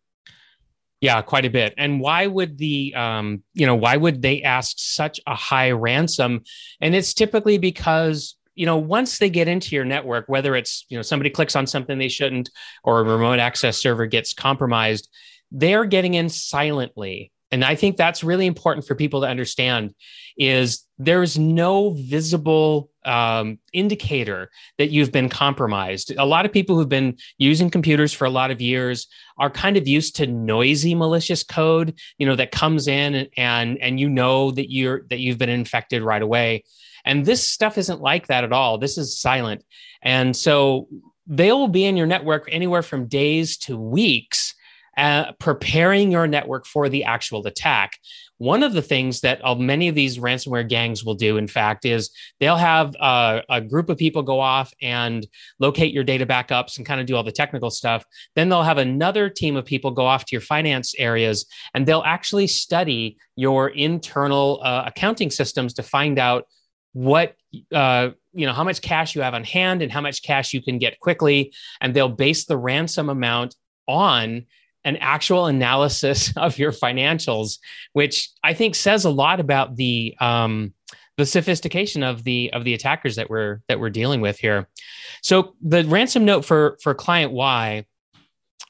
Yeah, 1.01 1.21
quite 1.21 1.45
a 1.45 1.51
bit. 1.51 1.75
And 1.77 2.01
why 2.01 2.27
would 2.27 2.57
the 2.57 2.95
um, 2.95 3.43
you 3.53 3.67
know 3.67 3.75
why 3.75 3.97
would 3.97 4.23
they 4.23 4.43
ask 4.43 4.77
such 4.79 5.21
a 5.27 5.35
high 5.35 5.73
ransom? 5.73 6.45
And 6.81 6.95
it's 6.95 7.13
typically 7.13 7.59
because 7.59 8.37
you 8.55 8.67
know 8.67 8.77
once 8.77 9.19
they 9.19 9.31
get 9.31 9.49
into 9.49 9.75
your 9.75 9.85
network 9.85 10.25
whether 10.29 10.55
it's 10.55 10.85
you 10.89 10.97
know 10.97 11.03
somebody 11.03 11.31
clicks 11.31 11.57
on 11.57 11.67
something 11.67 11.99
they 11.99 12.09
shouldn't 12.09 12.51
or 12.83 13.01
a 13.01 13.05
remote 13.05 13.39
access 13.39 13.79
server 13.79 14.07
gets 14.07 14.33
compromised 14.33 15.09
they're 15.51 15.85
getting 15.85 16.15
in 16.15 16.29
silently. 16.29 17.31
And 17.53 17.65
i 17.65 17.75
think 17.77 17.97
that's 17.97 18.25
really 18.25 18.47
important 18.47 18.87
for 18.87 18.95
people 18.95 19.21
to 19.21 19.29
understand 19.29 19.95
is 20.37 20.85
there's 20.99 21.39
no 21.39 21.91
visible 21.91 22.91
um, 23.05 23.59
indicator 23.73 24.51
that 24.79 24.91
you've 24.91 25.13
been 25.13 25.29
compromised. 25.29 26.13
A 26.17 26.25
lot 26.25 26.47
of 26.47 26.53
people 26.53 26.77
who've 26.77 26.89
been 26.89 27.17
using 27.39 27.71
computers 27.71 28.13
for 28.13 28.25
a 28.25 28.31
lot 28.31 28.51
of 28.51 28.61
years 28.61 29.07
are 29.39 29.51
kind 29.51 29.77
of 29.77 29.87
used 29.87 30.17
to 30.17 30.27
noisy 30.27 30.95
malicious 30.95 31.45
code 31.45 31.95
you 32.19 32.27
know 32.27 32.35
that 32.35 32.51
comes 32.51 32.89
in 32.89 33.15
and 33.15 33.29
and, 33.37 33.79
and 33.79 34.01
you 34.01 34.09
know 34.09 34.51
that 34.51 34.73
you're 34.73 35.03
that 35.11 35.21
you've 35.21 35.39
been 35.39 35.49
infected 35.49 36.03
right 36.03 36.23
away 36.23 36.65
and 37.05 37.25
this 37.25 37.47
stuff 37.47 37.79
isn't 37.79 38.01
like 38.01 38.29
that 38.29 38.45
at 38.45 38.53
all. 38.53 38.79
This 38.79 38.99
is 38.99 39.19
silent. 39.19 39.63
And 40.03 40.37
so 40.37 40.89
they 41.27 41.53
will 41.53 41.69
be 41.69 41.85
in 41.85 41.97
your 41.97 42.07
network 42.07 42.49
anywhere 42.51 42.83
from 42.83 43.07
days 43.07 43.57
to 43.59 43.77
weeks, 43.77 44.55
uh, 44.97 45.33
preparing 45.39 46.13
your 46.13 46.27
network 46.27 46.67
for 46.67 46.89
the 46.89 47.05
actual 47.05 47.47
attack. 47.47 47.99
One 48.39 48.63
of 48.63 48.73
the 48.73 48.83
things 48.83 49.21
that 49.21 49.41
uh, 49.45 49.55
many 49.55 49.89
of 49.89 49.95
these 49.95 50.19
ransomware 50.19 50.69
gangs 50.69 51.05
will 51.05 51.15
do, 51.15 51.37
in 51.37 51.49
fact, 51.49 51.85
is 51.85 52.11
they'll 52.41 52.57
have 52.57 52.95
uh, 53.01 53.41
a 53.49 53.61
group 53.61 53.89
of 53.89 53.97
people 53.97 54.23
go 54.23 54.41
off 54.41 54.73
and 54.83 55.27
locate 55.59 55.95
your 55.95 56.05
data 56.05 56.27
backups 56.27 56.77
and 56.77 56.85
kind 56.85 57.01
of 57.01 57.07
do 57.07 57.17
all 57.17 57.23
the 57.23 57.33
technical 57.33 57.71
stuff. 57.71 58.05
Then 58.35 58.49
they'll 58.49 58.63
have 58.63 58.79
another 58.79 59.31
team 59.31 59.57
of 59.57 59.65
people 59.65 59.93
go 59.93 60.05
off 60.05 60.25
to 60.27 60.33
your 60.33 60.41
finance 60.41 60.95
areas 60.99 61.47
and 61.75 61.87
they'll 61.87 62.03
actually 62.05 62.49
study 62.49 63.17
your 63.37 63.69
internal 63.69 64.61
uh, 64.63 64.85
accounting 64.87 65.31
systems 65.31 65.73
to 65.75 65.83
find 65.83 66.19
out 66.19 66.47
what 66.95 67.37
uh, 67.73 68.11
you 68.33 68.47
know 68.47 68.53
how 68.53 68.65
much 68.65 68.81
cash 68.81 69.15
you 69.15 69.21
have 69.21 69.35
on 69.35 69.45
hand 69.45 69.83
and 69.83 69.93
how 69.93 70.01
much 70.01 70.23
cash 70.23 70.55
you 70.55 70.63
can 70.63 70.79
get 70.79 70.99
quickly 70.99 71.53
and 71.81 71.95
they'll 71.95 72.09
base 72.09 72.47
the 72.47 72.57
ransom 72.57 73.11
amount 73.11 73.55
on 73.87 74.47
an 74.85 74.97
actual 74.97 75.47
analysis 75.47 76.35
of 76.37 76.59
your 76.59 76.73
financials 76.73 77.59
which 77.93 78.31
i 78.43 78.55
think 78.55 78.75
says 78.75 79.05
a 79.05 79.11
lot 79.11 79.39
about 79.39 79.77
the 79.77 80.17
um, 80.21 80.73
the 81.17 81.27
sophistication 81.27 82.03
of 82.03 82.25
the 82.25 82.53
of 82.53 82.65
the 82.65 82.75
attackers 82.75 83.17
that 83.17 83.31
we're 83.31 83.61
that 83.69 83.79
we're 83.79 83.91
dealing 83.91 84.21
with 84.21 84.39
here. 84.39 84.69
So 85.23 85.55
the 85.63 85.85
ransom 85.85 86.25
note 86.25 86.45
for 86.45 86.77
for 86.83 86.95
client 86.95 87.33
Y 87.33 87.87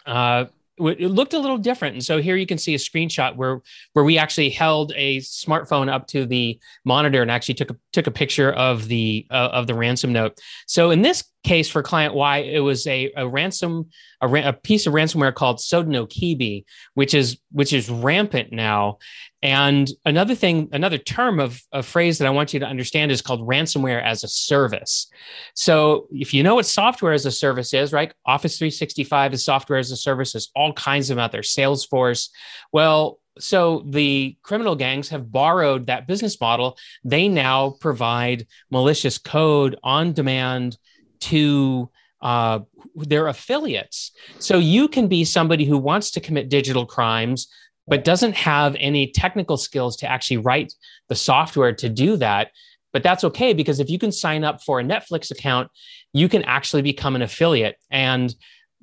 uh, 0.07 0.47
it 0.79 1.11
looked 1.11 1.35
a 1.35 1.39
little 1.39 1.59
different. 1.59 1.95
And 1.95 2.05
so 2.05 2.21
here 2.21 2.37
you 2.37 2.47
can 2.47 2.59
see 2.59 2.75
a 2.75 2.79
screenshot 2.79 3.37
where 3.37 3.61
where 3.93 4.05
we 4.05 4.19
actually 4.19 4.51
held 4.51 4.93
a 4.97 5.19
smartphone 5.19 5.93
up 5.93 6.07
to 6.09 6.27
the 6.27 6.59
monitor 6.85 7.23
and 7.23 7.31
actually 7.31 7.55
took 7.55 7.71
a 7.71 7.77
took 7.93 8.07
a 8.07 8.11
picture 8.11 8.53
of 8.53 8.89
the 8.89 9.27
uh, 9.31 9.51
of 9.53 9.67
the 9.67 9.75
ransom 9.75 10.13
note. 10.13 10.39
So 10.67 10.91
in 10.91 11.03
this 11.03 11.25
case 11.45 11.69
for 11.69 11.83
client 11.83 12.15
Y, 12.15 12.39
it 12.39 12.61
was 12.61 12.87
a, 12.87 13.13
a 13.17 13.29
ransom 13.29 13.91
a, 14.21 14.49
a 14.49 14.53
piece 14.53 14.87
of 14.87 14.95
ransomware 14.95 15.35
called 15.35 15.59
Sodinokibi, 15.59 16.65
which 16.95 17.15
is 17.15 17.39
which 17.53 17.73
is 17.73 17.91
rampant 17.91 18.53
now. 18.53 18.99
And 19.43 19.91
another 20.07 20.35
thing, 20.35 20.71
another 20.73 20.97
term 20.97 21.39
of 21.39 21.61
a 21.71 21.83
phrase 21.83 22.19
that 22.19 22.27
I 22.27 22.31
want 22.31 22.55
you 22.55 22.61
to 22.61 22.67
understand 22.67 23.13
is 23.13 23.21
called 23.21 23.47
ransomware 23.47 24.03
as 24.03 24.25
a 24.25 24.29
service. 24.29 25.09
So 25.55 26.09
if 26.11 26.33
you 26.33 26.43
know 26.43 26.55
what 26.55 26.67
software 26.67 27.13
as 27.13 27.27
a 27.27 27.31
service 27.31 27.75
is, 27.75 27.93
right? 27.93 28.13
Office 28.25 28.57
365 28.59 29.35
is 29.35 29.45
software 29.45 29.79
as 29.79 29.91
a 29.91 29.97
service. 29.97 30.33
There's 30.33 30.51
all 30.57 30.73
kinds 30.73 31.11
of 31.11 31.19
out 31.19 31.31
there. 31.31 31.43
Salesforce. 31.43 32.31
Well, 32.73 33.19
so 33.39 33.85
the 33.87 34.37
criminal 34.43 34.77
gangs 34.77 35.09
have 35.09 35.31
borrowed 35.31 35.89
that 35.89 36.07
business 36.07 36.41
model. 36.41 36.79
They 37.03 37.29
now 37.29 37.77
provide 37.81 38.47
malicious 38.71 39.19
code 39.19 39.77
on 39.83 40.13
demand 40.13 40.79
to 41.21 41.91
uh, 42.23 42.61
their 42.95 43.27
affiliates. 43.27 44.13
So 44.39 44.59
you 44.59 44.89
can 44.89 45.09
be 45.09 45.25
somebody 45.25 45.65
who 45.65 45.79
wants 45.79 46.11
to 46.13 46.21
commit 46.21 46.49
digital 46.49 46.87
crimes, 46.87 47.49
but 47.87 48.05
doesn't 48.05 48.35
have 48.35 48.77
any 48.81 49.11
technical 49.13 49.57
skills 49.57 49.97
to 49.99 50.11
actually 50.11 50.39
write 50.39 50.73
the 51.09 51.15
software 51.15 51.75
to 51.75 51.89
do 51.89 52.17
that. 52.17 52.51
But 52.93 53.03
that's 53.03 53.25
okay 53.25 53.53
because 53.53 53.81
if 53.81 53.91
you 53.91 53.99
can 53.99 54.13
sign 54.13 54.45
up 54.45 54.63
for 54.63 54.81
a 54.81 54.85
Netflix 54.85 55.31
account, 55.31 55.69
you 56.13 56.29
can 56.29 56.45
actually 56.45 56.83
become 56.83 57.17
an 57.17 57.23
affiliate. 57.23 57.77
And 57.91 58.35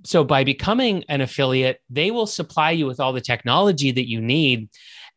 so 0.04 0.24
by 0.24 0.44
becoming 0.44 1.04
an 1.10 1.22
affiliate, 1.22 1.80
they 1.90 2.12
will 2.12 2.28
supply 2.28 2.72
you 2.72 2.86
with 2.86 3.00
all 3.00 3.14
the 3.14 3.22
technology 3.22 3.92
that 3.92 4.10
you 4.10 4.22
need. 4.22 4.70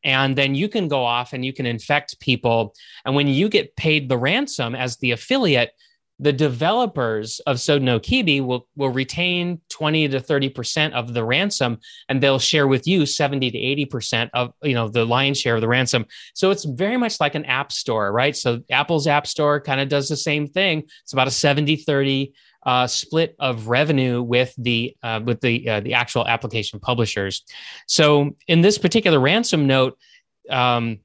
And 0.05 0.37
then 0.37 0.55
you 0.55 0.68
can 0.68 0.88
go 0.88 1.03
off 1.05 1.33
and 1.33 1.44
you 1.44 1.53
can 1.53 1.66
infect 1.66 2.20
people. 2.20 2.74
And 3.05 3.14
when 3.14 3.27
you 3.27 3.48
get 3.48 3.77
paid 3.77 4.09
the 4.09 4.18
ransom 4.18 4.74
as 4.74 4.96
the 4.98 5.11
affiliate, 5.11 5.72
the 6.18 6.33
developers 6.33 7.40
of 7.40 7.57
Sodinokibi 7.57 8.44
will, 8.44 8.68
will 8.77 8.90
retain 8.90 9.61
20 9.70 10.09
to 10.09 10.20
30% 10.20 10.92
of 10.92 11.12
the 11.12 11.24
ransom 11.24 11.79
and 12.09 12.22
they'll 12.22 12.38
share 12.38 12.68
with 12.68 12.87
you 12.87 13.05
70 13.05 13.50
to 13.50 13.59
80% 13.59 14.31
of, 14.33 14.53
you 14.62 14.74
know, 14.74 14.88
the 14.88 15.05
lion's 15.05 15.40
share 15.40 15.57
of 15.57 15.61
the 15.61 15.68
ransom. 15.68 16.07
So 16.35 16.50
it's 16.50 16.64
very 16.64 16.96
much 16.96 17.20
like 17.20 17.35
an 17.35 17.44
app 17.46 17.72
store, 17.72 18.12
right? 18.12 18.37
So 18.37 18.62
Apple's 18.70 19.07
app 19.09 19.27
store 19.27 19.61
kind 19.61 19.81
of 19.81 19.88
does 19.88 20.09
the 20.09 20.16
same 20.16 20.46
thing. 20.46 20.85
It's 21.03 21.12
about 21.12 21.29
a 21.29 21.33
70 21.33 21.77
30 21.77 22.33
uh, 22.64 22.87
split 22.87 23.37
of 23.38 23.68
revenue 23.68 24.22
with 24.22 24.55
the 24.57 24.96
uh, 25.03 25.20
with 25.22 25.40
the 25.40 25.68
uh, 25.68 25.81
the 25.81 25.94
actual 25.94 26.27
application 26.27 26.81
publishers. 26.81 27.44
So 27.87 28.37
in 28.48 28.62
this 28.62 28.79
particular 28.79 29.20
ransom 29.20 29.66
note, 29.66 29.98
um, 30.48 31.00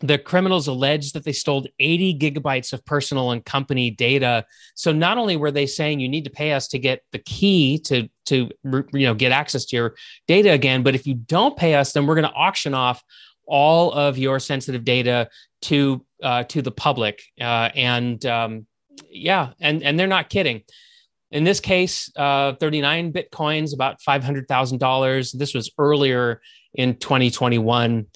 the 0.00 0.18
criminals 0.18 0.66
alleged 0.66 1.14
that 1.14 1.24
they 1.24 1.32
stole 1.32 1.66
80 1.78 2.18
gigabytes 2.18 2.72
of 2.72 2.84
personal 2.84 3.30
and 3.30 3.44
company 3.44 3.90
data. 3.90 4.44
So 4.74 4.92
not 4.92 5.18
only 5.18 5.36
were 5.36 5.50
they 5.50 5.66
saying 5.66 6.00
you 6.00 6.08
need 6.08 6.24
to 6.24 6.30
pay 6.30 6.52
us 6.52 6.68
to 6.68 6.78
get 6.78 7.02
the 7.12 7.18
key 7.20 7.78
to 7.80 8.08
to 8.26 8.50
you 8.64 9.06
know 9.06 9.14
get 9.14 9.32
access 9.32 9.66
to 9.66 9.76
your 9.76 9.94
data 10.26 10.50
again 10.50 10.82
but 10.82 10.94
if 10.94 11.06
you 11.06 11.14
don't 11.14 11.56
pay 11.56 11.74
us 11.74 11.92
then 11.92 12.06
we're 12.06 12.14
going 12.14 12.28
to 12.28 12.32
auction 12.32 12.72
off 12.72 13.02
all 13.46 13.92
of 13.92 14.16
your 14.16 14.40
sensitive 14.40 14.84
data 14.84 15.28
to 15.62 16.04
uh, 16.22 16.44
to 16.44 16.62
the 16.62 16.70
public. 16.70 17.22
Uh, 17.40 17.70
and 17.74 18.24
um, 18.26 18.66
yeah 19.10 19.50
and 19.60 19.82
and 19.82 19.98
they're 19.98 20.06
not 20.06 20.28
kidding. 20.28 20.62
In 21.30 21.44
this 21.44 21.60
case 21.60 22.10
uh, 22.16 22.54
39 22.54 23.12
bitcoins 23.12 23.74
about 23.74 24.00
$500000 24.00 25.32
this 25.38 25.54
was 25.54 25.70
earlier 25.78 26.40
in 26.74 26.96
2021 26.96 28.06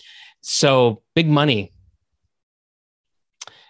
so 0.41 1.03
big 1.19 1.29
money. 1.29 1.73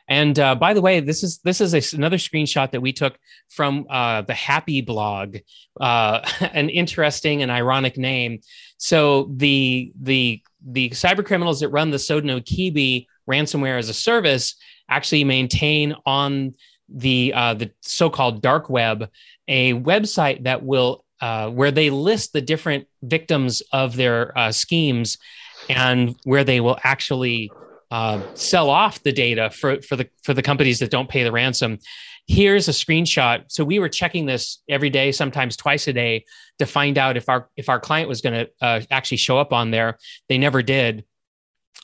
And 0.07 0.39
uh, 0.39 0.55
by 0.55 0.75
the 0.75 0.83
way, 0.83 1.01
this 1.01 1.23
is 1.23 1.39
this 1.39 1.63
is 1.63 1.73
a, 1.73 1.97
another 1.97 2.19
screenshot 2.19 2.71
that 2.73 2.83
we 2.83 2.93
took 2.93 3.19
from 3.49 3.87
uh, 3.89 4.21
the 4.21 4.35
Happy 4.35 4.83
blog, 4.83 5.39
uh, 5.81 6.21
an 6.53 6.69
interesting 6.69 7.41
and 7.41 7.51
ironic 7.51 7.97
name. 7.97 8.41
So 8.77 9.33
the 9.35 9.93
the 9.99 10.43
the 10.63 10.91
cyber 10.91 11.25
criminals 11.25 11.61
that 11.61 11.71
run 11.71 11.91
the 11.91 11.97
Sodinokibi 11.97 13.07
ransomware 13.31 13.79
as 13.79 13.89
a 13.89 13.95
service 13.95 14.55
actually 14.91 15.25
maintain 15.25 15.95
on 16.05 16.55
the 16.91 17.33
uh, 17.35 17.55
the 17.55 17.71
so-called 17.81 18.43
dark 18.43 18.69
web 18.69 19.09
a 19.47 19.73
website 19.73 20.45
that 20.45 20.63
will 20.63 21.03
uh, 21.23 21.49
where 21.49 21.71
they 21.71 21.89
list 21.89 22.35
the 22.35 22.43
different 22.43 22.87
victims 23.03 23.63
of 23.73 23.97
their 23.97 24.37
uh, 24.37 24.53
schemes 24.53 25.17
and 25.68 26.16
where 26.25 26.44
they 26.44 26.61
will 26.61 26.79
actually 26.83 27.51
uh, 27.90 28.21
sell 28.35 28.71
off 28.71 29.03
the 29.03 29.12
data 29.12 29.51
for, 29.51 29.81
for 29.83 29.97
the 29.97 30.09
for 30.23 30.35
the 30.35 30.42
companies 30.42 30.79
that 30.79 30.90
don't 30.90 31.09
pay 31.09 31.25
the 31.25 31.33
ransom. 31.33 31.79
Here's 32.27 32.68
a 32.68 32.73
screenshot. 32.73 33.44
So 33.49 33.64
we 33.64 33.79
were 33.79 33.88
checking 33.88 34.27
this 34.27 34.62
every 34.68 34.90
day, 34.90 35.12
sometimes 35.12 35.57
twice 35.57 35.88
a 35.88 35.94
day, 35.94 36.27
to 36.59 36.66
find 36.66 36.99
out 36.99 37.16
if 37.16 37.29
our 37.29 37.49
if 37.57 37.68
our 37.68 37.81
client 37.81 38.09
was 38.09 38.21
going 38.21 38.44
to 38.44 38.51
uh, 38.61 38.81
actually 38.90 39.16
show 39.16 39.38
up 39.38 39.53
on 39.53 39.71
there. 39.71 39.99
They 40.29 40.37
never 40.37 40.62
did. 40.62 41.05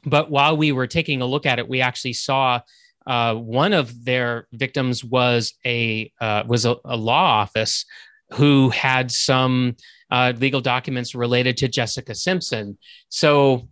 But 0.05 0.31
while 0.31 0.57
we 0.57 0.73
were 0.73 0.87
taking 0.87 1.23
a 1.23 1.27
look 1.27 1.47
at 1.47 1.59
it, 1.59 1.69
we 1.69 1.81
actually 1.81 2.13
saw 2.13 2.61
uh, 3.07 3.35
one 3.35 3.73
of 3.73 4.05
their 4.05 4.47
victims 4.53 5.05
was 5.05 5.55
a 5.65 6.13
uh, 6.21 6.45
was 6.47 6.65
a, 6.65 6.77
a, 6.85 6.97
law 6.97 7.41
office 7.41 7.85
who 8.33 8.71
had 8.71 9.11
some 9.11 9.77
uh, 10.11 10.33
legal 10.39 10.61
documents 10.61 11.15
related 11.15 11.57
to 11.59 11.69
Jessica 11.69 12.15
Simpson. 12.15 12.79
So 13.09 13.69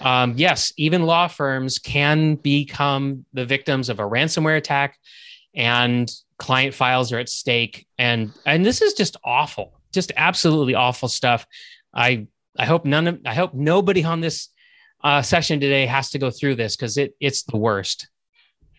um, 0.00 0.34
yes, 0.36 0.72
even 0.76 1.02
law 1.02 1.28
firms 1.28 1.78
can 1.78 2.36
become 2.36 3.24
the 3.32 3.44
victims 3.44 3.88
of 3.88 4.00
a 4.00 4.02
ransomware 4.02 4.56
attack, 4.56 4.98
and 5.54 6.10
client 6.38 6.74
files 6.74 7.12
are 7.12 7.18
at 7.18 7.28
stake. 7.28 7.86
And 7.98 8.32
and 8.46 8.64
this 8.64 8.80
is 8.80 8.94
just 8.94 9.16
awful, 9.24 9.80
just 9.92 10.12
absolutely 10.16 10.74
awful 10.74 11.08
stuff. 11.08 11.46
I 11.94 12.26
I 12.58 12.66
hope 12.66 12.84
none 12.84 13.06
of 13.06 13.20
I 13.26 13.34
hope 13.34 13.52
nobody 13.54 14.04
on 14.04 14.20
this 14.20 14.48
uh, 15.02 15.22
session 15.22 15.60
today 15.60 15.86
has 15.86 16.10
to 16.10 16.18
go 16.18 16.30
through 16.30 16.56
this 16.56 16.76
because 16.76 16.96
it 16.96 17.14
it's 17.20 17.42
the 17.44 17.58
worst. 17.58 18.08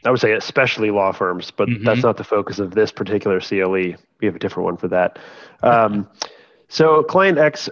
I 0.04 0.10
would 0.10 0.20
say 0.20 0.34
especially 0.34 0.90
law 0.90 1.12
firms, 1.12 1.52
but 1.52 1.70
mm-hmm. 1.70 1.84
that's 1.84 2.02
not 2.02 2.18
the 2.18 2.24
focus 2.24 2.58
of 2.58 2.72
this 2.72 2.92
particular 2.92 3.40
CLE. 3.40 3.70
We 3.72 3.96
have 4.24 4.36
a 4.36 4.40
different 4.40 4.66
one 4.66 4.78
for 4.78 4.88
that. 4.88 5.20
Um, 5.62 6.10
so 6.72 7.04
client 7.04 7.38
X 7.38 7.70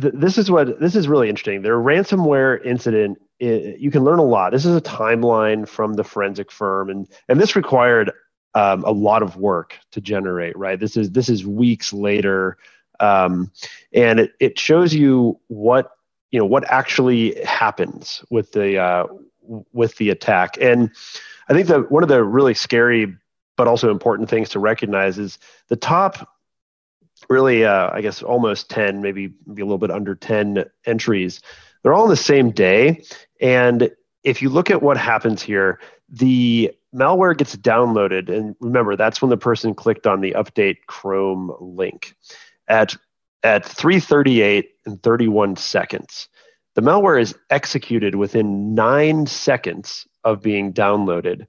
th- 0.00 0.14
this 0.16 0.38
is 0.38 0.50
what 0.50 0.80
this 0.80 0.96
is 0.96 1.08
really 1.08 1.28
interesting. 1.28 1.62
Their 1.62 1.76
ransomware 1.76 2.64
incident, 2.64 3.20
it, 3.38 3.78
you 3.78 3.90
can 3.90 4.02
learn 4.02 4.18
a 4.18 4.24
lot. 4.24 4.52
This 4.52 4.64
is 4.64 4.74
a 4.74 4.80
timeline 4.80 5.68
from 5.68 5.94
the 5.94 6.04
forensic 6.04 6.50
firm, 6.50 6.88
and 6.88 7.06
and 7.28 7.38
this 7.38 7.54
required 7.54 8.12
um, 8.54 8.82
a 8.84 8.90
lot 8.90 9.22
of 9.22 9.36
work 9.36 9.78
to 9.92 10.00
generate. 10.00 10.56
Right, 10.56 10.80
this 10.80 10.96
is 10.96 11.10
this 11.10 11.28
is 11.28 11.46
weeks 11.46 11.92
later, 11.92 12.56
um, 12.98 13.50
and 13.92 14.20
it 14.20 14.32
it 14.40 14.58
shows 14.58 14.94
you 14.94 15.38
what 15.48 15.92
you 16.30 16.38
know 16.38 16.46
what 16.46 16.64
actually 16.70 17.42
happens 17.44 18.24
with 18.30 18.52
the 18.52 18.78
uh, 18.78 19.06
with 19.72 19.96
the 19.96 20.10
attack. 20.10 20.56
And 20.60 20.90
I 21.48 21.52
think 21.52 21.68
that 21.68 21.90
one 21.90 22.02
of 22.02 22.08
the 22.08 22.24
really 22.24 22.54
scary 22.54 23.14
but 23.56 23.68
also 23.68 23.90
important 23.90 24.28
things 24.28 24.48
to 24.48 24.58
recognize 24.58 25.16
is 25.16 25.38
the 25.68 25.76
top 25.76 26.33
really, 27.28 27.64
uh, 27.64 27.90
I 27.92 28.00
guess, 28.00 28.22
almost 28.22 28.70
10, 28.70 29.02
maybe, 29.02 29.32
maybe 29.46 29.62
a 29.62 29.64
little 29.64 29.78
bit 29.78 29.90
under 29.90 30.14
10 30.14 30.64
entries. 30.86 31.40
They're 31.82 31.94
all 31.94 32.04
on 32.04 32.08
the 32.08 32.16
same 32.16 32.50
day. 32.50 33.04
And 33.40 33.90
if 34.22 34.42
you 34.42 34.48
look 34.48 34.70
at 34.70 34.82
what 34.82 34.96
happens 34.96 35.42
here, 35.42 35.80
the 36.08 36.72
malware 36.94 37.36
gets 37.36 37.56
downloaded. 37.56 38.34
And 38.34 38.56
remember, 38.60 38.96
that's 38.96 39.20
when 39.20 39.30
the 39.30 39.36
person 39.36 39.74
clicked 39.74 40.06
on 40.06 40.20
the 40.20 40.32
update 40.32 40.78
Chrome 40.86 41.54
link 41.60 42.14
at, 42.68 42.96
at 43.42 43.64
338 43.64 44.70
and 44.86 45.02
31 45.02 45.56
seconds. 45.56 46.28
The 46.74 46.82
malware 46.82 47.20
is 47.20 47.34
executed 47.50 48.14
within 48.14 48.74
nine 48.74 49.26
seconds 49.26 50.06
of 50.24 50.42
being 50.42 50.72
downloaded. 50.72 51.46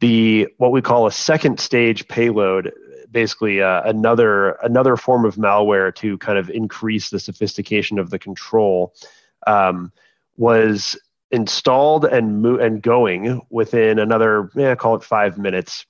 The 0.00 0.48
what 0.58 0.72
we 0.72 0.82
call 0.82 1.06
a 1.06 1.12
second 1.12 1.60
stage 1.60 2.08
payload 2.08 2.72
basically 3.10 3.62
uh, 3.62 3.82
another 3.84 4.50
another 4.62 4.96
form 4.96 5.24
of 5.24 5.36
malware 5.36 5.94
to 5.96 6.18
kind 6.18 6.38
of 6.38 6.50
increase 6.50 7.10
the 7.10 7.20
sophistication 7.20 7.98
of 7.98 8.10
the 8.10 8.18
control 8.18 8.94
um, 9.46 9.92
was 10.36 10.96
installed 11.30 12.04
and 12.04 12.42
mo- 12.42 12.58
and 12.58 12.82
going 12.82 13.40
within 13.50 13.98
another 13.98 14.50
yeah, 14.54 14.74
call 14.74 14.94
it 14.94 15.02
five 15.02 15.38
minutes 15.38 15.86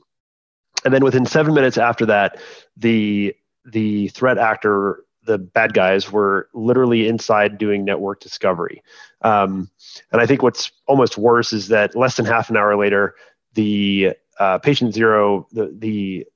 and 0.84 0.92
then 0.92 1.04
within 1.04 1.24
seven 1.24 1.54
minutes 1.54 1.78
after 1.78 2.06
that 2.06 2.38
the 2.76 3.34
the 3.64 4.08
threat 4.08 4.38
actor 4.38 5.04
the 5.24 5.38
bad 5.38 5.74
guys 5.74 6.10
were 6.10 6.48
literally 6.54 7.06
inside 7.06 7.58
doing 7.58 7.84
network 7.84 8.20
discovery. 8.20 8.82
Um, 9.22 9.70
and 10.12 10.20
I 10.20 10.26
think 10.26 10.42
what's 10.42 10.72
almost 10.86 11.18
worse 11.18 11.52
is 11.52 11.68
that 11.68 11.94
less 11.94 12.16
than 12.16 12.26
half 12.26 12.50
an 12.50 12.56
hour 12.56 12.76
later, 12.76 13.14
the 13.54 14.14
uh, 14.38 14.58
patient 14.58 14.94
zero, 14.94 15.46
the 15.52 15.74
the 15.78 16.26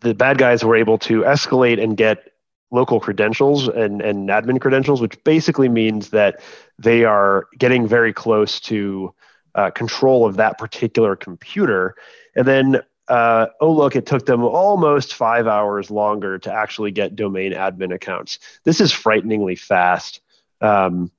the 0.00 0.14
bad 0.14 0.38
guys 0.38 0.64
were 0.64 0.76
able 0.76 0.98
to 0.98 1.22
escalate 1.22 1.82
and 1.82 1.96
get 1.96 2.32
local 2.70 3.00
credentials 3.00 3.68
and, 3.68 4.00
and 4.00 4.28
admin 4.28 4.60
credentials, 4.60 5.00
which 5.00 5.22
basically 5.24 5.68
means 5.68 6.10
that 6.10 6.40
they 6.78 7.04
are 7.04 7.46
getting 7.58 7.86
very 7.86 8.12
close 8.12 8.60
to 8.60 9.12
uh, 9.54 9.70
control 9.70 10.26
of 10.26 10.36
that 10.36 10.58
particular 10.58 11.16
computer. 11.16 11.96
And 12.36 12.46
then, 12.46 12.80
uh, 13.08 13.46
oh, 13.60 13.72
look, 13.72 13.96
it 13.96 14.06
took 14.06 14.24
them 14.24 14.44
almost 14.44 15.14
five 15.14 15.48
hours 15.48 15.90
longer 15.90 16.38
to 16.38 16.52
actually 16.52 16.92
get 16.92 17.16
domain 17.16 17.52
admin 17.52 17.92
accounts. 17.92 18.38
This 18.64 18.80
is 18.80 18.92
frighteningly 18.92 19.56
fast. 19.56 20.20
Um, 20.60 21.10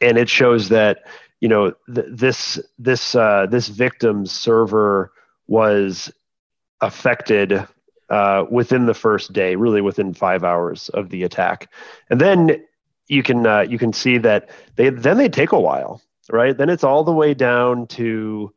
and 0.00 0.16
it 0.16 0.30
shows 0.30 0.70
that, 0.70 1.04
you 1.40 1.48
know, 1.48 1.74
th- 1.94 2.06
this, 2.08 2.58
this, 2.78 3.14
uh, 3.14 3.46
this 3.50 3.68
victim's 3.68 4.32
server 4.32 5.12
was 5.46 6.10
affected 6.80 7.66
uh, 8.12 8.44
within 8.50 8.84
the 8.84 8.94
first 8.94 9.32
day, 9.32 9.56
really 9.56 9.80
within 9.80 10.12
five 10.12 10.44
hours 10.44 10.90
of 10.90 11.08
the 11.08 11.22
attack, 11.22 11.72
and 12.10 12.20
then 12.20 12.62
you 13.08 13.22
can 13.22 13.46
uh, 13.46 13.62
you 13.62 13.78
can 13.78 13.92
see 13.92 14.18
that 14.18 14.50
they 14.76 14.90
then 14.90 15.16
they 15.16 15.30
take 15.30 15.52
a 15.52 15.58
while, 15.58 16.02
right? 16.30 16.56
Then 16.56 16.68
it's 16.68 16.84
all 16.84 17.04
the 17.04 17.12
way 17.12 17.32
down 17.32 17.86
to, 17.88 18.52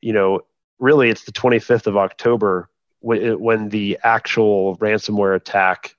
you 0.00 0.12
know, 0.14 0.40
really 0.78 1.10
it's 1.10 1.24
the 1.24 1.32
25th 1.32 1.86
of 1.86 1.98
October 1.98 2.70
when, 3.00 3.38
when 3.38 3.68
the 3.68 3.98
actual 4.02 4.78
ransomware 4.78 5.36
attack 5.36 5.94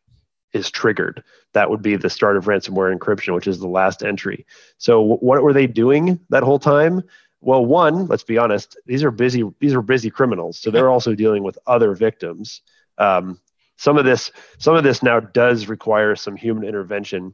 is 0.54 0.72
triggered. 0.72 1.24
That 1.54 1.70
would 1.70 1.84
be 1.84 1.98
the 1.98 2.10
start 2.10 2.38
of 2.38 2.46
ransomware 2.46 2.98
encryption, 2.98 3.36
which 3.36 3.48
is 3.48 3.60
the 3.60 3.68
last 3.68 4.02
entry. 4.02 4.48
So 4.80 5.00
what 5.02 5.44
were 5.44 5.54
they 5.54 5.68
doing 5.68 6.20
that 6.30 6.42
whole 6.42 6.60
time? 6.60 7.04
Well, 7.42 7.64
one, 7.64 8.08
let's 8.08 8.24
be 8.24 8.40
honest, 8.40 8.78
these 8.88 9.04
are 9.04 9.12
busy. 9.12 9.44
These 9.60 9.76
are 9.76 9.84
busy 9.84 10.10
criminals, 10.10 10.58
so 10.58 10.72
they're 10.72 10.90
also 10.90 11.14
dealing 11.14 11.44
with 11.44 11.60
other 11.68 11.94
victims. 11.94 12.62
Um, 12.98 13.40
some 13.78 13.98
of 13.98 14.06
this, 14.06 14.32
some 14.58 14.76
of 14.76 14.84
this 14.84 15.04
now 15.04 15.20
does 15.20 15.68
require 15.68 16.16
some 16.16 16.36
human 16.36 16.64
intervention. 16.64 17.34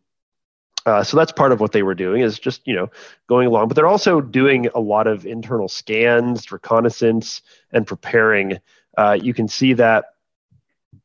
Uh, 0.85 1.03
so 1.03 1.15
that's 1.15 1.31
part 1.31 1.51
of 1.51 1.59
what 1.59 1.71
they 1.71 1.83
were 1.83 1.93
doing 1.93 2.21
is 2.21 2.39
just 2.39 2.67
you 2.67 2.73
know 2.75 2.89
going 3.27 3.45
along, 3.45 3.67
but 3.67 3.75
they're 3.75 3.87
also 3.87 4.19
doing 4.19 4.67
a 4.73 4.79
lot 4.79 5.05
of 5.05 5.25
internal 5.25 5.67
scans, 5.67 6.51
reconnaissance, 6.51 7.41
and 7.71 7.85
preparing. 7.85 8.57
Uh, 8.97 9.17
you 9.21 9.33
can 9.33 9.47
see 9.47 9.73
that 9.73 10.05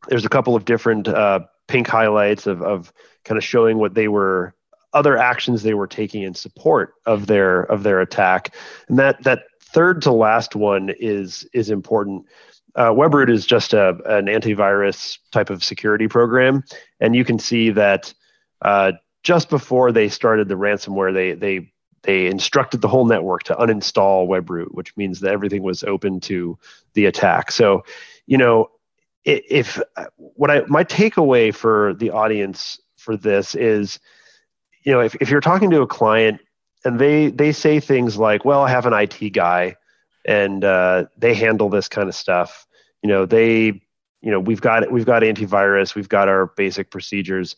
there's 0.08 0.24
a 0.24 0.30
couple 0.30 0.56
of 0.56 0.64
different 0.64 1.08
uh, 1.08 1.40
pink 1.68 1.88
highlights 1.88 2.46
of, 2.46 2.62
of 2.62 2.92
kind 3.24 3.36
of 3.36 3.44
showing 3.44 3.78
what 3.78 3.94
they 3.94 4.08
were 4.08 4.54
other 4.92 5.18
actions 5.18 5.62
they 5.62 5.74
were 5.74 5.86
taking 5.86 6.22
in 6.22 6.34
support 6.34 6.94
of 7.04 7.26
their 7.26 7.62
of 7.64 7.82
their 7.82 8.00
attack 8.00 8.54
and 8.88 8.98
that 8.98 9.22
that 9.24 9.40
third 9.60 10.00
to 10.00 10.12
last 10.12 10.56
one 10.56 10.90
is 10.98 11.46
is 11.52 11.68
important 11.68 12.24
uh, 12.76 12.90
Webroot 12.90 13.30
is 13.30 13.46
just 13.46 13.72
a, 13.72 13.88
an 14.04 14.26
antivirus 14.26 15.18
type 15.32 15.50
of 15.50 15.64
security 15.64 16.08
program, 16.08 16.62
and 17.00 17.16
you 17.16 17.24
can 17.24 17.38
see 17.38 17.70
that 17.70 18.12
uh, 18.62 18.92
just 19.22 19.48
before 19.48 19.92
they 19.92 20.08
started 20.08 20.48
the 20.48 20.54
ransomware, 20.54 21.12
they 21.12 21.32
they 21.32 21.72
they 22.02 22.26
instructed 22.26 22.82
the 22.82 22.88
whole 22.88 23.06
network 23.06 23.42
to 23.44 23.54
uninstall 23.54 24.28
Webroot, 24.28 24.68
which 24.72 24.96
means 24.96 25.20
that 25.20 25.32
everything 25.32 25.62
was 25.62 25.82
open 25.84 26.20
to 26.20 26.58
the 26.92 27.06
attack. 27.06 27.50
So, 27.50 27.84
you 28.26 28.38
know, 28.38 28.70
if, 29.24 29.80
what 30.16 30.50
I 30.50 30.60
my 30.66 30.84
takeaway 30.84 31.54
for 31.54 31.94
the 31.94 32.10
audience 32.10 32.78
for 32.96 33.16
this 33.16 33.54
is, 33.54 33.98
you 34.84 34.92
know, 34.92 35.00
if, 35.00 35.16
if 35.16 35.30
you're 35.30 35.40
talking 35.40 35.70
to 35.70 35.80
a 35.80 35.86
client 35.86 36.40
and 36.84 36.98
they 36.98 37.28
they 37.30 37.52
say 37.52 37.80
things 37.80 38.18
like, 38.18 38.44
"Well, 38.44 38.60
I 38.60 38.68
have 38.68 38.86
an 38.86 38.92
IT 38.92 39.30
guy." 39.30 39.76
and 40.26 40.64
uh, 40.64 41.04
they 41.16 41.34
handle 41.34 41.68
this 41.68 41.88
kind 41.88 42.08
of 42.08 42.14
stuff. 42.14 42.65
You 43.06 43.12
know, 43.12 43.24
they, 43.24 43.66
you 44.20 44.32
know, 44.32 44.40
we've 44.40 44.60
got 44.60 44.90
we've 44.90 45.06
got 45.06 45.22
antivirus, 45.22 45.94
we've 45.94 46.08
got 46.08 46.28
our 46.28 46.46
basic 46.56 46.90
procedures. 46.90 47.54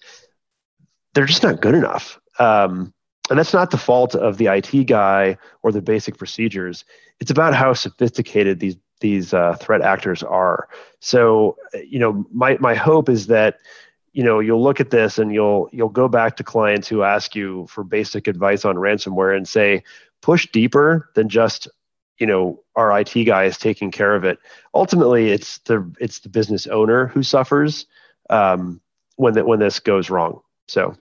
They're 1.15 1.25
just 1.25 1.43
not 1.43 1.63
good 1.63 1.75
enough. 1.75 2.21
Um, 2.39 2.93
and 3.31 3.39
that's 3.39 3.55
not 3.55 3.71
the 3.71 3.79
fault 3.79 4.15
of 4.15 4.37
the 4.37 4.49
IT 4.49 4.85
guy 4.85 5.39
or 5.63 5.73
the 5.73 5.81
basic 5.81 6.19
procedures. 6.19 6.85
It's 7.19 7.31
about 7.31 7.55
how 7.55 7.73
sophisticated 7.73 8.61
these 8.61 8.77
these 9.01 9.33
uh, 9.33 9.57
threat 9.59 9.81
actors 9.81 10.23
are. 10.23 10.69
So, 11.01 11.57
you 11.83 11.99
know, 11.99 12.27
my 12.31 12.59
my 12.61 12.75
hope 12.75 13.09
is 13.09 13.29
that 13.29 13.57
you 14.13 14.23
know 14.23 14.39
you'll 14.39 14.63
look 14.63 14.81
at 14.81 14.91
this 14.91 15.17
and 15.17 15.33
you'll 15.33 15.71
you'll 15.73 15.89
go 15.89 16.09
back 16.09 16.37
to 16.37 16.45
clients 16.45 16.89
who 16.89 17.05
ask 17.05 17.35
you 17.35 17.67
for 17.71 17.85
basic 17.85 18.27
advice 18.29 18.67
on 18.67 18.77
ransomware 18.77 19.35
and 19.35 19.49
say 19.49 19.83
push 20.21 20.47
deeper 20.53 21.09
than 21.15 21.31
just 21.31 21.69
you 22.19 22.27
know 22.27 22.63
our 22.77 22.99
IT 23.01 23.25
guy 23.25 23.45
is 23.45 23.59
taking 23.59 23.91
care 23.91 24.15
of 24.15 24.25
it. 24.25 24.39
Ultimately, 24.75 25.31
it's 25.31 25.59
the 25.59 25.91
it's 26.01 26.21
the 26.21 26.29
business 26.29 26.67
owner 26.67 27.07
who 27.07 27.23
suffers 27.23 27.87
um, 28.31 28.81
when 29.17 29.35
that 29.35 29.47
when 29.47 29.59
this 29.59 29.81
goes 29.81 30.11
wrong. 30.11 30.41
So, 30.67 30.97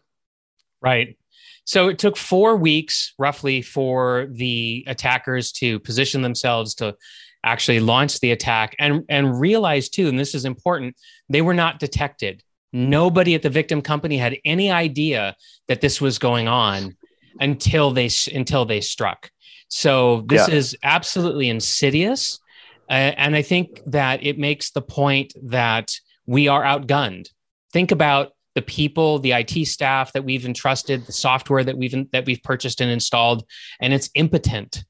right. 0.82 1.18
So 1.66 1.90
it 1.90 2.00
took 2.00 2.16
four 2.16 2.56
weeks 2.56 3.14
roughly 3.20 3.62
for 3.62 4.28
the 4.32 4.86
attackers 4.88 5.52
to 5.54 5.80
position 5.80 6.22
themselves 6.22 6.74
to 6.76 6.96
actually 7.44 7.80
launch 7.80 8.20
the 8.20 8.32
attack 8.32 8.76
and 8.80 9.04
and 9.10 9.40
realize 9.40 9.90
too, 9.90 10.08
and 10.08 10.20
this 10.20 10.36
is 10.36 10.46
important, 10.46 10.96
they 11.30 11.42
were 11.42 11.54
not 11.54 11.80
detected. 11.80 12.44
Nobody 12.74 13.34
at 13.36 13.42
the 13.42 13.50
victim 13.50 13.82
company 13.82 14.18
had 14.18 14.38
any 14.46 14.72
idea 14.72 15.36
that 15.68 15.82
this 15.82 16.02
was 16.02 16.20
going 16.20 16.48
on 16.48 16.96
until 17.40 17.92
they 17.92 18.10
until 18.34 18.66
they 18.66 18.82
struck. 18.82 19.32
So 19.70 20.22
this 20.28 20.48
yeah. 20.48 20.56
is 20.56 20.78
absolutely 20.84 21.50
insidious. 21.50 22.40
Uh, 22.90 23.14
and 23.18 23.36
I 23.36 23.42
think 23.42 23.82
that 23.86 24.24
it 24.24 24.38
makes 24.38 24.72
the 24.72 24.82
point 24.82 25.34
that 25.44 25.94
we 26.26 26.48
are 26.48 26.64
outgunned. 26.64 27.30
Think 27.74 27.92
about 27.92 28.32
the 28.56 28.62
people, 28.62 29.20
the 29.20 29.34
IT 29.34 29.68
staff 29.68 30.14
that 30.14 30.24
we've 30.24 30.46
entrusted, 30.46 31.06
the 31.06 31.12
software 31.12 31.64
that 31.64 31.78
we've 31.78 32.10
that 32.12 32.26
we've 32.26 32.42
purchased 32.42 32.82
and 32.82 32.90
installed, 32.90 33.44
and 33.80 33.94
it's 33.94 34.10
impotent 34.16 34.84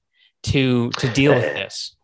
to 0.43 0.89
to 0.91 1.09
deal 1.09 1.33
with 1.33 1.53
this. 1.53 1.95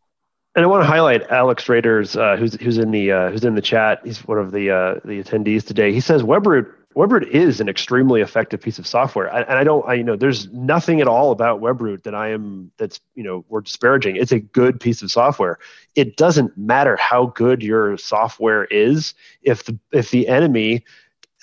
And 0.56 0.64
I 0.64 0.68
want 0.68 0.84
to 0.84 0.88
highlight 0.88 1.24
Alex 1.32 1.68
Raiders, 1.70 2.16
uh, 2.16 2.36
who's 2.38 2.56
who's 2.56 2.78
in 2.78 2.92
the 2.92 3.12
uh, 3.12 3.30
who's 3.30 3.44
in 3.44 3.56
the 3.56 3.62
chat. 3.62 4.02
He's 4.04 4.20
one 4.28 4.38
of 4.38 4.52
the 4.52 4.70
uh, 4.70 4.94
the 5.06 5.24
attendees 5.24 5.66
today. 5.66 5.94
He 5.94 6.00
says 6.00 6.22
Webroot 6.22 6.70
Webroot 6.96 7.28
is 7.28 7.60
an 7.60 7.68
extremely 7.68 8.22
effective 8.22 8.62
piece 8.62 8.80
of 8.80 8.86
software, 8.86 9.28
and 9.28 9.58
I 9.58 9.64
don't, 9.64 9.88
I 9.88 9.96
you 9.96 10.04
know, 10.04 10.16
there's 10.16 10.52
nothing 10.52 11.02
at 11.02 11.08
all 11.08 11.32
about 11.32 11.62
Webroot 11.62 12.04
that 12.04 12.14
I 12.14 12.30
am 12.30 12.72
that's 12.78 13.00
you 13.16 13.24
know 13.24 13.46
we're 13.50 13.62
disparaging. 13.62 14.16
It's 14.16 14.32
a 14.32 14.40
good 14.40 14.80
piece 14.80 15.02
of 15.02 15.12
software. 15.12 15.60
It 15.96 16.18
doesn't 16.18 16.58
matter 16.58 16.96
how 16.98 17.28
good 17.28 17.64
your 17.64 17.98
software 17.98 18.66
is 18.66 19.14
if 19.42 19.66
the 19.66 19.78
if 19.92 20.12
the 20.12 20.28
enemy, 20.28 20.84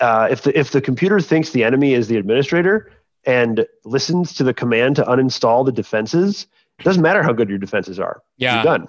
uh, 0.00 0.28
if 0.30 0.42
the 0.42 0.58
if 0.58 0.70
the 0.70 0.80
computer 0.80 1.20
thinks 1.20 1.50
the 1.50 1.64
enemy 1.64 1.94
is 1.94 2.08
the 2.08 2.16
administrator 2.16 2.92
and 3.24 3.66
listens 3.84 4.32
to 4.34 4.44
the 4.44 4.54
command 4.54 4.96
to 4.96 5.02
uninstall 5.04 5.64
the 5.64 5.72
defenses, 5.72 6.46
it 6.78 6.84
doesn't 6.84 7.02
matter 7.02 7.22
how 7.22 7.32
good 7.32 7.48
your 7.48 7.58
defenses 7.58 7.98
are. 7.98 8.22
Yeah, 8.36 8.56
You're 8.56 8.64
done. 8.64 8.88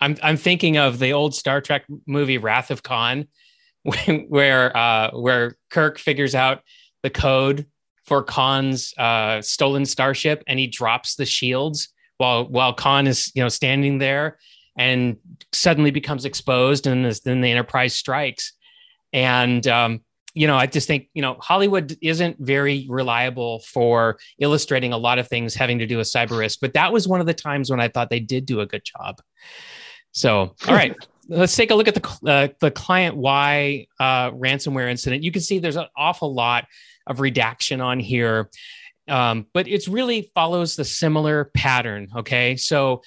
I'm 0.00 0.16
I'm 0.22 0.36
thinking 0.36 0.76
of 0.76 0.98
the 0.98 1.12
old 1.12 1.34
Star 1.34 1.60
Trek 1.60 1.84
movie 2.06 2.38
Wrath 2.38 2.70
of 2.70 2.82
Khan 2.82 3.28
where 4.28 4.76
uh, 4.76 5.10
where 5.12 5.56
Kirk 5.70 5.98
figures 5.98 6.34
out 6.34 6.62
the 7.02 7.10
code 7.10 7.66
for 8.04 8.22
Khan's 8.22 8.92
uh, 8.98 9.40
stolen 9.40 9.86
starship, 9.86 10.42
and 10.46 10.58
he 10.58 10.66
drops 10.66 11.14
the 11.14 11.26
shields 11.26 11.88
while 12.18 12.46
while 12.46 12.74
Khan 12.74 13.06
is 13.06 13.32
you 13.34 13.42
know 13.42 13.48
standing 13.48 13.98
there, 13.98 14.38
and 14.76 15.16
suddenly 15.52 15.90
becomes 15.90 16.24
exposed, 16.24 16.86
and 16.86 17.04
then 17.24 17.40
the 17.40 17.50
Enterprise 17.50 17.94
strikes, 17.94 18.52
and 19.12 19.66
um, 19.66 20.00
you 20.34 20.46
know 20.46 20.56
I 20.56 20.66
just 20.66 20.86
think 20.86 21.08
you 21.14 21.22
know 21.22 21.36
Hollywood 21.40 21.96
isn't 22.02 22.36
very 22.38 22.86
reliable 22.88 23.60
for 23.60 24.18
illustrating 24.38 24.92
a 24.92 24.98
lot 24.98 25.18
of 25.18 25.28
things 25.28 25.54
having 25.54 25.78
to 25.78 25.86
do 25.86 25.96
with 25.96 26.06
cyber 26.06 26.38
risk, 26.38 26.58
but 26.60 26.74
that 26.74 26.92
was 26.92 27.08
one 27.08 27.20
of 27.20 27.26
the 27.26 27.34
times 27.34 27.70
when 27.70 27.80
I 27.80 27.88
thought 27.88 28.10
they 28.10 28.20
did 28.20 28.44
do 28.44 28.60
a 28.60 28.66
good 28.66 28.82
job. 28.84 29.22
So, 30.12 30.54
all 30.68 30.74
right 30.74 30.94
let's 31.30 31.56
take 31.56 31.70
a 31.70 31.74
look 31.74 31.88
at 31.88 31.94
the 31.94 32.30
uh, 32.30 32.48
the 32.60 32.70
client 32.70 33.16
Y 33.16 33.86
uh, 33.98 34.30
ransomware 34.32 34.90
incident. 34.90 35.22
You 35.22 35.32
can 35.32 35.40
see 35.40 35.58
there's 35.58 35.76
an 35.76 35.86
awful 35.96 36.34
lot 36.34 36.66
of 37.06 37.20
redaction 37.20 37.80
on 37.80 38.00
here, 38.00 38.50
um, 39.08 39.46
but 39.54 39.68
it 39.68 39.86
really 39.86 40.30
follows 40.34 40.76
the 40.76 40.84
similar 40.84 41.50
pattern. 41.54 42.08
Okay, 42.16 42.56
so 42.56 43.02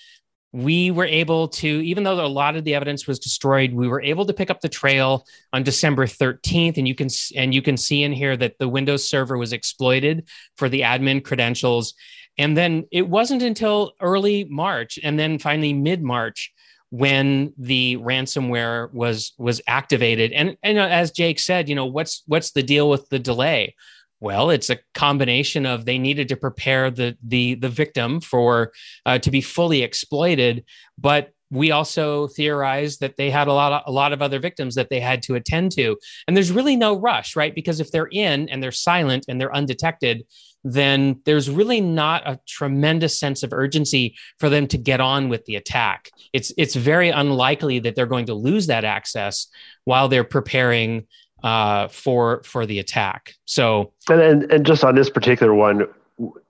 we 0.54 0.92
were 0.92 1.06
able 1.06 1.48
to, 1.48 1.68
even 1.68 2.04
though 2.04 2.24
a 2.24 2.28
lot 2.28 2.56
of 2.56 2.64
the 2.64 2.76
evidence 2.76 3.08
was 3.08 3.18
destroyed, 3.18 3.74
we 3.74 3.88
were 3.88 4.02
able 4.02 4.26
to 4.28 4.34
pick 4.34 4.52
up 4.52 4.62
the 4.62 4.70
trail 4.70 5.26
on 5.52 5.64
December 5.64 6.06
13th, 6.06 6.78
and 6.78 6.88
you 6.88 6.96
can 6.96 7.10
and 7.36 7.54
you 7.54 7.62
can 7.62 7.76
see 7.76 8.04
in 8.04 8.14
here 8.14 8.38
that 8.38 8.58
the 8.58 8.70
Windows 8.70 9.08
server 9.08 9.38
was 9.38 9.52
exploited 9.52 10.30
for 10.56 10.70
the 10.70 10.82
admin 10.82 11.24
credentials. 11.24 11.94
And 12.38 12.58
then 12.58 12.86
it 12.92 13.08
wasn't 13.08 13.44
until 13.44 13.94
early 14.00 14.46
March, 14.46 14.98
and 15.04 15.20
then 15.20 15.40
finally 15.40 15.74
mid 15.74 16.02
March, 16.02 16.54
when 16.94 17.52
the 17.58 17.98
ransomware 17.98 18.94
was 18.94 19.34
was 19.40 19.60
activated. 19.66 20.32
And 20.32 20.56
and 20.62 20.78
as 20.78 21.10
Jake 21.10 21.40
said, 21.40 21.68
you 21.68 21.74
know 21.74 21.88
what's 21.88 22.22
what's 22.28 22.52
the 22.52 22.62
deal 22.62 22.88
with 22.88 23.10
the 23.10 23.18
delay? 23.18 23.74
Well, 24.20 24.52
it's 24.52 24.70
a 24.70 24.78
combination 24.94 25.66
of 25.66 25.86
they 25.86 25.98
needed 25.98 26.28
to 26.30 26.38
prepare 26.38 26.92
the 26.92 27.18
the 27.24 27.56
the 27.56 27.68
victim 27.68 28.22
for 28.22 28.74
uh, 29.08 29.18
to 29.18 29.32
be 29.32 29.42
fully 29.42 29.82
exploited, 29.82 30.66
but 30.96 31.32
we 31.50 31.72
also 31.72 32.28
theorized 32.28 33.00
that 33.00 33.18
they 33.18 33.30
had 33.30 33.48
a 33.48 33.54
lot 33.54 33.74
of, 33.74 33.82
a 33.88 33.92
lot 33.92 34.14
of 34.14 34.22
other 34.22 34.40
victims 34.40 34.76
that 34.76 34.90
they 34.90 35.00
had 35.00 35.22
to 35.22 35.36
attend 35.36 35.72
to 35.72 35.96
and 36.28 36.36
there's 36.36 36.52
really 36.52 36.76
no 36.76 36.98
rush 36.98 37.36
right 37.36 37.54
because 37.54 37.80
if 37.80 37.92
they're 37.92 38.10
in 38.12 38.50
and 38.50 38.64
they're 38.64 38.72
silent 38.72 39.26
and 39.28 39.40
they're 39.40 39.56
undetected 39.56 40.26
then 40.64 41.20
there's 41.26 41.50
really 41.50 41.82
not 41.82 42.24
a 42.26 42.40
tremendous 42.48 43.20
sense 43.20 43.44
of 43.44 43.54
urgency 43.54 44.16
for 44.40 44.50
them 44.50 44.68
to 44.68 44.78
get 44.78 45.02
on 45.02 45.30
with 45.30 45.46
the 45.46 45.56
attack. 45.56 46.10
It's 46.32 46.54
it's 46.58 46.76
very 46.76 47.10
unlikely 47.10 47.80
that 47.80 47.96
they're 47.96 48.06
going 48.06 48.28
to 48.28 48.34
lose 48.34 48.68
that 48.68 48.86
access 48.86 49.48
while 49.84 50.08
they're 50.08 50.24
preparing 50.24 51.08
uh, 51.44 51.90
for 51.90 52.44
for 52.44 52.66
the 52.66 52.80
attack. 52.80 53.34
So 53.46 53.92
and, 54.10 54.22
and 54.22 54.52
and 54.52 54.66
just 54.66 54.84
on 54.84 54.96
this 54.96 55.10
particular 55.10 55.54
one 55.54 55.88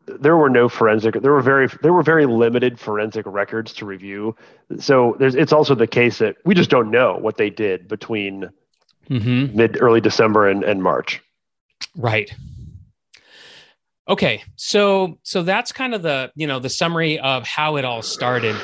there 0.05 0.35
were 0.35 0.49
no 0.49 0.67
forensic 0.67 1.21
there 1.21 1.31
were 1.31 1.41
very 1.41 1.67
there 1.81 1.93
were 1.93 2.03
very 2.03 2.25
limited 2.25 2.77
forensic 2.79 3.25
records 3.25 3.73
to 3.73 3.85
review. 3.85 4.35
So 4.77 5.15
there's 5.17 5.33
it's 5.33 5.53
also 5.53 5.73
the 5.73 5.87
case 5.87 6.19
that 6.19 6.35
we 6.45 6.53
just 6.53 6.69
don't 6.69 6.91
know 6.91 7.17
what 7.19 7.37
they 7.37 7.49
did 7.49 7.87
between 7.87 8.49
mm-hmm. 9.09 9.57
mid 9.57 9.81
early 9.81 10.01
december 10.01 10.47
and, 10.47 10.63
and 10.63 10.83
march. 10.83 11.21
Right 11.95 12.31
okay 14.07 14.43
so 14.55 15.17
so 15.23 15.43
that's 15.43 15.71
kind 15.71 15.93
of 15.93 16.01
the 16.01 16.31
you 16.35 16.47
know 16.47 16.59
the 16.59 16.69
summary 16.69 17.19
of 17.19 17.45
how 17.47 17.77
it 17.77 17.85
all 17.85 18.01
started 18.01 18.55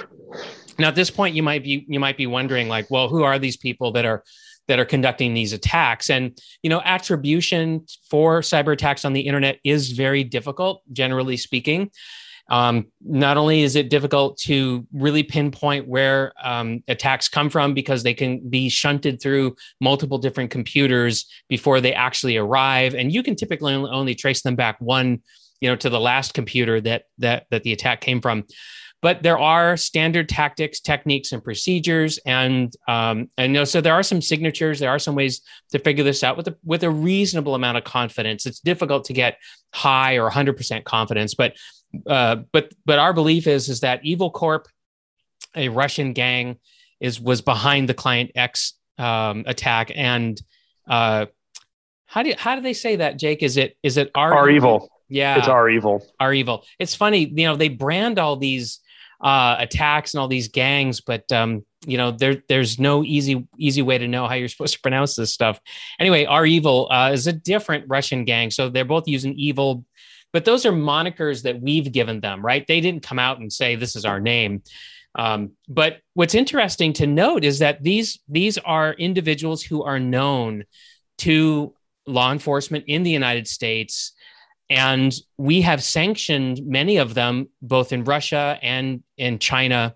now 0.77 0.89
at 0.89 0.95
this 0.95 1.09
point 1.09 1.35
you 1.35 1.43
might 1.43 1.63
be 1.63 1.85
you 1.87 1.99
might 1.99 2.17
be 2.17 2.27
wondering 2.27 2.67
like 2.67 2.89
well 2.89 3.07
who 3.07 3.23
are 3.23 3.39
these 3.39 3.57
people 3.57 3.91
that 3.91 4.05
are 4.05 4.23
that 4.69 4.79
are 4.79 4.85
conducting 4.85 5.33
these 5.33 5.51
attacks. 5.51 6.09
And 6.09 6.39
you 6.63 6.69
know, 6.69 6.79
attribution 6.85 7.85
for 8.09 8.41
cyber 8.41 8.71
attacks 8.71 9.03
on 9.03 9.13
the 9.13 9.21
internet 9.21 9.59
is 9.65 9.91
very 9.91 10.23
difficult, 10.23 10.83
generally 10.93 11.35
speaking. 11.35 11.91
Um, 12.49 12.87
not 13.01 13.37
only 13.37 13.61
is 13.61 13.75
it 13.75 13.89
difficult 13.89 14.37
to 14.39 14.85
really 14.91 15.23
pinpoint 15.23 15.87
where 15.87 16.33
um, 16.43 16.83
attacks 16.87 17.29
come 17.29 17.49
from 17.49 17.73
because 17.73 18.03
they 18.03 18.13
can 18.13 18.49
be 18.49 18.69
shunted 18.69 19.21
through 19.21 19.55
multiple 19.79 20.17
different 20.17 20.49
computers 20.49 21.27
before 21.47 21.79
they 21.79 21.93
actually 21.93 22.37
arrive, 22.37 22.95
and 22.95 23.11
you 23.11 23.23
can 23.23 23.35
typically 23.35 23.73
only 23.73 24.15
trace 24.15 24.41
them 24.41 24.55
back 24.55 24.77
one, 24.79 25.21
you 25.61 25.69
know, 25.69 25.75
to 25.75 25.89
the 25.89 25.99
last 25.99 26.33
computer 26.33 26.81
that 26.81 27.03
that 27.19 27.45
that 27.51 27.63
the 27.63 27.73
attack 27.73 28.01
came 28.01 28.19
from. 28.19 28.45
But 29.01 29.23
there 29.23 29.39
are 29.39 29.77
standard 29.77 30.27
tactics, 30.27 30.81
techniques, 30.81 31.31
and 31.31 31.41
procedures, 31.41 32.19
and 32.25 32.73
um, 32.87 33.29
and 33.37 33.53
you 33.53 33.59
know, 33.59 33.63
so 33.63 33.79
there 33.79 33.93
are 33.93 34.03
some 34.03 34.21
signatures. 34.21 34.79
There 34.79 34.89
are 34.89 34.99
some 34.99 35.15
ways 35.15 35.41
to 35.71 35.79
figure 35.79 36.03
this 36.03 36.21
out 36.21 36.35
with 36.35 36.49
a 36.49 36.57
with 36.65 36.83
a 36.83 36.89
reasonable 36.89 37.55
amount 37.55 37.77
of 37.77 37.85
confidence. 37.85 38.45
It's 38.45 38.59
difficult 38.59 39.05
to 39.05 39.13
get 39.13 39.37
high 39.73 40.17
or 40.17 40.29
100% 40.29 40.83
confidence, 40.83 41.33
but 41.33 41.55
uh, 42.05 42.37
but 42.51 42.73
but 42.85 42.99
our 42.99 43.13
belief 43.13 43.47
is 43.47 43.69
is 43.69 43.81
that 43.81 44.01
Evil 44.03 44.31
Corp, 44.31 44.67
a 45.55 45.69
Russian 45.69 46.13
gang, 46.13 46.57
is 46.99 47.19
was 47.19 47.41
behind 47.41 47.89
the 47.89 47.93
Client 47.93 48.31
X 48.35 48.73
um, 48.97 49.43
attack, 49.47 49.91
and 49.95 50.39
uh, 50.87 51.25
how 52.05 52.23
do 52.23 52.29
you, 52.29 52.35
how 52.37 52.55
do 52.55 52.61
they 52.61 52.73
say 52.73 52.97
that, 52.97 53.17
Jake? 53.17 53.43
Is 53.43 53.57
it 53.57 53.77
is 53.83 53.97
it 53.97 54.11
our, 54.15 54.33
our 54.33 54.49
evil? 54.49 54.89
Yeah, 55.09 55.37
it's 55.37 55.47
our 55.47 55.69
evil. 55.69 56.05
Our 56.19 56.33
evil. 56.33 56.65
It's 56.77 56.95
funny, 56.95 57.25
you 57.25 57.45
know, 57.45 57.55
they 57.55 57.69
brand 57.69 58.19
all 58.19 58.35
these 58.35 58.79
uh, 59.21 59.55
attacks 59.59 60.13
and 60.13 60.21
all 60.21 60.27
these 60.27 60.47
gangs, 60.47 61.01
but 61.01 61.29
um, 61.31 61.65
you 61.85 61.97
know 61.97 62.11
there 62.11 62.43
there's 62.47 62.79
no 62.79 63.03
easy 63.03 63.47
easy 63.57 63.81
way 63.81 63.97
to 63.97 64.07
know 64.07 64.27
how 64.27 64.35
you're 64.35 64.47
supposed 64.47 64.75
to 64.75 64.81
pronounce 64.83 65.15
this 65.15 65.33
stuff. 65.33 65.59
Anyway, 65.99 66.25
REvil 66.25 66.91
uh, 66.91 67.11
is 67.13 67.27
a 67.27 67.33
different 67.33 67.85
Russian 67.87 68.25
gang, 68.25 68.51
so 68.51 68.69
they're 68.69 68.85
both 68.85 69.07
using 69.07 69.33
evil, 69.35 69.85
but 70.31 70.45
those 70.45 70.65
are 70.65 70.71
monikers 70.71 71.43
that 71.43 71.61
we've 71.61 71.91
given 71.91 72.19
them, 72.19 72.45
right? 72.45 72.65
They 72.67 72.81
didn't 72.81 73.03
come 73.03 73.19
out 73.19 73.39
and 73.39 73.51
say 73.51 73.75
this 73.75 73.95
is 73.95 74.05
our 74.05 74.19
name. 74.19 74.63
Um, 75.15 75.51
but 75.67 75.97
what's 76.13 76.35
interesting 76.35 76.93
to 76.93 77.07
note 77.07 77.43
is 77.43 77.59
that 77.59 77.81
these 77.81 78.19
these 78.27 78.57
are 78.59 78.93
individuals 78.93 79.63
who 79.63 79.83
are 79.83 79.99
known 79.99 80.65
to 81.19 81.73
law 82.05 82.31
enforcement 82.31 82.85
in 82.87 83.03
the 83.03 83.09
United 83.11 83.47
States 83.47 84.13
and 84.69 85.13
we 85.37 85.61
have 85.61 85.83
sanctioned 85.83 86.61
many 86.63 86.97
of 86.97 87.15
them, 87.15 87.49
both 87.61 87.91
in 87.91 88.03
Russia 88.03 88.59
and 88.61 89.03
in 89.17 89.39
China, 89.39 89.95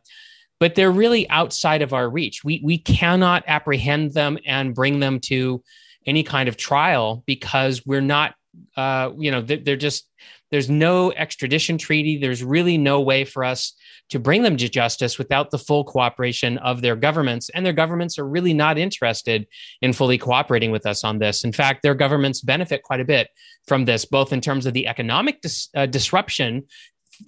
but 0.60 0.74
they're 0.76 0.92
really 0.92 1.30
outside 1.30 1.82
of 1.82 1.94
our 1.94 2.10
reach. 2.10 2.44
We, 2.44 2.60
we 2.64 2.80
cannot 2.80 3.44
apprehend 3.48 4.14
them 4.14 4.40
and 4.46 4.74
bring 4.74 5.00
them 5.00 5.20
to 5.22 5.64
any 6.06 6.24
kind 6.24 6.50
of 6.50 6.58
trial 6.58 7.24
because 7.28 7.86
we're 7.86 8.02
not, 8.02 8.34
uh, 8.76 9.12
you 9.18 9.32
know, 9.32 9.42
they're 9.42 9.76
just, 9.76 10.10
there's 10.52 10.70
no 10.70 11.12
extradition 11.14 11.78
treaty. 11.78 12.18
There's 12.18 12.44
really 12.44 12.78
no 12.78 13.02
way 13.02 13.26
for 13.26 13.44
us 13.44 13.74
to 14.10 14.20
bring 14.20 14.44
them 14.44 14.58
to 14.58 14.70
justice 14.70 15.18
without 15.18 15.50
the 15.50 15.58
full 15.58 15.84
cooperation 15.84 16.58
of 16.60 16.82
their 16.82 16.96
governments. 16.96 17.50
And 17.50 17.66
their 17.66 17.74
governments 17.74 18.20
are 18.20 18.28
really 18.28 18.54
not 18.54 18.78
interested 18.78 19.48
in 19.82 19.94
fully 19.94 20.18
cooperating 20.18 20.72
with 20.72 20.86
us 20.86 21.04
on 21.04 21.18
this. 21.18 21.44
In 21.44 21.52
fact, 21.52 21.82
their 21.82 21.96
governments 21.96 22.42
benefit 22.42 22.84
quite 22.84 23.00
a 23.00 23.06
bit 23.06 23.30
from 23.68 23.86
this, 23.86 24.06
both 24.06 24.32
in 24.32 24.42
terms 24.42 24.66
of 24.66 24.74
the 24.74 24.88
economic 24.88 25.42
dis- 25.42 25.70
uh, 25.74 25.88
disruption 25.88 26.66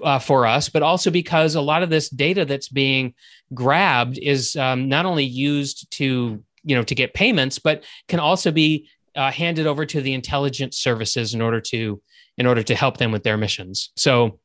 uh, 0.04 0.20
for 0.20 0.46
us, 0.46 0.70
but 0.70 0.84
also 0.84 1.10
because 1.10 1.56
a 1.56 1.62
lot 1.62 1.84
of 1.84 1.90
this 1.90 2.10
data 2.10 2.46
that's 2.46 2.70
being 2.70 3.14
grabbed 3.54 4.18
is 4.18 4.56
um, 4.56 4.90
not 4.90 5.06
only 5.06 5.26
used 5.26 5.90
to 5.92 6.44
you 6.66 6.76
know 6.76 6.84
to 6.84 6.96
get 6.96 7.14
payments, 7.14 7.60
but 7.60 7.84
can 8.08 8.20
also 8.20 8.52
be 8.52 8.90
uh, 9.15 9.32
handed 9.32 9.67
over 9.67 9.86
to 9.86 10.01
the 10.01 10.13
intelligence 10.13 10.78
services 10.78 11.34
in 11.34 11.41
order 11.41 11.62
to 11.62 12.01
in 12.38 12.45
order 12.45 12.63
to 12.63 12.75
help 12.75 12.97
them 12.97 13.12
with 13.12 13.23
their 13.23 13.38
missions. 13.38 13.91
So 13.95 14.39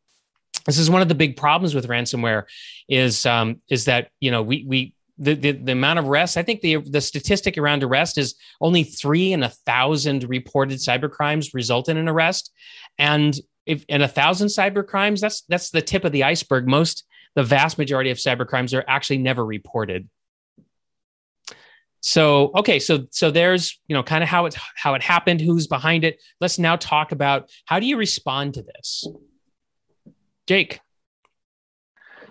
this 0.67 0.79
is 0.79 0.91
one 0.91 1.03
of 1.03 1.09
the 1.09 1.15
big 1.15 1.37
problems 1.37 1.75
with 1.75 1.89
ransomware 1.89 2.45
is 2.89 3.27
um, 3.27 3.61
is 3.69 3.87
that 3.87 4.11
you 4.21 4.31
know 4.31 4.43
we 4.43 4.65
we 4.67 4.95
the, 5.19 5.35
the, 5.35 5.53
the 5.53 5.73
amount 5.73 5.99
of 5.99 6.09
arrests 6.09 6.39
i 6.39 6.43
think 6.43 6.63
the 6.63 6.77
the 6.77 7.01
statistic 7.01 7.59
around 7.59 7.85
arrest 7.85 8.17
is 8.17 8.37
only 8.61 8.85
three 8.85 9.35
in 9.35 9.43
a 9.43 9.51
thousand 9.51 10.25
reported 10.25 10.79
cyber 10.79 11.11
crimes 11.11 11.53
result 11.53 11.89
in 11.89 11.97
an 11.97 12.09
arrest. 12.09 12.53
And 12.99 13.39
if 13.67 13.85
in 13.89 14.03
a 14.03 14.09
thousand 14.09 14.49
cyber 14.49 14.87
crimes 14.87 15.21
that's 15.21 15.43
that's 15.43 15.71
the 15.71 15.83
tip 15.83 16.05
of 16.05 16.13
the 16.13 16.25
iceberg. 16.25 16.67
Most 16.67 17.05
the 17.35 17.43
vast 17.45 17.79
majority 17.79 18.11
of 18.11 18.19
cyber 18.19 18.47
crimes 18.47 18.75
are 18.75 18.85
actually 18.89 19.19
never 19.19 19.45
reported 19.45 20.09
so 22.01 22.51
okay 22.55 22.79
so 22.79 23.07
so 23.11 23.31
there's 23.31 23.79
you 23.87 23.95
know 23.95 24.03
kind 24.03 24.23
of 24.23 24.29
how 24.29 24.47
it's 24.47 24.57
how 24.75 24.95
it 24.95 25.03
happened 25.03 25.41
who's 25.41 25.67
behind 25.67 26.03
it 26.05 26.21
let's 26.41 26.59
now 26.59 26.77
talk 26.77 27.13
about 27.13 27.49
how 27.67 27.79
do 27.79 27.87
you 27.87 27.97
respond 27.97 28.55
to 28.55 28.63
this 28.63 29.07
Jake. 30.51 30.81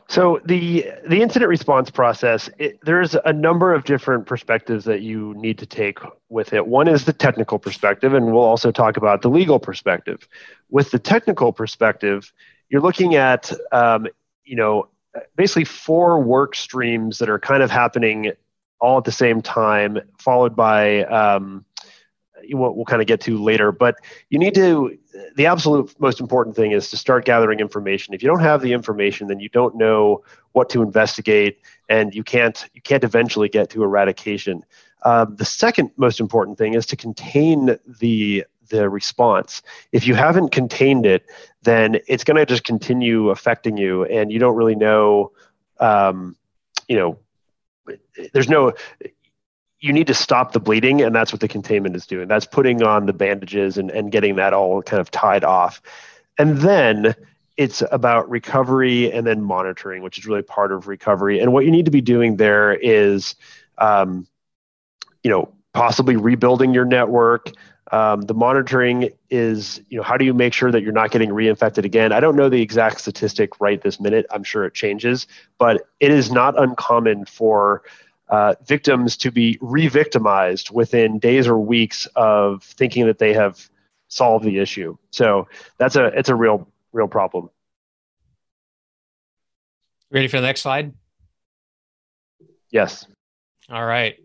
So 0.09 0.41
the 0.43 0.91
the 1.07 1.21
incident 1.21 1.47
response 1.47 1.89
process, 1.89 2.49
it, 2.57 2.77
there's 2.83 3.15
a 3.23 3.31
number 3.31 3.73
of 3.73 3.85
different 3.85 4.25
perspectives 4.25 4.83
that 4.83 4.99
you 4.99 5.33
need 5.37 5.57
to 5.59 5.65
take 5.65 5.99
with 6.27 6.51
it. 6.51 6.67
One 6.67 6.89
is 6.89 7.05
the 7.05 7.13
technical 7.13 7.57
perspective, 7.59 8.13
and 8.13 8.25
we'll 8.33 8.43
also 8.43 8.71
talk 8.71 8.97
about 8.97 9.21
the 9.21 9.29
legal 9.29 9.57
perspective. 9.57 10.27
With 10.69 10.91
the 10.91 10.99
technical 10.99 11.53
perspective, 11.53 12.33
you're 12.67 12.81
looking 12.81 13.15
at 13.15 13.53
um, 13.71 14.05
you 14.43 14.57
know 14.57 14.89
basically 15.37 15.63
four 15.63 16.21
work 16.21 16.57
streams 16.57 17.19
that 17.19 17.29
are 17.29 17.39
kind 17.39 17.63
of 17.63 17.71
happening 17.71 18.33
all 18.79 18.97
at 18.97 19.03
the 19.03 19.11
same 19.11 19.41
time, 19.41 19.99
followed 20.17 20.55
by 20.55 21.03
um, 21.05 21.65
what 22.51 22.75
we'll 22.75 22.85
kind 22.85 23.01
of 23.01 23.07
get 23.07 23.21
to 23.21 23.41
later. 23.41 23.71
But 23.71 23.95
you 24.29 24.39
need 24.39 24.55
to, 24.55 24.97
the 25.35 25.45
absolute 25.45 25.93
most 25.99 26.19
important 26.19 26.55
thing 26.55 26.71
is 26.71 26.89
to 26.91 26.97
start 26.97 27.25
gathering 27.25 27.59
information. 27.59 28.13
If 28.13 28.23
you 28.23 28.29
don't 28.29 28.39
have 28.41 28.61
the 28.61 28.73
information, 28.73 29.27
then 29.27 29.39
you 29.39 29.49
don't 29.49 29.75
know 29.75 30.23
what 30.53 30.69
to 30.69 30.81
investigate, 30.81 31.59
and 31.89 32.13
you 32.13 32.23
can't 32.23 32.65
you 32.73 32.81
can't 32.81 33.03
eventually 33.03 33.49
get 33.49 33.69
to 33.71 33.83
eradication. 33.83 34.63
Um, 35.03 35.35
the 35.35 35.45
second 35.45 35.91
most 35.97 36.19
important 36.19 36.57
thing 36.57 36.73
is 36.73 36.85
to 36.87 36.95
contain 36.95 37.77
the 37.99 38.45
the 38.69 38.89
response. 38.89 39.61
If 39.91 40.07
you 40.07 40.15
haven't 40.15 40.49
contained 40.49 41.05
it, 41.05 41.25
then 41.63 41.99
it's 42.07 42.23
going 42.23 42.37
to 42.37 42.45
just 42.45 42.63
continue 42.63 43.29
affecting 43.29 43.77
you, 43.77 44.05
and 44.05 44.31
you 44.31 44.39
don't 44.39 44.55
really 44.55 44.75
know. 44.75 45.31
Um, 45.79 46.35
you 46.87 46.97
know, 46.97 47.19
there's 48.33 48.49
no 48.49 48.73
you 49.79 49.93
need 49.93 50.07
to 50.07 50.13
stop 50.13 50.51
the 50.51 50.59
bleeding 50.59 51.01
and 51.01 51.15
that's 51.15 51.31
what 51.31 51.39
the 51.39 51.47
containment 51.47 51.95
is 51.95 52.05
doing. 52.05 52.27
That's 52.27 52.45
putting 52.45 52.83
on 52.83 53.05
the 53.05 53.13
bandages 53.13 53.77
and, 53.77 53.89
and 53.91 54.11
getting 54.11 54.35
that 54.35 54.53
all 54.53 54.81
kind 54.81 54.99
of 54.99 55.09
tied 55.09 55.45
off. 55.45 55.81
And 56.37 56.57
then 56.57 57.15
it's 57.55 57.81
about 57.91 58.29
recovery 58.29 59.11
and 59.11 59.25
then 59.25 59.41
monitoring 59.41 60.03
which 60.03 60.17
is 60.17 60.25
really 60.25 60.41
part 60.41 60.71
of 60.71 60.87
recovery. 60.87 61.39
And 61.39 61.53
what 61.53 61.65
you 61.65 61.71
need 61.71 61.85
to 61.85 61.91
be 61.91 62.01
doing 62.01 62.37
there 62.37 62.73
is 62.73 63.35
um, 63.77 64.27
you 65.23 65.31
know 65.31 65.53
possibly 65.73 66.15
rebuilding 66.15 66.73
your 66.73 66.85
network 66.85 67.51
Um, 67.91 68.21
the 68.21 68.33
monitoring 68.33 69.09
is, 69.29 69.81
you 69.89 69.97
know, 69.97 70.03
how 70.03 70.15
do 70.17 70.25
you 70.25 70.33
make 70.33 70.53
sure 70.53 70.71
that 70.71 70.83
you're 70.83 70.91
not 70.91 71.11
getting 71.11 71.29
reinfected 71.29 71.85
again? 71.85 72.11
I 72.11 72.19
don't 72.19 72.35
know 72.35 72.49
the 72.49 72.61
exact 72.61 73.01
statistic 73.01 73.59
right 73.59 73.81
this 73.81 73.99
minute. 73.99 74.25
I'm 74.31 74.43
sure 74.43 74.65
it 74.65 74.73
changes, 74.73 75.27
but 75.57 75.87
it 75.99 76.11
is 76.11 76.31
not 76.31 76.59
uncommon 76.61 77.25
for 77.25 77.83
uh, 78.29 78.53
victims 78.65 79.17
to 79.17 79.31
be 79.31 79.57
re-victimized 79.59 80.69
within 80.71 81.17
days 81.17 81.47
or 81.47 81.57
weeks 81.57 82.07
of 82.15 82.63
thinking 82.63 83.07
that 83.07 83.17
they 83.17 83.33
have 83.33 83.69
solved 84.07 84.45
the 84.45 84.59
issue. 84.59 84.97
So 85.11 85.47
that's 85.77 85.95
a 85.95 86.05
it's 86.07 86.29
a 86.29 86.35
real 86.35 86.67
real 86.91 87.07
problem. 87.07 87.49
Ready 90.11 90.27
for 90.27 90.37
the 90.37 90.47
next 90.47 90.61
slide? 90.61 90.93
Yes. 92.71 93.05
All 93.69 93.85
right. 93.85 94.19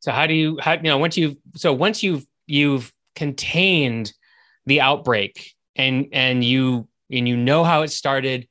So 0.00 0.12
how 0.12 0.26
do 0.26 0.34
you 0.34 0.58
how 0.60 0.72
you 0.72 0.82
know 0.82 0.98
once 0.98 1.16
you've 1.16 1.36
so 1.56 1.72
once 1.72 2.02
you've 2.02 2.26
you've 2.46 2.92
contained 3.14 4.12
the 4.66 4.80
outbreak 4.80 5.52
and 5.76 6.06
and 6.12 6.42
you 6.42 6.88
and 7.10 7.28
you 7.28 7.36
know 7.36 7.64
how 7.64 7.82
it 7.82 7.88
started 7.88 8.48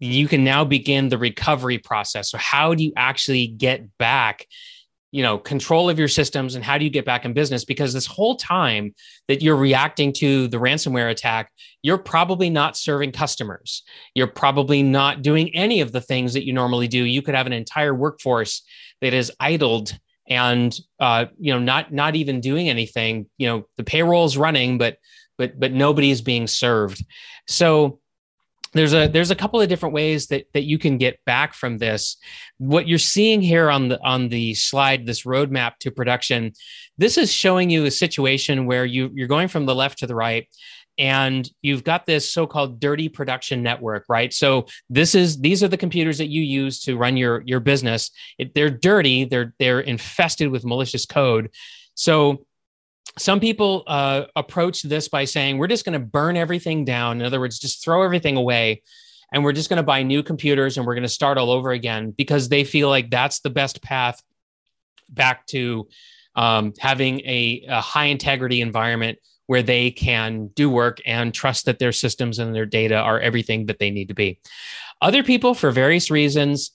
you 0.00 0.28
can 0.28 0.44
now 0.44 0.64
begin 0.64 1.08
the 1.08 1.16
recovery 1.16 1.78
process. 1.78 2.30
So 2.30 2.36
how 2.36 2.74
do 2.74 2.84
you 2.84 2.92
actually 2.96 3.46
get 3.46 3.96
back 3.98 4.46
you 5.12 5.22
know 5.22 5.38
control 5.38 5.88
of 5.88 5.96
your 5.96 6.08
systems 6.08 6.56
and 6.56 6.64
how 6.64 6.76
do 6.76 6.84
you 6.84 6.90
get 6.90 7.04
back 7.04 7.24
in 7.24 7.32
business? 7.32 7.64
Because 7.64 7.92
this 7.92 8.06
whole 8.06 8.34
time 8.34 8.94
that 9.28 9.42
you're 9.42 9.56
reacting 9.56 10.12
to 10.14 10.48
the 10.48 10.58
ransomware 10.58 11.10
attack 11.10 11.50
you're 11.82 11.98
probably 11.98 12.50
not 12.50 12.76
serving 12.76 13.12
customers. 13.12 13.84
You're 14.14 14.26
probably 14.26 14.82
not 14.82 15.22
doing 15.22 15.54
any 15.54 15.82
of 15.82 15.92
the 15.92 16.00
things 16.00 16.32
that 16.32 16.44
you 16.44 16.52
normally 16.52 16.88
do. 16.88 17.04
You 17.04 17.22
could 17.22 17.34
have 17.34 17.46
an 17.46 17.52
entire 17.52 17.94
workforce 17.94 18.62
that 19.02 19.14
is 19.14 19.30
idled 19.38 19.96
and 20.28 20.74
uh, 21.00 21.26
you 21.38 21.52
know 21.52 21.58
not 21.58 21.92
not 21.92 22.16
even 22.16 22.40
doing 22.40 22.68
anything 22.68 23.26
you 23.36 23.46
know 23.46 23.66
the 23.76 23.84
payroll 23.84 24.24
is 24.24 24.38
running 24.38 24.78
but 24.78 24.98
but 25.38 25.58
but 25.58 25.72
nobody 25.72 26.10
is 26.10 26.22
being 26.22 26.46
served. 26.46 27.04
So 27.46 28.00
there's 28.72 28.92
a 28.92 29.06
there's 29.06 29.30
a 29.30 29.36
couple 29.36 29.60
of 29.60 29.68
different 29.68 29.94
ways 29.94 30.26
that 30.28 30.46
that 30.52 30.64
you 30.64 30.78
can 30.78 30.98
get 30.98 31.24
back 31.24 31.54
from 31.54 31.78
this. 31.78 32.16
What 32.58 32.88
you're 32.88 32.98
seeing 32.98 33.40
here 33.40 33.70
on 33.70 33.88
the 33.88 34.02
on 34.04 34.28
the 34.28 34.54
slide 34.54 35.06
this 35.06 35.24
roadmap 35.24 35.78
to 35.80 35.90
production 35.90 36.52
this 36.98 37.18
is 37.18 37.32
showing 37.32 37.70
you 37.70 37.84
a 37.84 37.90
situation 37.90 38.66
where 38.66 38.84
you 38.84 39.10
you're 39.14 39.28
going 39.28 39.48
from 39.48 39.66
the 39.66 39.74
left 39.74 39.98
to 39.98 40.06
the 40.06 40.14
right 40.14 40.48
and 40.98 41.50
you've 41.62 41.84
got 41.84 42.06
this 42.06 42.32
so-called 42.32 42.80
dirty 42.80 43.08
production 43.08 43.62
network 43.62 44.04
right? 44.08 44.32
So 44.32 44.66
this 44.88 45.14
is 45.14 45.40
these 45.40 45.62
are 45.62 45.68
the 45.68 45.76
computers 45.76 46.18
that 46.18 46.28
you 46.28 46.42
use 46.42 46.80
to 46.84 46.96
run 46.96 47.16
your 47.16 47.42
your 47.46 47.60
business. 47.60 48.10
It, 48.38 48.54
they're 48.54 48.70
dirty. 48.70 49.24
They're 49.24 49.54
they're 49.58 49.80
infested 49.80 50.50
with 50.50 50.64
malicious 50.64 51.06
code. 51.06 51.50
So 51.94 52.44
some 53.18 53.38
people 53.38 53.84
uh, 53.86 54.24
approach 54.34 54.82
this 54.82 55.08
by 55.08 55.24
saying 55.24 55.58
we're 55.58 55.68
just 55.68 55.84
going 55.84 55.98
to 55.98 56.04
burn 56.04 56.36
everything 56.36 56.84
down. 56.84 57.20
In 57.20 57.26
other 57.26 57.40
words 57.40 57.58
just 57.58 57.84
throw 57.84 58.02
everything 58.02 58.36
away 58.36 58.82
and 59.32 59.42
we're 59.42 59.52
just 59.52 59.68
going 59.68 59.78
to 59.78 59.82
buy 59.82 60.02
new 60.02 60.22
computers 60.22 60.76
and 60.76 60.86
we're 60.86 60.94
going 60.94 61.02
to 61.02 61.08
start 61.08 61.38
all 61.38 61.50
over 61.50 61.72
again 61.72 62.12
because 62.12 62.48
they 62.48 62.64
feel 62.64 62.88
like 62.88 63.10
that's 63.10 63.40
the 63.40 63.50
best 63.50 63.82
path 63.82 64.22
back 65.10 65.46
to 65.46 65.88
um, 66.36 66.72
having 66.78 67.20
a, 67.20 67.64
a 67.68 67.80
high 67.80 68.06
integrity 68.06 68.60
environment 68.60 69.18
where 69.46 69.62
they 69.62 69.90
can 69.90 70.48
do 70.48 70.70
work 70.70 70.98
and 71.04 71.34
trust 71.34 71.66
that 71.66 71.78
their 71.78 71.92
systems 71.92 72.38
and 72.38 72.54
their 72.54 72.66
data 72.66 72.96
are 72.96 73.20
everything 73.20 73.66
that 73.66 73.78
they 73.78 73.90
need 73.90 74.08
to 74.08 74.14
be. 74.14 74.40
Other 75.02 75.22
people, 75.22 75.54
for 75.54 75.70
various 75.70 76.10
reasons, 76.10 76.72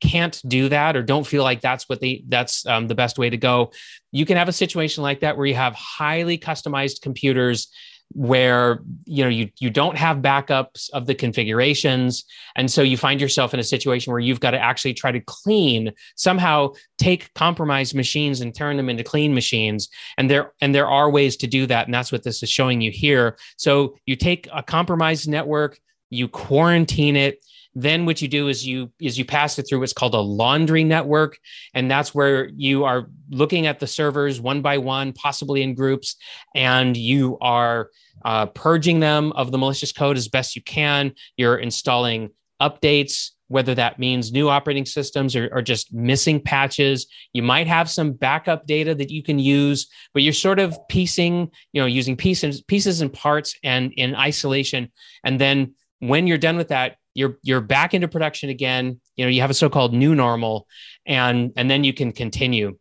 can't 0.00 0.40
do 0.46 0.68
that 0.68 0.96
or 0.96 1.02
don't 1.02 1.26
feel 1.26 1.42
like 1.42 1.60
that's 1.60 1.88
what 1.88 2.00
they 2.00 2.22
that's 2.28 2.64
um, 2.66 2.86
the 2.86 2.94
best 2.94 3.18
way 3.18 3.28
to 3.30 3.36
go. 3.36 3.72
You 4.12 4.24
can 4.24 4.36
have 4.36 4.48
a 4.48 4.52
situation 4.52 5.02
like 5.02 5.20
that 5.20 5.36
where 5.36 5.46
you 5.46 5.54
have 5.54 5.74
highly 5.74 6.38
customized 6.38 7.02
computers 7.02 7.68
where 8.14 8.82
you 9.04 9.22
know 9.24 9.28
you 9.28 9.50
you 9.58 9.70
don't 9.70 9.96
have 9.96 10.18
backups 10.18 10.90
of 10.90 11.06
the 11.06 11.14
configurations. 11.14 12.24
And 12.56 12.70
so 12.70 12.82
you 12.82 12.96
find 12.96 13.20
yourself 13.20 13.54
in 13.54 13.60
a 13.60 13.64
situation 13.64 14.12
where 14.12 14.20
you've 14.20 14.40
got 14.40 14.52
to 14.52 14.58
actually 14.58 14.94
try 14.94 15.12
to 15.12 15.20
clean 15.20 15.92
somehow 16.16 16.72
take 16.98 17.32
compromised 17.34 17.94
machines 17.94 18.40
and 18.40 18.54
turn 18.54 18.76
them 18.76 18.88
into 18.88 19.04
clean 19.04 19.34
machines. 19.34 19.88
And 20.18 20.30
there 20.30 20.52
and 20.60 20.74
there 20.74 20.88
are 20.88 21.10
ways 21.10 21.36
to 21.38 21.46
do 21.46 21.66
that 21.66 21.86
and 21.86 21.94
that's 21.94 22.12
what 22.12 22.24
this 22.24 22.42
is 22.42 22.50
showing 22.50 22.80
you 22.80 22.90
here. 22.90 23.36
So 23.56 23.96
you 24.06 24.16
take 24.16 24.48
a 24.52 24.62
compromised 24.62 25.28
network 25.28 25.78
you 26.12 26.28
quarantine 26.28 27.16
it 27.16 27.44
then 27.74 28.04
what 28.04 28.20
you 28.20 28.28
do 28.28 28.48
is 28.48 28.66
you 28.66 28.92
is 29.00 29.16
you 29.16 29.24
pass 29.24 29.58
it 29.58 29.62
through 29.62 29.80
what's 29.80 29.92
called 29.92 30.14
a 30.14 30.20
laundry 30.20 30.84
network 30.84 31.38
and 31.74 31.90
that's 31.90 32.14
where 32.14 32.48
you 32.50 32.84
are 32.84 33.08
looking 33.30 33.66
at 33.66 33.80
the 33.80 33.86
servers 33.86 34.40
one 34.40 34.62
by 34.62 34.78
one 34.78 35.12
possibly 35.12 35.62
in 35.62 35.74
groups 35.74 36.16
and 36.54 36.96
you 36.96 37.38
are 37.40 37.90
uh, 38.24 38.46
purging 38.46 39.00
them 39.00 39.32
of 39.32 39.50
the 39.50 39.58
malicious 39.58 39.92
code 39.92 40.16
as 40.16 40.28
best 40.28 40.54
you 40.54 40.62
can 40.62 41.12
you're 41.36 41.56
installing 41.56 42.30
updates 42.60 43.30
whether 43.48 43.74
that 43.74 43.98
means 43.98 44.32
new 44.32 44.48
operating 44.48 44.86
systems 44.86 45.36
or, 45.36 45.50
or, 45.52 45.60
just 45.60 45.92
missing 45.92 46.40
patches. 46.40 47.06
You 47.34 47.42
might 47.42 47.66
have 47.66 47.90
some 47.90 48.12
backup 48.12 48.66
data 48.66 48.94
that 48.94 49.10
you 49.10 49.22
can 49.22 49.38
use, 49.38 49.88
but 50.14 50.22
you're 50.22 50.32
sort 50.32 50.58
of 50.58 50.74
piecing, 50.88 51.50
you 51.74 51.82
know, 51.82 51.86
using 51.86 52.16
pieces, 52.16 52.62
pieces 52.62 53.02
and 53.02 53.12
parts 53.12 53.54
and 53.62 53.92
in 53.92 54.14
isolation. 54.14 54.90
And 55.22 55.38
then 55.38 55.74
when 55.98 56.26
you're 56.26 56.38
done 56.38 56.56
with 56.56 56.68
that, 56.68 56.96
you're 57.14 57.38
you're 57.42 57.60
back 57.60 57.94
into 57.94 58.08
production 58.08 58.50
again. 58.50 59.00
You 59.16 59.24
know 59.24 59.30
you 59.30 59.40
have 59.40 59.50
a 59.50 59.54
so-called 59.54 59.92
new 59.92 60.14
normal 60.14 60.66
and 61.06 61.52
and 61.56 61.70
then 61.70 61.84
you 61.84 61.92
can 61.92 62.12
continue. 62.12 62.78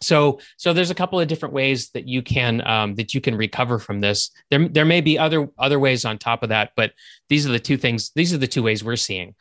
So 0.00 0.40
so 0.56 0.72
there's 0.72 0.90
a 0.90 0.94
couple 0.94 1.20
of 1.20 1.28
different 1.28 1.54
ways 1.54 1.90
that 1.90 2.06
you 2.06 2.22
can 2.22 2.66
um, 2.66 2.94
that 2.96 3.14
you 3.14 3.20
can 3.20 3.36
recover 3.36 3.78
from 3.78 4.00
this. 4.00 4.30
There 4.50 4.68
there 4.68 4.84
may 4.84 5.00
be 5.00 5.18
other 5.18 5.48
other 5.58 5.78
ways 5.78 6.04
on 6.04 6.18
top 6.18 6.42
of 6.42 6.48
that 6.50 6.72
but 6.76 6.92
these 7.28 7.46
are 7.46 7.52
the 7.52 7.60
two 7.60 7.76
things 7.76 8.10
these 8.14 8.34
are 8.34 8.38
the 8.38 8.46
two 8.46 8.62
ways 8.62 8.84
we're 8.84 8.96
seeing. 8.96 9.34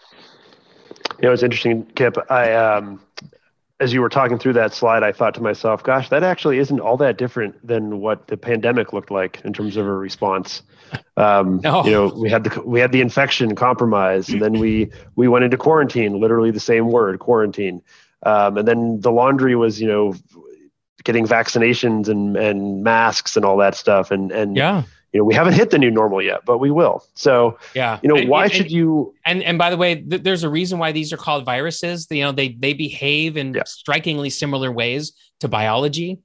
You 1.22 1.28
know 1.28 1.34
it's 1.34 1.44
interesting 1.44 1.86
kip. 1.96 2.18
I 2.30 2.54
um 2.54 3.02
as 3.80 3.92
you 3.92 4.02
were 4.02 4.10
talking 4.10 4.38
through 4.38 4.54
that 4.54 4.74
slide, 4.74 5.04
I 5.04 5.12
thought 5.12 5.34
to 5.36 5.42
myself, 5.42 5.84
gosh, 5.84 6.10
that 6.10 6.24
actually 6.24 6.60
isn't 6.60 6.80
all 6.80 6.98
that 6.98 7.18
different 7.18 7.66
than 7.66 8.00
what 8.00 8.28
the 8.28 8.38
pandemic 8.38 8.94
looked 8.94 9.12
like 9.12 9.42
in 9.44 9.52
terms 9.52 9.78
of 9.78 9.86
a 9.86 9.92
response. 9.92 10.62
Um, 11.18 11.60
no. 11.64 11.84
You 11.84 11.92
know, 11.92 12.08
we 12.08 12.30
had 12.30 12.44
the 12.44 12.62
we 12.62 12.80
had 12.80 12.92
the 12.92 13.02
infection 13.02 13.56
compromise, 13.56 14.30
and 14.30 14.42
then 14.42 14.54
we 14.60 14.92
we 15.16 15.28
went 15.28 15.44
into 15.44 15.58
quarantine. 15.58 16.20
Literally 16.20 16.52
the 16.52 16.60
same 16.60 16.90
word, 16.90 17.20
quarantine. 17.20 17.82
Um, 18.26 18.58
and 18.58 18.68
then 18.68 19.02
the 19.02 19.12
laundry 19.12 19.56
was, 19.56 19.82
you 19.82 19.88
know, 19.88 20.16
getting 21.04 21.26
vaccinations 21.26 22.08
and 22.08 22.38
and 22.38 22.84
masks 22.84 23.36
and 23.36 23.44
all 23.44 23.58
that 23.58 23.76
stuff. 23.76 24.12
And 24.12 24.32
and 24.32 24.56
yeah, 24.56 24.84
you 25.14 25.20
know 25.20 25.24
we 25.24 25.34
haven't 25.34 25.54
hit 25.54 25.70
the 25.70 25.78
new 25.78 25.92
normal 25.92 26.22
yet 26.22 26.44
but 26.46 26.58
we 26.58 26.72
will 26.72 27.06
so 27.14 27.58
yeah 27.74 28.00
you 28.02 28.10
know 28.10 28.16
and, 28.16 28.30
why 28.30 28.46
and, 28.46 28.54
should 28.54 28.72
you 28.72 29.14
and 29.26 29.42
and 29.44 29.58
by 29.58 29.70
the 29.70 29.78
way 29.78 29.96
th- 29.96 30.24
there's 30.24 30.44
a 30.44 30.50
reason 30.50 30.80
why 30.80 30.92
these 30.92 31.14
are 31.14 31.18
called 31.18 31.46
viruses 31.46 32.08
you 32.10 32.22
know 32.22 32.32
they 32.32 32.50
they 32.50 32.74
behave 32.74 33.38
in 33.38 33.54
yeah. 33.54 33.64
strikingly 33.66 34.30
similar 34.30 34.72
ways 34.72 35.14
to 35.40 35.48
biology 35.48 36.20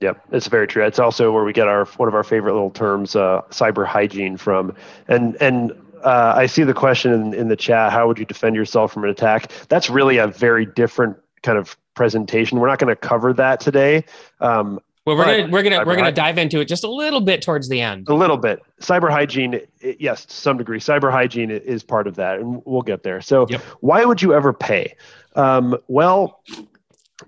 Yep, 0.00 0.24
it's 0.32 0.46
very 0.46 0.66
true. 0.66 0.82
It's 0.82 0.98
also 0.98 1.30
where 1.30 1.44
we 1.44 1.52
get 1.52 1.68
our 1.68 1.84
one 1.84 2.08
of 2.08 2.14
our 2.14 2.24
favorite 2.24 2.54
little 2.54 2.70
terms, 2.70 3.14
uh, 3.14 3.42
cyber 3.50 3.86
hygiene, 3.86 4.38
from. 4.38 4.74
And 5.08 5.36
and 5.42 5.72
uh, 6.02 6.32
I 6.36 6.46
see 6.46 6.62
the 6.62 6.72
question 6.72 7.12
in, 7.12 7.34
in 7.34 7.48
the 7.48 7.56
chat: 7.56 7.92
How 7.92 8.06
would 8.08 8.18
you 8.18 8.24
defend 8.24 8.56
yourself 8.56 8.94
from 8.94 9.04
an 9.04 9.10
attack? 9.10 9.52
That's 9.68 9.90
really 9.90 10.16
a 10.16 10.26
very 10.26 10.64
different 10.64 11.18
kind 11.42 11.58
of 11.58 11.76
presentation. 11.94 12.58
We're 12.58 12.68
not 12.68 12.78
going 12.78 12.88
to 12.88 12.96
cover 12.96 13.34
that 13.34 13.60
today. 13.60 14.04
Um, 14.40 14.80
well, 15.14 15.26
we're 15.26 15.42
gonna 15.42 15.52
we're 15.52 15.62
gonna 15.62 15.84
we're 15.84 15.96
gonna 15.96 16.12
dive 16.12 16.38
into 16.38 16.60
it 16.60 16.66
just 16.66 16.84
a 16.84 16.90
little 16.90 17.20
bit 17.20 17.42
towards 17.42 17.68
the 17.68 17.80
end. 17.80 18.08
A 18.08 18.14
little 18.14 18.36
bit. 18.36 18.60
Cyber 18.80 19.10
hygiene, 19.10 19.60
yes, 19.80 20.24
to 20.24 20.34
some 20.34 20.56
degree. 20.56 20.78
Cyber 20.78 21.10
hygiene 21.10 21.50
is 21.50 21.82
part 21.82 22.06
of 22.06 22.16
that, 22.16 22.38
and 22.38 22.62
we'll 22.64 22.82
get 22.82 23.02
there. 23.02 23.20
So, 23.20 23.46
yep. 23.48 23.60
why 23.80 24.04
would 24.04 24.22
you 24.22 24.34
ever 24.34 24.52
pay? 24.52 24.94
Um, 25.36 25.76
well, 25.88 26.42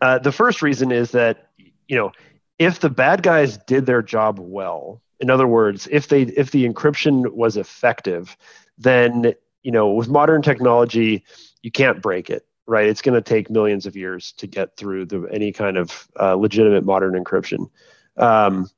uh, 0.01 0.19
the 0.19 0.33
first 0.33 0.63
reason 0.63 0.93
is 0.93 1.11
that 1.13 1.49
you 1.89 1.97
know 1.97 2.13
if 2.59 2.81
the 2.81 2.91
bad 2.91 3.23
guys 3.23 3.59
did 3.59 3.87
their 3.87 4.03
job 4.03 4.39
well, 4.39 5.01
in 5.21 5.31
other 5.31 5.47
words, 5.47 5.89
if 5.91 6.09
they 6.09 6.23
if 6.23 6.51
the 6.51 6.69
encryption 6.69 7.33
was 7.33 7.57
effective, 7.57 8.37
then 8.79 9.35
you 9.63 9.73
know 9.73 9.91
with 9.93 10.09
modern 10.09 10.43
technology, 10.43 11.25
you 11.63 11.71
can't 11.71 12.01
break 12.01 12.31
it 12.31 12.47
right? 12.73 12.87
It's 12.87 13.03
going 13.03 13.15
to 13.15 13.21
take 13.21 13.51
millions 13.51 13.85
of 13.85 13.97
years 13.97 14.33
to 14.39 14.47
get 14.47 14.79
through 14.79 15.05
the, 15.05 15.29
any 15.31 15.53
kind 15.53 15.77
of 15.77 16.09
uh, 16.19 16.35
legitimate 16.37 16.87
modern 16.87 17.23
encryption. 17.23 17.69
Um, 18.17 18.71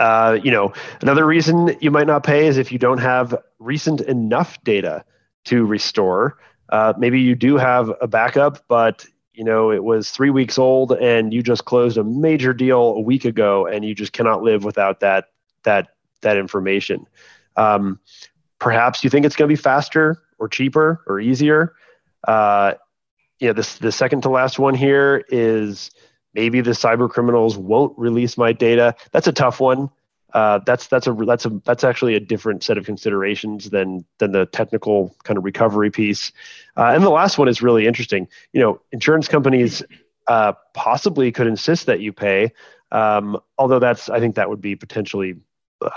uh, 0.00 0.38
you 0.42 0.50
know, 0.50 0.72
another 1.00 1.24
reason 1.24 1.76
you 1.80 1.92
might 1.92 2.08
not 2.08 2.24
pay 2.24 2.48
is 2.48 2.58
if 2.58 2.72
you 2.72 2.78
don't 2.80 2.98
have 2.98 3.32
recent 3.60 4.00
enough 4.00 4.62
data 4.64 5.04
to 5.44 5.64
restore. 5.64 6.36
Uh, 6.70 6.92
maybe 6.98 7.20
you 7.20 7.36
do 7.36 7.56
have 7.56 7.92
a 8.00 8.08
backup, 8.08 8.64
but 8.66 9.06
you 9.34 9.44
know 9.44 9.70
it 9.70 9.84
was 9.84 10.10
three 10.10 10.30
weeks 10.30 10.58
old, 10.58 10.92
and 10.92 11.32
you 11.32 11.44
just 11.44 11.66
closed 11.66 11.96
a 11.96 12.02
major 12.02 12.52
deal 12.52 12.80
a 12.80 13.00
week 13.00 13.24
ago, 13.24 13.66
and 13.66 13.84
you 13.84 13.94
just 13.94 14.12
cannot 14.12 14.42
live 14.42 14.64
without 14.64 14.98
that 14.98 15.26
that 15.62 15.94
that 16.22 16.36
information. 16.36 17.06
Um, 17.56 18.00
perhaps 18.58 19.04
you 19.04 19.10
think 19.10 19.26
it's 19.26 19.36
going 19.36 19.48
to 19.48 19.52
be 19.52 19.62
faster 19.62 20.20
or 20.40 20.48
cheaper 20.48 21.04
or 21.06 21.20
easier. 21.20 21.76
Uh, 22.26 22.74
yeah, 23.38 23.52
this 23.52 23.78
the 23.78 23.92
second 23.92 24.22
to 24.22 24.30
last 24.30 24.58
one 24.58 24.74
here 24.74 25.24
is 25.28 25.90
maybe 26.34 26.60
the 26.60 26.72
cyber 26.72 27.08
criminals 27.08 27.56
won't 27.56 27.96
release 27.98 28.38
my 28.38 28.52
data. 28.52 28.94
That's 29.12 29.26
a 29.26 29.32
tough 29.32 29.60
one. 29.60 29.90
Uh, 30.32 30.58
that's 30.66 30.88
that's 30.88 31.06
a 31.06 31.12
that's 31.12 31.46
a 31.46 31.50
that's 31.64 31.84
actually 31.84 32.16
a 32.16 32.20
different 32.20 32.64
set 32.64 32.76
of 32.76 32.84
considerations 32.84 33.70
than 33.70 34.04
than 34.18 34.32
the 34.32 34.46
technical 34.46 35.14
kind 35.22 35.38
of 35.38 35.44
recovery 35.44 35.90
piece. 35.90 36.32
Uh, 36.76 36.92
and 36.94 37.04
the 37.04 37.10
last 37.10 37.38
one 37.38 37.48
is 37.48 37.62
really 37.62 37.86
interesting. 37.86 38.26
You 38.52 38.60
know, 38.60 38.80
insurance 38.90 39.28
companies 39.28 39.82
uh, 40.26 40.54
possibly 40.72 41.30
could 41.30 41.46
insist 41.46 41.86
that 41.86 42.00
you 42.00 42.12
pay, 42.12 42.52
um, 42.90 43.38
although 43.58 43.78
that's 43.78 44.08
I 44.08 44.18
think 44.18 44.34
that 44.34 44.48
would 44.48 44.60
be 44.60 44.74
potentially 44.74 45.36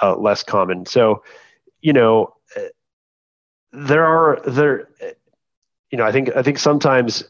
uh, 0.02 0.16
less 0.16 0.44
common. 0.44 0.86
So, 0.86 1.24
you 1.82 1.94
know, 1.94 2.36
there 3.72 4.06
are 4.06 4.40
there, 4.46 4.88
you 5.92 5.98
know, 5.98 6.06
I 6.06 6.12
think 6.12 6.36
I 6.36 6.42
think 6.42 6.60
sometimes 6.60 7.24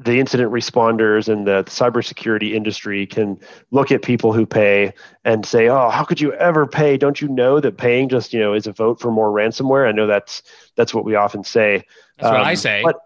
the 0.00 0.20
incident 0.20 0.52
responders 0.52 1.28
and 1.28 1.46
the 1.46 1.64
cybersecurity 1.64 2.54
industry 2.54 3.04
can 3.04 3.38
look 3.72 3.90
at 3.90 4.00
people 4.02 4.32
who 4.32 4.46
pay 4.46 4.92
and 5.24 5.44
say, 5.44 5.68
"Oh, 5.68 5.90
how 5.90 6.04
could 6.04 6.20
you 6.20 6.32
ever 6.34 6.66
pay? 6.66 6.96
Don't 6.96 7.20
you 7.20 7.28
know 7.28 7.60
that 7.60 7.76
paying 7.76 8.08
just 8.08 8.32
you 8.32 8.40
know 8.40 8.54
is 8.54 8.66
a 8.66 8.72
vote 8.72 9.00
for 9.00 9.10
more 9.10 9.30
ransomware?" 9.30 9.88
I 9.88 9.92
know 9.92 10.06
that's 10.06 10.42
that's 10.76 10.94
what 10.94 11.04
we 11.04 11.16
often 11.16 11.42
say. 11.44 11.84
That's 12.18 12.28
um, 12.28 12.34
what 12.34 12.46
I 12.46 12.50
um, 12.50 12.56
say. 12.56 12.82
But 12.82 12.96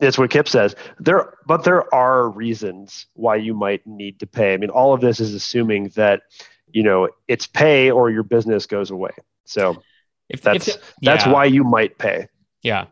that's 0.00 0.18
what 0.18 0.30
Kip 0.30 0.48
says. 0.48 0.76
There, 1.00 1.34
but 1.46 1.64
there 1.64 1.92
are 1.94 2.28
reasons 2.28 3.06
why 3.14 3.36
you 3.36 3.54
might 3.54 3.84
need 3.86 4.20
to 4.20 4.26
pay. 4.26 4.54
I 4.54 4.56
mean, 4.58 4.70
all 4.70 4.92
of 4.92 5.00
this 5.00 5.18
is 5.20 5.34
assuming 5.34 5.88
that 5.96 6.22
you 6.70 6.82
know 6.82 7.08
it's 7.26 7.46
pay 7.46 7.90
or 7.90 8.10
your 8.10 8.22
business 8.22 8.66
goes 8.66 8.90
away. 8.90 9.12
So 9.46 9.82
if 10.28 10.42
that's 10.42 10.68
if 10.68 10.76
yeah. 11.00 11.14
that's 11.14 11.26
why 11.26 11.46
you 11.46 11.64
might 11.64 11.96
pay. 11.96 12.28
Yeah. 12.62 12.86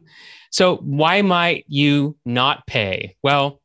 So 0.50 0.76
why 0.76 1.22
might 1.22 1.64
you 1.68 2.16
not 2.24 2.66
pay? 2.66 3.16
Well, 3.22 3.60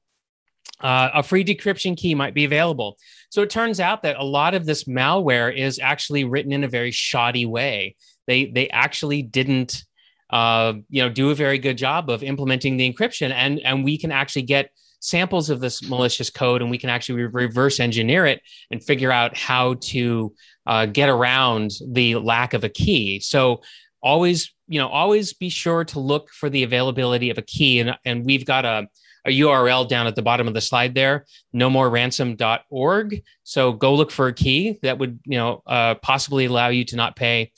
uh, 0.81 1.09
a 1.13 1.23
free 1.23 1.45
decryption 1.45 1.95
key 1.95 2.15
might 2.15 2.33
be 2.33 2.45
available. 2.45 2.97
So 3.29 3.41
it 3.43 3.49
turns 3.49 3.79
out 3.79 4.03
that 4.03 4.17
a 4.17 4.23
lot 4.23 4.55
of 4.55 4.65
this 4.65 4.85
malware 4.85 5.55
is 5.55 5.79
actually 5.79 6.23
written 6.23 6.51
in 6.51 6.63
a 6.63 6.67
very 6.67 6.91
shoddy 6.91 7.45
way. 7.45 7.95
They 8.27 8.45
they 8.45 8.69
actually 8.69 9.21
didn't 9.21 9.83
uh, 10.29 10.73
you 10.89 11.03
know 11.03 11.09
do 11.09 11.29
a 11.29 11.35
very 11.35 11.59
good 11.59 11.77
job 11.77 12.09
of 12.09 12.23
implementing 12.23 12.77
the 12.77 12.91
encryption, 12.91 13.31
and 13.31 13.59
and 13.59 13.83
we 13.83 13.97
can 13.97 14.11
actually 14.11 14.43
get 14.43 14.71
samples 14.99 15.49
of 15.49 15.59
this 15.59 15.87
malicious 15.87 16.29
code, 16.29 16.61
and 16.61 16.71
we 16.71 16.77
can 16.77 16.89
actually 16.89 17.23
reverse 17.23 17.79
engineer 17.79 18.25
it 18.25 18.41
and 18.69 18.83
figure 18.83 19.11
out 19.11 19.35
how 19.35 19.75
to 19.75 20.33
uh, 20.65 20.85
get 20.85 21.09
around 21.09 21.71
the 21.87 22.15
lack 22.15 22.53
of 22.53 22.63
a 22.63 22.69
key. 22.69 23.19
So 23.19 23.61
always 24.01 24.53
you 24.67 24.79
know 24.79 24.87
always 24.87 25.33
be 25.33 25.49
sure 25.49 25.83
to 25.85 25.99
look 25.99 26.29
for 26.29 26.49
the 26.49 26.63
availability 26.63 27.29
of 27.29 27.37
a 27.37 27.41
key. 27.41 27.79
And, 27.79 27.97
and 28.05 28.25
we've 28.25 28.45
got 28.45 28.65
a, 28.65 28.87
a 29.25 29.39
url 29.41 29.87
down 29.87 30.07
at 30.07 30.15
the 30.15 30.21
bottom 30.21 30.47
of 30.47 30.55
the 30.55 30.61
slide 30.61 30.95
there 30.95 31.27
no 31.53 31.69
more 31.69 31.87
ransom.org 31.91 33.21
so 33.43 33.71
go 33.71 33.93
look 33.93 34.09
for 34.09 34.27
a 34.27 34.33
key 34.33 34.79
that 34.81 34.97
would 34.97 35.19
you 35.25 35.37
know 35.37 35.61
uh, 35.67 35.95
possibly 35.95 36.45
allow 36.45 36.69
you 36.69 36.85
to 36.85 36.95
not 36.95 37.15
pay. 37.15 37.51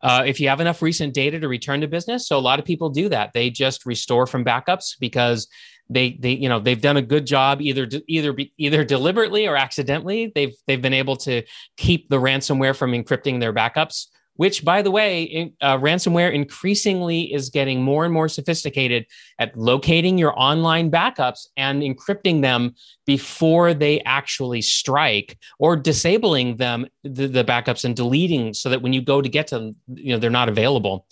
Uh, 0.00 0.24
if 0.26 0.40
you 0.40 0.48
have 0.48 0.60
enough 0.60 0.82
recent 0.82 1.14
data 1.14 1.38
to 1.38 1.48
return 1.48 1.80
to 1.80 1.86
business 1.86 2.26
so 2.26 2.38
a 2.38 2.40
lot 2.40 2.58
of 2.58 2.64
people 2.64 2.90
do 2.90 3.08
that. 3.08 3.32
They 3.32 3.50
just 3.50 3.86
restore 3.86 4.26
from 4.26 4.44
backups 4.44 4.96
because 4.98 5.48
they 5.90 6.16
they 6.20 6.32
you 6.32 6.48
know 6.48 6.60
they've 6.60 6.80
done 6.80 6.96
a 6.96 7.02
good 7.02 7.26
job 7.26 7.60
either 7.60 7.88
either 8.08 8.34
either 8.56 8.84
deliberately 8.84 9.46
or 9.46 9.56
accidentally. 9.56 10.32
They've 10.34 10.54
they've 10.66 10.80
been 10.80 10.94
able 10.94 11.16
to 11.16 11.42
keep 11.76 12.08
the 12.08 12.16
ransomware 12.16 12.76
from 12.76 12.92
encrypting 12.92 13.40
their 13.40 13.52
backups 13.52 14.06
which, 14.36 14.64
by 14.64 14.82
the 14.82 14.90
way, 14.90 15.52
uh, 15.60 15.76
ransomware 15.78 16.32
increasingly 16.32 17.32
is 17.32 17.50
getting 17.50 17.82
more 17.82 18.04
and 18.04 18.14
more 18.14 18.28
sophisticated 18.28 19.06
at 19.38 19.56
locating 19.56 20.18
your 20.18 20.32
online 20.38 20.90
backups 20.90 21.46
and 21.56 21.82
encrypting 21.82 22.42
them 22.42 22.74
before 23.06 23.74
they 23.74 24.00
actually 24.00 24.62
strike 24.62 25.38
or 25.58 25.76
disabling 25.76 26.56
them, 26.56 26.86
the, 27.04 27.26
the 27.26 27.44
backups 27.44 27.84
and 27.84 27.94
deleting 27.94 28.54
so 28.54 28.70
that 28.70 28.82
when 28.82 28.92
you 28.92 29.02
go 29.02 29.20
to 29.20 29.28
get 29.28 29.48
to 29.48 29.58
them, 29.58 29.76
you 29.94 30.12
know, 30.12 30.18
they're 30.18 30.30
not 30.30 30.48
available. 30.48 31.06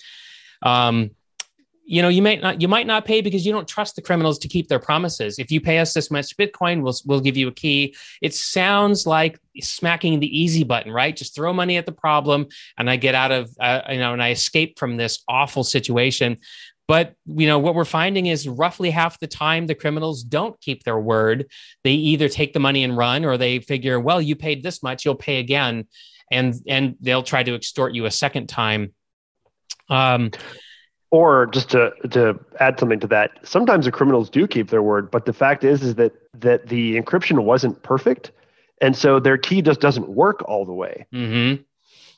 Um, 0.62 1.10
you 1.90 2.02
know 2.02 2.08
you 2.08 2.22
might 2.22 2.40
not 2.40 2.62
you 2.62 2.68
might 2.68 2.86
not 2.86 3.04
pay 3.04 3.20
because 3.20 3.44
you 3.44 3.52
don't 3.52 3.66
trust 3.66 3.96
the 3.96 4.02
criminals 4.02 4.38
to 4.38 4.46
keep 4.48 4.68
their 4.68 4.78
promises. 4.78 5.40
If 5.40 5.50
you 5.50 5.60
pay 5.60 5.80
us 5.80 5.92
this 5.92 6.08
much 6.08 6.36
bitcoin 6.36 6.82
we'll 6.82 6.94
we'll 7.04 7.20
give 7.20 7.36
you 7.36 7.48
a 7.48 7.52
key. 7.52 7.96
It 8.22 8.32
sounds 8.32 9.08
like 9.08 9.40
smacking 9.60 10.20
the 10.20 10.40
easy 10.40 10.62
button 10.62 10.92
right? 10.92 11.16
Just 11.16 11.34
throw 11.34 11.52
money 11.52 11.76
at 11.76 11.86
the 11.86 11.92
problem 11.92 12.46
and 12.78 12.88
i 12.88 12.94
get 12.94 13.16
out 13.16 13.32
of 13.32 13.50
uh, 13.58 13.82
you 13.90 13.98
know 13.98 14.12
and 14.12 14.22
i 14.22 14.30
escape 14.30 14.78
from 14.78 14.96
this 14.96 15.24
awful 15.28 15.64
situation. 15.64 16.38
But 16.86 17.14
you 17.26 17.48
know 17.48 17.58
what 17.58 17.74
we're 17.74 17.84
finding 17.84 18.26
is 18.26 18.48
roughly 18.48 18.90
half 18.90 19.18
the 19.18 19.26
time 19.26 19.66
the 19.66 19.74
criminals 19.74 20.22
don't 20.22 20.60
keep 20.60 20.84
their 20.84 20.98
word. 20.98 21.46
They 21.82 21.92
either 21.92 22.28
take 22.28 22.52
the 22.52 22.60
money 22.60 22.84
and 22.84 22.96
run 22.96 23.24
or 23.24 23.36
they 23.36 23.58
figure 23.58 23.98
well 23.98 24.22
you 24.22 24.36
paid 24.36 24.62
this 24.62 24.80
much 24.80 25.04
you'll 25.04 25.16
pay 25.16 25.40
again. 25.40 25.88
And 26.30 26.54
and 26.68 26.94
they'll 27.00 27.24
try 27.24 27.42
to 27.42 27.56
extort 27.56 27.94
you 27.94 28.06
a 28.06 28.12
second 28.12 28.48
time. 28.48 28.92
Um, 29.88 30.30
or 31.10 31.46
just 31.46 31.70
to 31.70 31.92
to 32.10 32.38
add 32.60 32.78
something 32.78 33.00
to 33.00 33.06
that, 33.08 33.32
sometimes 33.42 33.84
the 33.84 33.92
criminals 33.92 34.30
do 34.30 34.46
keep 34.46 34.70
their 34.70 34.82
word, 34.82 35.10
but 35.10 35.26
the 35.26 35.32
fact 35.32 35.64
is 35.64 35.82
is 35.82 35.94
that 35.96 36.12
that 36.34 36.68
the 36.68 37.00
encryption 37.00 37.44
wasn't 37.44 37.82
perfect, 37.82 38.30
and 38.80 38.96
so 38.96 39.18
their 39.20 39.38
key 39.38 39.62
just 39.62 39.80
doesn't 39.80 40.08
work 40.08 40.42
all 40.48 40.64
the 40.64 40.72
way. 40.72 41.06
Mm-hmm. 41.12 41.62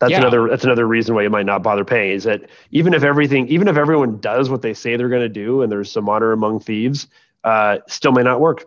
That's 0.01 0.11
yeah. 0.11 0.19
another 0.19 0.49
that's 0.49 0.65
another 0.65 0.87
reason 0.87 1.15
why 1.15 1.23
you 1.23 1.31
might 1.31 1.47
not 1.47 1.63
bother 1.63 1.85
paying. 1.85 2.13
Is 2.13 2.25
that 2.25 2.43
even 2.71 2.93
if 2.93 3.03
everything, 3.05 3.49
even 3.49 3.69
if 3.69 3.77
everyone 3.77 4.19
does 4.19 4.51
what 4.51 4.61
they 4.61 4.75
say 4.75 4.97
they're 4.97 5.09
going 5.09 5.23
to 5.23 5.29
do, 5.29 5.63
and 5.63 5.71
there's 5.71 5.91
some 5.91 6.09
honor 6.09 6.33
among 6.33 6.61
thieves, 6.61 7.07
uh, 7.45 7.79
still 7.87 8.13
may 8.13 8.23
not 8.23 8.41
work. 8.41 8.67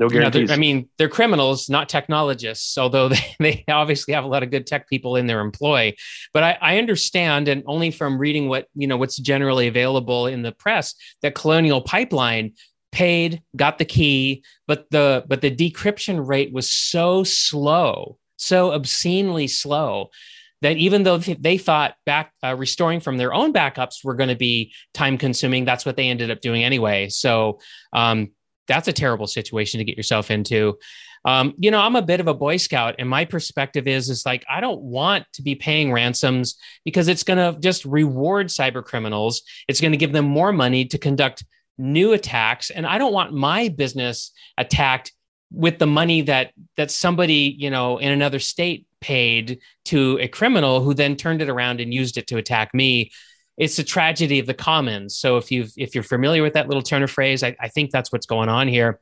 No 0.00 0.08
guarantees. 0.08 0.50
I 0.50 0.56
mean, 0.56 0.88
they're 0.96 1.10
criminals, 1.10 1.68
not 1.68 1.90
technologists, 1.90 2.78
although 2.78 3.08
they, 3.10 3.36
they 3.38 3.64
obviously 3.68 4.14
have 4.14 4.24
a 4.24 4.28
lot 4.28 4.42
of 4.42 4.50
good 4.50 4.66
tech 4.66 4.88
people 4.88 5.14
in 5.14 5.26
their 5.26 5.40
employ. 5.40 5.94
But 6.32 6.42
I, 6.42 6.58
I 6.60 6.78
understand, 6.78 7.48
and 7.48 7.62
only 7.66 7.90
from 7.90 8.18
reading 8.18 8.48
what 8.48 8.66
you 8.74 8.86
know 8.86 8.96
what's 8.96 9.18
generally 9.18 9.68
available 9.68 10.26
in 10.26 10.42
the 10.42 10.52
press, 10.52 10.94
that 11.20 11.34
Colonial 11.34 11.82
Pipeline 11.82 12.54
paid, 12.92 13.42
got 13.54 13.76
the 13.78 13.84
key, 13.84 14.42
but 14.66 14.90
the 14.90 15.22
but 15.28 15.42
the 15.42 15.54
decryption 15.54 16.26
rate 16.26 16.50
was 16.50 16.72
so 16.72 17.22
slow, 17.22 18.16
so 18.36 18.72
obscenely 18.72 19.48
slow 19.48 20.08
that 20.62 20.76
even 20.76 21.02
though 21.04 21.18
they 21.18 21.56
thought 21.56 21.94
back 22.04 22.32
uh, 22.44 22.54
restoring 22.54 23.00
from 23.00 23.16
their 23.16 23.32
own 23.32 23.52
backups 23.52 24.04
were 24.04 24.14
going 24.14 24.28
to 24.28 24.36
be 24.36 24.72
time 24.92 25.16
consuming, 25.16 25.64
that's 25.64 25.86
what 25.86 25.96
they 25.96 26.08
ended 26.08 26.30
up 26.30 26.40
doing 26.40 26.64
anyway. 26.64 27.08
So 27.08 27.60
um, 27.94 28.30
that's 28.70 28.88
a 28.88 28.92
terrible 28.92 29.26
situation 29.26 29.78
to 29.78 29.84
get 29.84 29.96
yourself 29.96 30.30
into. 30.30 30.78
Um, 31.24 31.54
you 31.58 31.70
know, 31.70 31.80
I'm 31.80 31.96
a 31.96 32.02
bit 32.02 32.20
of 32.20 32.28
a 32.28 32.34
Boy 32.34 32.56
Scout, 32.56 32.94
and 32.98 33.08
my 33.08 33.24
perspective 33.24 33.86
is 33.88 34.08
is 34.08 34.24
like 34.24 34.44
I 34.48 34.60
don't 34.60 34.80
want 34.80 35.26
to 35.34 35.42
be 35.42 35.54
paying 35.54 35.92
ransoms 35.92 36.56
because 36.84 37.08
it's 37.08 37.24
going 37.24 37.38
to 37.38 37.60
just 37.60 37.84
reward 37.84 38.46
cyber 38.46 38.82
criminals. 38.82 39.42
It's 39.68 39.80
going 39.80 39.90
to 39.90 39.98
give 39.98 40.12
them 40.12 40.24
more 40.24 40.52
money 40.52 40.86
to 40.86 40.98
conduct 40.98 41.44
new 41.76 42.12
attacks, 42.12 42.70
and 42.70 42.86
I 42.86 42.96
don't 42.96 43.12
want 43.12 43.34
my 43.34 43.68
business 43.68 44.30
attacked 44.56 45.12
with 45.52 45.78
the 45.78 45.86
money 45.86 46.22
that 46.22 46.52
that 46.76 46.90
somebody 46.92 47.54
you 47.58 47.70
know 47.70 47.98
in 47.98 48.12
another 48.12 48.38
state 48.38 48.86
paid 49.00 49.58
to 49.86 50.16
a 50.20 50.28
criminal 50.28 50.80
who 50.80 50.94
then 50.94 51.16
turned 51.16 51.42
it 51.42 51.48
around 51.48 51.80
and 51.80 51.92
used 51.92 52.16
it 52.18 52.28
to 52.28 52.36
attack 52.36 52.72
me 52.72 53.10
it's 53.60 53.78
a 53.78 53.84
tragedy 53.84 54.38
of 54.38 54.46
the 54.46 54.54
commons. 54.54 55.14
So 55.16 55.36
if 55.36 55.52
you 55.52 55.66
if 55.76 55.94
you're 55.94 56.02
familiar 56.02 56.42
with 56.42 56.54
that 56.54 56.66
little 56.66 56.82
turn 56.82 57.02
of 57.02 57.10
phrase, 57.10 57.44
I, 57.44 57.54
I 57.60 57.68
think 57.68 57.90
that's 57.90 58.10
what's 58.10 58.26
going 58.26 58.48
on 58.48 58.66
here. 58.66 58.98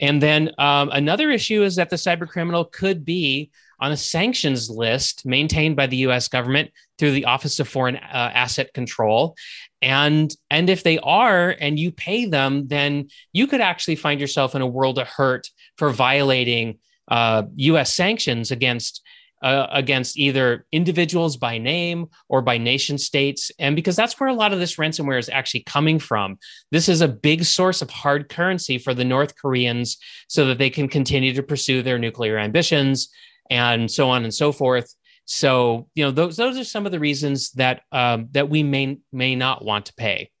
And 0.00 0.22
then 0.22 0.52
um, 0.58 0.90
another 0.92 1.30
issue 1.30 1.64
is 1.64 1.74
that 1.76 1.90
the 1.90 1.96
cyber 1.96 2.28
criminal 2.28 2.64
could 2.64 3.04
be 3.04 3.50
on 3.80 3.90
a 3.90 3.96
sanctions 3.96 4.70
list 4.70 5.26
maintained 5.26 5.74
by 5.74 5.88
the 5.88 5.96
U.S. 5.98 6.28
government 6.28 6.70
through 6.98 7.12
the 7.12 7.24
Office 7.24 7.58
of 7.58 7.68
Foreign 7.68 7.96
uh, 7.96 8.30
Asset 8.32 8.72
Control, 8.72 9.34
and 9.82 10.32
and 10.50 10.70
if 10.70 10.84
they 10.84 10.98
are 11.00 11.56
and 11.60 11.76
you 11.76 11.90
pay 11.90 12.26
them, 12.26 12.68
then 12.68 13.08
you 13.32 13.48
could 13.48 13.60
actually 13.60 13.96
find 13.96 14.20
yourself 14.20 14.54
in 14.54 14.62
a 14.62 14.66
world 14.66 15.00
of 15.00 15.08
hurt 15.08 15.50
for 15.78 15.90
violating 15.90 16.78
uh, 17.08 17.42
U.S. 17.56 17.92
sanctions 17.92 18.52
against 18.52 19.02
uh, 19.46 19.68
against 19.70 20.18
either 20.18 20.66
individuals 20.72 21.36
by 21.36 21.56
name 21.56 22.08
or 22.28 22.42
by 22.42 22.58
nation 22.58 22.98
states. 22.98 23.52
And 23.60 23.76
because 23.76 23.94
that's 23.94 24.18
where 24.18 24.28
a 24.28 24.34
lot 24.34 24.52
of 24.52 24.58
this 24.58 24.74
ransomware 24.74 25.20
is 25.20 25.28
actually 25.28 25.60
coming 25.60 26.00
from. 26.00 26.38
This 26.72 26.88
is 26.88 27.00
a 27.00 27.06
big 27.06 27.44
source 27.44 27.80
of 27.80 27.88
hard 27.88 28.28
currency 28.28 28.76
for 28.76 28.92
the 28.92 29.04
North 29.04 29.36
Koreans 29.40 29.98
so 30.26 30.46
that 30.46 30.58
they 30.58 30.68
can 30.68 30.88
continue 30.88 31.32
to 31.32 31.44
pursue 31.44 31.80
their 31.80 31.96
nuclear 31.96 32.38
ambitions 32.38 33.08
and 33.48 33.88
so 33.88 34.10
on 34.10 34.24
and 34.24 34.34
so 34.34 34.50
forth. 34.50 34.92
So, 35.26 35.86
you 35.94 36.04
know, 36.04 36.10
those, 36.10 36.36
those 36.36 36.58
are 36.58 36.64
some 36.64 36.84
of 36.84 36.90
the 36.90 36.98
reasons 36.98 37.52
that, 37.52 37.82
um, 37.92 38.26
that 38.32 38.48
we 38.48 38.64
may, 38.64 38.98
may 39.12 39.36
not 39.36 39.64
want 39.64 39.86
to 39.86 39.94
pay. 39.94 40.32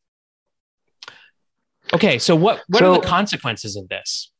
Okay. 1.94 2.18
So 2.18 2.34
what, 2.34 2.64
what 2.66 2.80
so, 2.80 2.92
are 2.92 3.00
the 3.00 3.06
consequences 3.06 3.76
of 3.76 3.88
this? 3.88 4.32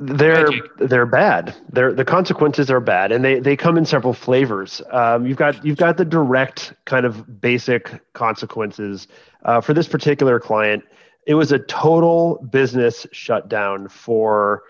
They're 0.00 0.48
they're 0.78 1.06
bad. 1.06 1.54
They're 1.70 1.92
the 1.92 2.06
consequences 2.06 2.70
are 2.70 2.80
bad, 2.80 3.12
and 3.12 3.22
they 3.22 3.38
they 3.38 3.54
come 3.54 3.76
in 3.76 3.84
several 3.84 4.14
flavors. 4.14 4.80
Um, 4.90 5.26
you've 5.26 5.36
got 5.36 5.62
you've 5.62 5.76
got 5.76 5.98
the 5.98 6.06
direct 6.06 6.72
kind 6.86 7.04
of 7.04 7.40
basic 7.40 8.00
consequences 8.14 9.08
uh, 9.44 9.60
for 9.60 9.74
this 9.74 9.86
particular 9.86 10.40
client. 10.40 10.84
It 11.26 11.34
was 11.34 11.52
a 11.52 11.58
total 11.58 12.36
business 12.50 13.06
shutdown 13.12 13.88
for 13.88 14.62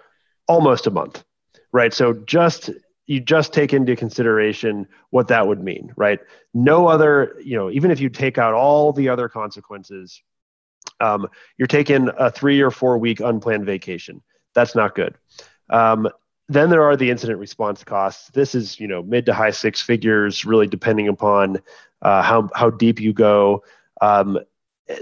almost 0.49 0.89
a 0.89 0.91
month, 0.91 1.23
right? 1.71 1.95
So 1.95 2.13
just 2.13 2.71
you 3.07 3.21
just 3.21 3.53
take 3.53 3.73
into 3.73 3.95
consideration 3.95 4.89
what 5.11 5.29
that 5.29 5.47
would 5.47 5.63
mean, 5.63 5.93
right? 5.97 6.19
No 6.55 6.89
other, 6.89 7.37
you 7.43 7.57
know, 7.57 7.71
even 7.71 7.93
if 7.93 8.01
you 8.01 8.09
take 8.09 8.37
out 8.37 8.55
all 8.55 8.93
the 8.93 9.09
other 9.09 9.29
consequences, 9.29 10.23
um, 10.99 11.29
you're 11.57 11.69
taking 11.69 12.11
a 12.19 12.33
three 12.33 12.61
or 12.61 12.73
four 12.73 12.99
week 12.99 13.21
unplanned 13.21 13.65
vacation. 13.65 14.23
That's 14.55 14.75
not 14.75 14.95
good. 14.95 15.15
Um, 15.69 16.09
then 16.49 16.71
there 16.71 16.83
are 16.83 16.97
the 16.97 17.11
incident 17.11 17.39
response 17.39 17.85
costs. 17.85 18.29
This 18.31 18.55
is, 18.55 18.81
you 18.81 18.89
know, 18.89 19.03
mid 19.03 19.27
to 19.27 19.35
high 19.35 19.53
six 19.53 19.81
figures, 19.81 20.45
really 20.45 20.67
depending 20.67 21.09
upon 21.09 21.61
uh, 22.03 22.23
how 22.23 22.49
how 22.55 22.71
deep 22.71 23.01
you 23.01 23.13
go. 23.13 23.63
Um, 24.01 24.39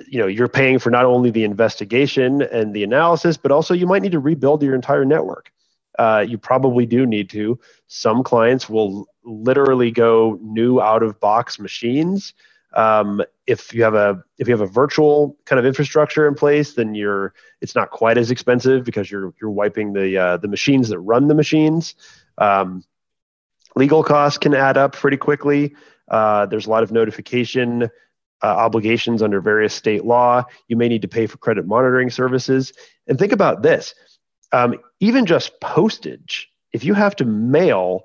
you 0.07 0.19
know, 0.19 0.27
you're 0.27 0.49
paying 0.49 0.79
for 0.79 0.91
not 0.91 1.07
only 1.07 1.31
the 1.31 1.45
investigation 1.45 2.43
and 2.43 2.75
the 2.75 2.85
analysis, 2.85 3.39
but 3.39 3.51
also 3.51 3.73
you 3.73 3.87
might 3.87 4.03
need 4.03 4.13
to 4.13 4.21
rebuild 4.21 4.63
your 4.63 4.75
entire 4.75 5.07
network 5.07 5.51
uh, 5.99 6.25
you 6.27 6.39
probably 6.39 6.87
do 6.87 7.05
need 7.05 7.29
to. 7.31 7.59
Some 7.89 8.23
clients 8.23 8.69
will 8.69 9.07
literally 9.25 9.91
go 9.91 10.39
new 10.41 10.81
out 10.81 11.03
of 11.03 11.21
box 11.21 11.59
machines. 11.59 12.35
Um, 12.75 13.23
if 13.47 13.73
you 13.73 13.83
have 13.83 13.95
a 13.95 14.23
if 14.39 14.47
you 14.47 14.53
have 14.53 14.61
a 14.61 14.71
virtual 14.71 15.37
kind 15.47 15.59
of 15.59 15.65
infrastructure 15.65 16.29
in 16.29 16.35
place, 16.35 16.75
then 16.75 16.95
you're 16.95 17.35
it's 17.61 17.75
not 17.75 17.91
quite 17.91 18.19
as 18.19 18.31
expensive 18.31 18.85
because 18.85 19.11
you're 19.11 19.33
you're 19.41 19.51
wiping 19.51 19.93
the 19.93 20.17
uh, 20.17 20.37
the 20.37 20.49
machines 20.49 20.89
that 20.91 20.99
run 20.99 21.29
the 21.29 21.35
machines. 21.35 21.95
Um, 22.37 22.85
legal 23.75 24.03
costs 24.03 24.39
can 24.39 24.55
add 24.55 24.77
up 24.77 24.93
pretty 24.93 25.17
quickly. 25.17 25.75
Uh, 26.09 26.47
there's 26.47 26.67
a 26.67 26.71
lot 26.71 26.83
of 26.83 26.93
notification 26.93 27.85
uh, 28.43 28.47
obligations 28.47 29.23
under 29.23 29.41
various 29.41 29.75
state 29.75 30.05
law. 30.05 30.45
You 30.69 30.77
may 30.77 30.89
need 30.89 31.03
to 31.03 31.09
pay 31.09 31.27
for 31.27 31.39
credit 31.39 31.67
monitoring 31.67 32.11
services. 32.11 32.73
And 33.07 33.19
think 33.19 33.33
about 33.33 33.63
this 33.63 33.95
um, 34.53 34.77
even 35.01 35.27
just 35.27 35.61
postage, 35.61 36.51
if 36.73 36.85
you 36.85 36.95
have 36.95 37.17
to 37.17 37.25
mail, 37.25 38.03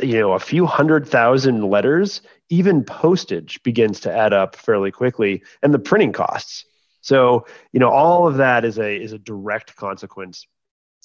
you 0.00 0.18
know, 0.20 0.32
a 0.32 0.38
few 0.38 0.66
hundred 0.66 1.08
thousand 1.08 1.68
letters, 1.68 2.22
even 2.50 2.84
postage 2.84 3.62
begins 3.62 4.00
to 4.00 4.12
add 4.12 4.32
up 4.32 4.56
fairly 4.56 4.90
quickly, 4.90 5.42
and 5.62 5.72
the 5.72 5.78
printing 5.78 6.12
costs. 6.12 6.64
So, 7.00 7.46
you 7.72 7.80
know, 7.80 7.90
all 7.90 8.26
of 8.26 8.36
that 8.38 8.64
is 8.64 8.78
a 8.78 8.96
is 8.96 9.12
a 9.12 9.18
direct 9.18 9.76
consequence. 9.76 10.46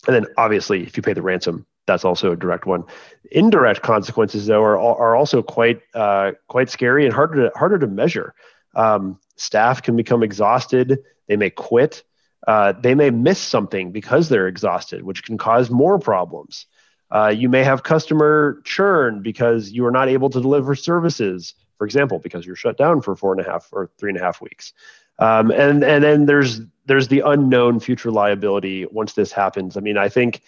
And 0.08 0.16
then 0.16 0.26
obviously, 0.38 0.84
if 0.84 0.98
you 0.98 1.04
pay 1.04 1.14
the 1.14 1.22
ransom, 1.22 1.66
that's 1.86 2.06
also 2.06 2.32
a 2.32 2.36
direct 2.36 2.66
one. 2.66 2.84
Indirect 3.32 3.82
consequences, 3.82 4.46
though, 4.48 4.64
are 4.64 4.78
are 4.78 5.16
also 5.16 5.42
quite 5.42 5.82
uh, 5.94 6.32
quite 6.48 6.70
scary 6.70 7.06
and 7.06 7.14
harder 7.14 7.50
to, 7.50 7.58
harder 7.58 7.80
to 7.80 7.88
measure. 7.88 8.34
Um, 8.76 9.20
staff 9.36 9.82
can 9.82 9.96
become 9.96 10.24
exhausted; 10.24 11.00
they 11.28 11.38
may 11.38 11.50
quit. 11.50 12.04
Uh, 12.46 12.74
they 12.74 12.94
may 12.94 13.10
miss 13.10 13.40
something 13.40 13.92
because 13.92 14.28
they're 14.28 14.48
exhausted, 14.48 15.04
which 15.04 15.24
can 15.24 15.38
cause 15.38 15.70
more 15.70 15.98
problems. 15.98 16.66
Uh, 17.14 17.28
you 17.28 17.48
may 17.48 17.64
have 17.64 17.84
customer 17.84 18.60
churn 18.64 19.22
because 19.22 19.70
you 19.70 19.86
are 19.86 19.92
not 19.92 20.10
able 20.10 20.32
to 20.32 20.42
deliver 20.42 20.74
services, 20.74 21.54
for 21.78 21.86
example, 21.86 22.18
because 22.18 22.44
you're 22.46 22.56
shut 22.56 22.76
down 22.76 23.02
for 23.02 23.16
four 23.16 23.32
and 23.32 23.40
a 23.40 23.50
half 23.50 23.70
or 23.72 23.92
three 24.00 24.10
and 24.10 24.20
a 24.20 24.22
half 24.22 24.42
weeks. 24.42 24.74
Um, 25.20 25.52
and 25.52 25.84
and 25.84 26.04
then 26.04 26.26
there's 26.26 26.62
there's 26.88 27.10
the 27.10 27.22
unknown 27.24 27.80
future 27.80 28.10
liability 28.10 28.88
once 28.88 29.14
this 29.14 29.32
happens. 29.32 29.78
I 29.78 29.80
mean, 29.80 29.96
I 29.96 30.10
think 30.10 30.42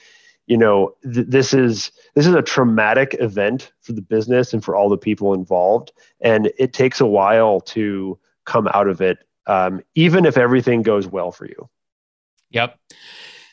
you 0.47 0.57
know 0.57 0.95
th- 1.03 1.27
this 1.27 1.53
is 1.53 1.91
this 2.15 2.25
is 2.25 2.33
a 2.33 2.41
traumatic 2.41 3.15
event 3.19 3.71
for 3.81 3.93
the 3.93 4.01
business 4.01 4.51
and 4.51 4.63
for 4.63 4.75
all 4.75 4.89
the 4.89 4.97
people 4.97 5.35
involved, 5.35 5.91
and 6.19 6.51
it 6.57 6.73
takes 6.73 6.99
a 6.99 7.05
while 7.05 7.61
to 7.61 8.17
come 8.45 8.67
out 8.73 8.87
of 8.87 9.01
it, 9.01 9.19
um, 9.45 9.81
even 9.93 10.25
if 10.25 10.35
everything 10.35 10.81
goes 10.81 11.05
well 11.07 11.31
for 11.31 11.45
you. 11.45 11.69
Yep. 12.49 12.79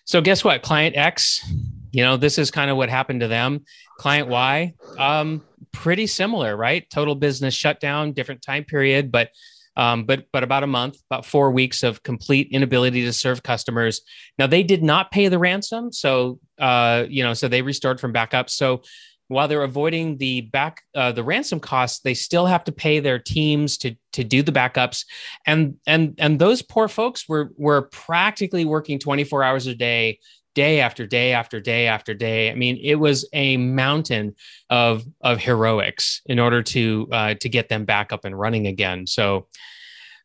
So 0.04 0.20
guess 0.22 0.42
what? 0.42 0.62
Client 0.62 0.96
X, 0.96 1.44
you 1.92 2.02
know, 2.02 2.16
this 2.16 2.38
is 2.38 2.50
kind 2.50 2.70
of 2.70 2.76
what 2.76 2.88
happened 2.88 3.20
to 3.20 3.28
them. 3.28 3.64
Client 3.98 4.28
Y, 4.28 4.74
um, 4.98 5.42
pretty 5.72 6.06
similar, 6.06 6.56
right? 6.56 6.88
Total 6.90 7.14
business 7.14 7.54
shutdown, 7.54 8.12
different 8.12 8.42
time 8.42 8.64
period, 8.64 9.12
but 9.12 9.30
um, 9.74 10.04
but 10.04 10.26
but 10.32 10.42
about 10.42 10.64
a 10.64 10.66
month, 10.66 10.98
about 11.10 11.24
four 11.24 11.50
weeks 11.50 11.82
of 11.82 12.02
complete 12.02 12.48
inability 12.50 13.02
to 13.02 13.12
serve 13.12 13.42
customers. 13.42 14.02
Now 14.38 14.46
they 14.46 14.62
did 14.62 14.82
not 14.82 15.10
pay 15.10 15.28
the 15.28 15.38
ransom, 15.38 15.92
so 15.92 16.40
uh, 16.58 17.04
you 17.08 17.22
know, 17.22 17.34
so 17.34 17.48
they 17.48 17.62
restored 17.62 18.00
from 18.00 18.12
backup. 18.12 18.50
So 18.50 18.82
while 19.28 19.48
they're 19.48 19.62
avoiding 19.62 20.18
the 20.18 20.42
back 20.42 20.82
uh, 20.94 21.10
the 21.12 21.24
ransom 21.24 21.58
costs 21.58 22.00
they 22.00 22.12
still 22.12 22.46
have 22.46 22.64
to 22.64 22.72
pay 22.72 23.00
their 23.00 23.18
teams 23.18 23.78
to 23.78 23.96
to 24.12 24.22
do 24.22 24.42
the 24.42 24.52
backups 24.52 25.06
and 25.46 25.76
and 25.86 26.14
and 26.18 26.38
those 26.38 26.60
poor 26.60 26.86
folks 26.86 27.26
were 27.28 27.50
were 27.56 27.82
practically 27.82 28.64
working 28.64 28.98
24 28.98 29.42
hours 29.42 29.66
a 29.66 29.74
day 29.74 30.18
day 30.54 30.80
after 30.80 31.06
day 31.06 31.32
after 31.32 31.60
day 31.60 31.86
after 31.86 32.14
day. 32.14 32.50
I 32.50 32.54
mean 32.54 32.78
it 32.82 32.96
was 32.96 33.28
a 33.32 33.56
mountain 33.56 34.34
of 34.70 35.04
of 35.20 35.38
heroics 35.38 36.20
in 36.26 36.38
order 36.38 36.62
to 36.62 37.08
uh, 37.12 37.34
to 37.34 37.48
get 37.48 37.68
them 37.68 37.84
back 37.84 38.12
up 38.12 38.24
and 38.24 38.38
running 38.38 38.66
again. 38.66 39.06
So 39.06 39.46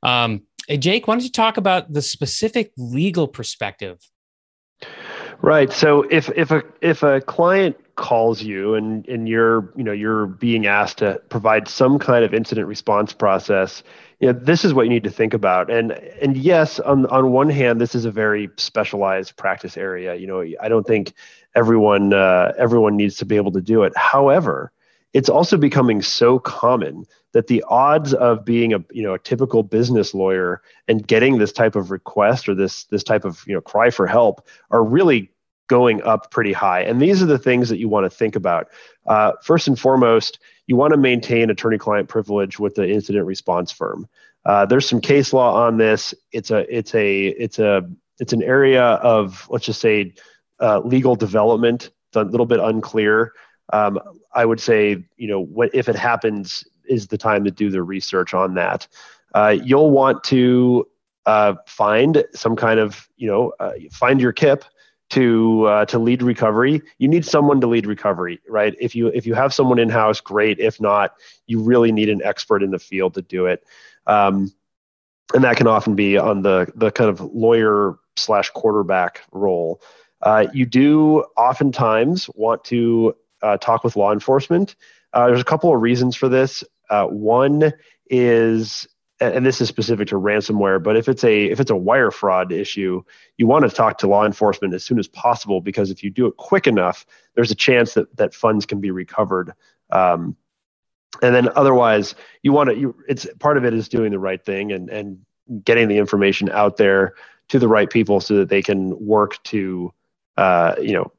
um, 0.04 0.44
jake 0.70 1.08
why 1.08 1.16
don't 1.16 1.24
you 1.24 1.32
talk 1.32 1.58
about 1.58 1.92
the 1.92 2.02
specific 2.02 2.72
legal 2.78 3.28
perspective 3.28 4.00
Right. 5.42 5.72
So 5.72 6.02
if 6.10 6.30
if 6.36 6.52
a 6.52 6.64
if 6.82 7.04
a 7.04 7.22
client 7.22 7.78
calls 7.96 8.42
you 8.42 8.76
and 8.76 9.08
and 9.08 9.28
you're 9.28 9.72
you 9.76 9.84
know 9.84 9.92
you're 9.92 10.26
being 10.28 10.66
asked 10.66 10.98
to 11.00 11.22
provide 11.30 11.68
some 11.68 12.00
kind 12.00 12.26
of 12.26 12.34
incident 12.34 12.68
response 12.68 13.14
process, 13.14 13.84
you 14.20 14.28
know 14.32 14.40
this 14.40 14.66
is 14.66 14.74
what 14.74 14.84
you 14.84 14.90
need 14.90 15.04
to 15.04 15.12
think 15.12 15.34
about. 15.36 15.70
And 15.70 15.92
and 15.92 16.36
yes, 16.36 16.80
on 16.80 17.06
on 17.08 17.32
one 17.32 17.50
hand, 17.50 17.80
this 17.80 17.94
is 17.94 18.06
a 18.06 18.12
very 18.12 18.50
specialized 18.58 19.36
practice 19.38 19.78
area. 19.78 20.16
You 20.16 20.26
know, 20.28 20.44
I 20.62 20.70
don't 20.70 20.88
think 20.88 21.14
everyone 21.56 22.14
uh, 22.14 22.54
everyone 22.58 22.98
needs 22.98 23.18
to 23.18 23.26
be 23.26 23.36
able 23.36 23.52
to 23.52 23.62
do 23.62 23.84
it. 23.84 23.94
However, 23.96 24.72
it's 25.18 25.30
also 25.30 25.58
becoming 25.58 26.04
so 26.04 26.38
common 26.38 27.04
that 27.34 27.48
the 27.48 27.66
odds 27.70 28.14
of 28.14 28.46
being 28.46 28.72
a 28.72 28.86
you 28.92 29.02
know 29.02 29.16
a 29.16 29.20
typical 29.20 29.64
business 29.64 30.14
lawyer 30.14 30.62
and 30.88 31.08
getting 31.08 31.40
this 31.40 31.52
type 31.52 31.76
of 31.76 31.90
request 31.90 32.48
or 32.48 32.54
this 32.54 32.84
this 32.84 33.04
type 33.04 33.26
of 33.26 33.44
you 33.48 33.56
know 33.56 33.60
cry 33.60 33.90
for 33.90 34.06
help 34.06 34.48
are 34.70 34.84
really 34.84 35.32
going 35.70 36.04
up 36.04 36.30
pretty 36.30 36.54
high. 36.54 36.82
And 36.82 37.02
these 37.02 37.24
are 37.24 37.26
the 37.26 37.40
things 37.40 37.68
that 37.70 37.80
you 37.80 37.90
want 37.90 38.06
to 38.06 38.16
think 38.16 38.36
about. 38.36 38.68
Uh, 39.08 39.32
first 39.42 39.68
and 39.68 39.78
foremost 39.78 40.38
you 40.68 40.76
want 40.76 40.94
to 40.94 40.98
maintain 40.98 41.50
attorney 41.50 41.80
client 41.80 42.08
privilege 42.08 42.60
with 42.60 42.76
the 42.76 42.88
incident 42.88 43.26
response 43.26 43.72
firm. 43.72 44.08
Uh, 44.46 44.68
there's 44.68 44.88
some 44.88 45.02
case 45.02 45.34
law 45.34 45.66
on 45.66 45.78
this. 45.78 46.14
It's 46.32 46.52
a 46.52 46.60
it's 46.70 46.94
a 46.94 47.26
it's 47.30 47.58
a 47.58 47.90
it's 48.20 48.34
an 48.34 48.44
area 48.44 48.84
of 48.84 49.48
let's 49.50 49.66
just 49.66 49.82
say 49.82 50.14
uh, 50.60 50.82
legal 50.82 51.16
development 51.16 51.90
a 52.14 52.24
little 52.24 52.46
bit 52.46 52.60
unclear 52.60 53.34
um, 53.74 54.00
I 54.34 54.46
would 54.46 54.60
say, 54.60 55.04
you 55.18 55.28
know, 55.28 55.40
what, 55.40 55.70
if 55.74 55.90
it 55.90 55.96
happens, 55.96 56.64
is 56.88 57.08
the 57.08 57.18
time 57.18 57.44
to 57.44 57.52
do 57.52 57.70
the 57.70 57.84
research 57.84 58.34
on 58.34 58.54
that. 58.56 58.88
Uh, 59.36 59.56
you'll 59.62 59.92
want 59.92 60.24
to 60.24 60.88
uh, 61.26 61.56
find 61.66 62.24
some 62.34 62.56
kind 62.56 62.80
of, 62.80 63.10
you 63.18 63.28
know, 63.28 63.52
uh, 63.60 63.74
find 63.92 64.22
your 64.22 64.32
KIP 64.32 64.64
to 65.10 65.66
uh, 65.66 65.86
to 65.86 66.00
lead 66.00 66.22
recovery. 66.22 66.82
You 66.98 67.08
need 67.08 67.26
someone 67.26 67.62
to 67.62 67.68
lead 67.68 67.86
recovery, 67.86 68.40
right? 68.48 68.76
If 68.80 68.96
you 68.96 69.08
if 69.08 69.26
you 69.26 69.34
have 69.34 69.54
someone 69.54 69.80
in 69.80 69.90
house, 69.90 70.20
great. 70.20 70.60
If 70.60 70.82
not, 70.82 71.14
you 71.46 71.62
really 71.62 71.92
need 71.92 72.10
an 72.10 72.22
expert 72.24 72.64
in 72.64 72.72
the 72.72 72.80
field 72.80 73.14
to 73.16 73.22
do 73.22 73.46
it. 73.46 73.64
Um, 74.06 74.52
and 75.34 75.44
that 75.44 75.58
can 75.58 75.68
often 75.68 75.96
be 75.96 76.18
on 76.18 76.42
the 76.42 76.72
the 76.76 76.92
kind 76.92 77.10
of 77.10 77.22
lawyer 77.22 77.98
slash 78.16 78.50
quarterback 78.52 79.24
role. 79.32 79.82
Uh, 80.22 80.48
you 80.54 80.66
do 80.66 81.20
oftentimes 81.38 82.30
want 82.34 82.64
to 82.66 83.16
uh, 83.42 83.58
talk 83.58 83.84
with 83.84 83.96
law 83.96 84.12
enforcement. 84.12 84.76
Uh, 85.14 85.28
there's 85.28 85.42
a 85.42 85.46
couple 85.46 85.74
of 85.74 85.82
reasons 85.82 86.16
for 86.16 86.30
this. 86.30 86.64
Uh, 86.90 87.06
one 87.06 87.72
is, 88.10 88.88
and 89.20 89.46
this 89.46 89.62
is 89.62 89.68
specific 89.68 90.08
to 90.10 90.16
ransomware, 90.16 90.82
but 90.82 90.96
if 90.96 91.10
it's 91.10 91.24
a 91.24 91.46
if 91.46 91.60
it's 91.60 91.72
a 91.72 91.76
wire 91.76 92.12
fraud 92.12 92.52
issue, 92.52 93.02
you 93.38 93.48
want 93.48 93.68
to 93.68 93.76
talk 93.76 93.98
to 94.00 94.08
law 94.08 94.26
enforcement 94.26 94.74
as 94.74 94.84
soon 94.84 95.00
as 95.00 95.08
possible 95.08 95.60
because 95.60 95.90
if 95.90 96.04
you 96.04 96.10
do 96.10 96.28
it 96.28 96.38
quick 96.38 96.68
enough, 96.68 97.06
there's 97.36 97.52
a 97.52 97.56
chance 97.56 97.94
that 97.96 98.16
that 98.18 98.34
funds 98.34 98.66
can 98.66 98.80
be 98.80 98.92
recovered. 98.92 99.54
Um, 99.90 100.36
and 101.22 101.34
then 101.34 101.50
otherwise, 101.56 102.16
you 102.44 102.52
want 102.52 102.70
to. 102.70 102.78
You, 102.78 102.96
it's 103.08 103.26
part 103.40 103.58
of 103.58 103.66
it 103.66 103.74
is 103.74 103.90
doing 103.90 104.12
the 104.12 104.20
right 104.20 104.44
thing 104.44 104.72
and 104.72 104.90
and 104.90 105.20
getting 105.64 105.88
the 105.88 105.98
information 105.98 106.50
out 106.50 106.78
there 106.78 107.14
to 107.50 107.60
the 107.60 107.68
right 107.68 107.90
people 107.90 108.20
so 108.20 108.36
that 108.36 108.50
they 108.50 108.62
can 108.62 108.98
work 109.00 109.42
to 109.44 109.92
uh, 110.38 110.76
you 110.80 110.94
know 110.94 111.12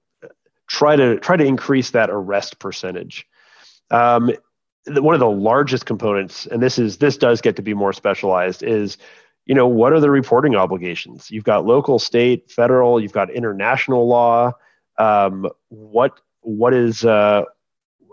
try 0.68 0.96
to 0.96 1.18
try 1.18 1.36
to 1.36 1.44
increase 1.44 1.90
that 1.90 2.10
arrest 2.10 2.58
percentage. 2.58 3.26
Um, 3.90 4.30
one 4.86 5.14
of 5.14 5.20
the 5.20 5.30
largest 5.30 5.86
components, 5.86 6.46
and 6.46 6.62
this 6.62 6.78
is 6.78 6.98
this 6.98 7.16
does 7.16 7.40
get 7.40 7.56
to 7.56 7.62
be 7.62 7.74
more 7.74 7.92
specialized, 7.92 8.62
is 8.62 8.96
you 9.46 9.54
know 9.54 9.66
what 9.66 9.92
are 9.92 10.00
the 10.00 10.10
reporting 10.10 10.54
obligations? 10.54 11.30
You've 11.30 11.44
got 11.44 11.66
local, 11.66 11.98
state, 11.98 12.50
federal. 12.50 13.00
You've 13.00 13.12
got 13.12 13.30
international 13.30 14.06
law. 14.06 14.52
Um, 14.98 15.48
what 15.68 16.20
what 16.40 16.74
is 16.74 17.04
uh, 17.04 17.44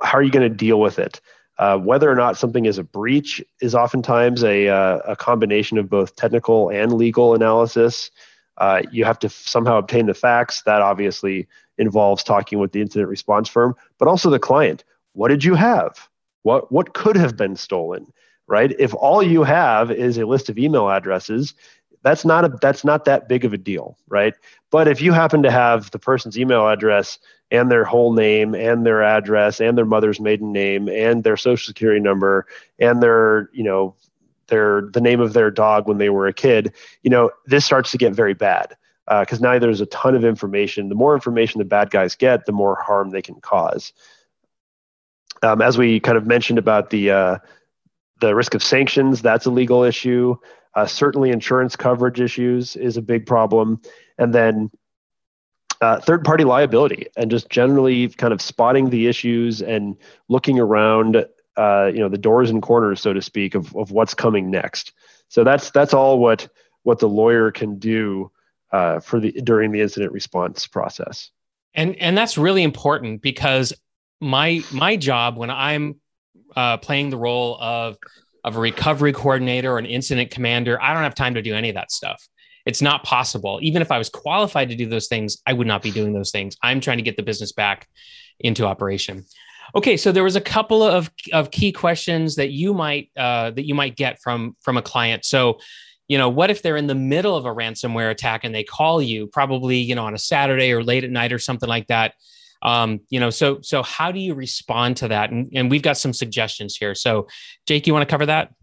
how 0.01 0.17
are 0.17 0.23
you 0.23 0.31
going 0.31 0.49
to 0.49 0.55
deal 0.55 0.79
with 0.79 0.99
it? 0.99 1.21
Uh, 1.57 1.77
whether 1.77 2.11
or 2.11 2.15
not 2.15 2.37
something 2.37 2.65
is 2.65 2.77
a 2.77 2.83
breach 2.83 3.41
is 3.61 3.73
oftentimes 3.73 4.43
a, 4.43 4.67
uh, 4.67 4.97
a 5.05 5.15
combination 5.15 5.77
of 5.77 5.89
both 5.89 6.15
technical 6.17 6.69
and 6.69 6.91
legal 6.91 7.33
analysis. 7.33 8.11
Uh, 8.57 8.83
you 8.91 9.05
have 9.05 9.19
to 9.19 9.29
somehow 9.29 9.77
obtain 9.77 10.05
the 10.05 10.13
facts. 10.13 10.61
That 10.63 10.81
obviously 10.81 11.47
involves 11.77 12.23
talking 12.23 12.59
with 12.59 12.71
the 12.71 12.81
incident 12.81 13.09
response 13.09 13.49
firm, 13.49 13.75
but 13.97 14.07
also 14.07 14.29
the 14.29 14.39
client. 14.39 14.83
What 15.13 15.29
did 15.29 15.43
you 15.43 15.55
have? 15.55 16.07
What 16.43 16.71
what 16.71 16.93
could 16.93 17.15
have 17.15 17.35
been 17.35 17.55
stolen? 17.55 18.11
Right? 18.47 18.75
If 18.77 18.93
all 18.93 19.23
you 19.23 19.43
have 19.43 19.89
is 19.89 20.17
a 20.17 20.25
list 20.25 20.49
of 20.49 20.59
email 20.59 20.89
addresses, 20.89 21.55
that's 22.05 22.23
not 22.23 22.45
a 22.45 22.49
that's 22.61 22.85
not 22.85 23.05
that 23.05 23.27
big 23.27 23.43
of 23.45 23.53
a 23.53 23.57
deal, 23.57 23.97
right? 24.07 24.35
But 24.69 24.87
if 24.87 25.01
you 25.01 25.11
happen 25.11 25.41
to 25.41 25.49
have 25.49 25.89
the 25.89 25.97
person's 25.97 26.37
email 26.37 26.67
address 26.67 27.17
and 27.49 27.71
their 27.71 27.83
whole 27.83 28.13
name 28.13 28.53
and 28.53 28.85
their 28.85 29.01
address 29.03 29.59
and 29.59 29.75
their 29.75 29.85
mother's 29.85 30.19
maiden 30.19 30.51
name 30.51 30.87
and 30.87 31.23
their 31.23 31.35
social 31.35 31.65
security 31.65 31.99
number 31.99 32.45
and 32.79 33.01
their, 33.01 33.49
you 33.53 33.63
know, 33.63 33.95
their 34.47 34.89
the 34.93 35.01
name 35.01 35.19
of 35.19 35.33
their 35.33 35.51
dog 35.51 35.87
when 35.87 35.97
they 35.97 36.09
were 36.09 36.27
a 36.27 36.33
kid, 36.33 36.73
you 37.03 37.09
know, 37.09 37.31
this 37.45 37.65
starts 37.65 37.91
to 37.91 37.97
get 37.97 38.13
very 38.13 38.33
bad 38.33 38.75
because 39.07 39.39
uh, 39.39 39.53
now 39.53 39.59
there's 39.59 39.81
a 39.81 39.85
ton 39.87 40.15
of 40.15 40.25
information. 40.25 40.89
The 40.89 40.95
more 40.95 41.13
information 41.13 41.59
the 41.59 41.65
bad 41.65 41.91
guys 41.91 42.15
get, 42.15 42.45
the 42.45 42.51
more 42.51 42.75
harm 42.75 43.11
they 43.11 43.21
can 43.21 43.39
cause. 43.41 43.93
Um, 45.43 45.61
as 45.61 45.77
we 45.77 45.99
kind 45.99 46.17
of 46.17 46.25
mentioned 46.25 46.57
about 46.57 46.89
the 46.89 47.11
uh, 47.11 47.37
the 48.21 48.33
risk 48.35 48.55
of 48.55 48.63
sanctions, 48.63 49.21
that's 49.21 49.45
a 49.45 49.51
legal 49.51 49.83
issue. 49.83 50.35
Uh, 50.73 50.85
certainly, 50.85 51.29
insurance 51.29 51.75
coverage 51.75 52.19
issues 52.19 52.75
is 52.75 52.97
a 52.97 53.01
big 53.01 53.25
problem. 53.25 53.81
And 54.17 54.33
then 54.33 54.71
uh, 55.81 55.99
third 55.99 56.23
party 56.23 56.43
liability 56.43 57.07
and 57.17 57.29
just 57.29 57.49
generally 57.49 58.09
kind 58.09 58.33
of 58.33 58.41
spotting 58.41 58.89
the 58.89 59.07
issues 59.07 59.61
and 59.61 59.95
looking 60.29 60.59
around, 60.59 61.25
uh, 61.57 61.91
you 61.93 61.99
know, 61.99 62.09
the 62.09 62.17
doors 62.17 62.49
and 62.49 62.61
corners, 62.61 63.01
so 63.01 63.13
to 63.13 63.21
speak, 63.21 63.55
of, 63.55 63.75
of 63.75 63.91
what's 63.91 64.13
coming 64.13 64.51
next. 64.51 64.93
So 65.29 65.43
that's 65.43 65.71
that's 65.71 65.93
all 65.93 66.19
what 66.19 66.47
what 66.83 66.99
the 66.99 67.09
lawyer 67.09 67.51
can 67.51 67.79
do 67.79 68.31
uh, 68.71 68.99
for 68.99 69.19
the 69.19 69.31
during 69.31 69.71
the 69.71 69.81
incident 69.81 70.11
response 70.11 70.67
process. 70.67 71.31
And 71.73 71.95
and 71.97 72.17
that's 72.17 72.37
really 72.37 72.63
important 72.63 73.21
because 73.21 73.73
my 74.21 74.61
my 74.71 74.95
job 74.95 75.37
when 75.37 75.49
I'm 75.49 75.99
uh, 76.55 76.77
playing 76.77 77.09
the 77.09 77.17
role 77.17 77.57
of 77.59 77.97
of 78.45 78.55
a 78.55 78.59
recovery 78.59 79.11
coordinator 79.11 79.73
or 79.73 79.79
an 79.79 79.87
incident 79.87 80.29
commander. 80.29 80.79
I 80.81 80.93
don't 80.93 81.03
have 81.03 81.15
time 81.15 81.33
to 81.33 81.41
do 81.41 81.55
any 81.55 81.69
of 81.69 81.75
that 81.75 81.91
stuff. 81.91 82.25
It's 82.67 82.81
not 82.81 83.03
possible. 83.03 83.59
Even 83.61 83.81
if 83.81 83.91
I 83.91 83.97
was 83.97 84.07
qualified 84.07 84.69
to 84.69 84.75
do 84.75 84.87
those 84.87 85.07
things, 85.07 85.37
I 85.47 85.53
would 85.53 85.65
not 85.65 85.81
be 85.81 85.91
doing 85.91 86.13
those 86.13 86.31
things. 86.31 86.55
I'm 86.61 86.79
trying 86.79 86.97
to 86.97 87.03
get 87.03 87.17
the 87.17 87.23
business 87.23 87.51
back 87.51 87.87
into 88.39 88.65
operation. 88.65 89.25
Okay, 89.75 89.97
so 89.97 90.11
there 90.11 90.23
was 90.23 90.35
a 90.35 90.41
couple 90.41 90.83
of, 90.83 91.11
of 91.33 91.51
key 91.51 91.71
questions 91.71 92.35
that 92.35 92.51
you 92.51 92.73
might 92.73 93.09
uh, 93.17 93.51
that 93.51 93.65
you 93.65 93.75
might 93.75 93.95
get 93.95 94.21
from 94.21 94.55
from 94.61 94.77
a 94.77 94.81
client. 94.81 95.25
So, 95.25 95.59
you 96.07 96.17
know, 96.17 96.29
what 96.29 96.49
if 96.49 96.61
they're 96.61 96.77
in 96.77 96.87
the 96.87 96.95
middle 96.95 97.35
of 97.35 97.45
a 97.45 97.53
ransomware 97.53 98.09
attack 98.09 98.43
and 98.43 98.55
they 98.55 98.63
call 98.63 99.01
you, 99.01 99.27
probably 99.27 99.77
you 99.77 99.95
know 99.95 100.05
on 100.05 100.13
a 100.13 100.19
Saturday 100.19 100.71
or 100.71 100.83
late 100.83 101.03
at 101.03 101.09
night 101.09 101.33
or 101.33 101.39
something 101.39 101.69
like 101.69 101.87
that? 101.87 102.13
um, 102.65 102.99
you 103.09 103.19
know 103.19 103.29
so 103.29 103.59
so 103.61 103.83
how 103.83 104.11
do 104.11 104.19
you 104.19 104.33
respond 104.33 104.97
to 104.97 105.07
that 105.07 105.31
and, 105.31 105.49
and 105.53 105.69
we've 105.69 105.81
got 105.81 105.97
some 105.97 106.11
suggestions 106.11 106.75
here 106.75 106.95
so 106.95 107.27
jake 107.65 107.87
you 107.87 107.93
want 107.93 108.07
to 108.07 108.11
cover 108.11 108.25
that 108.25 108.53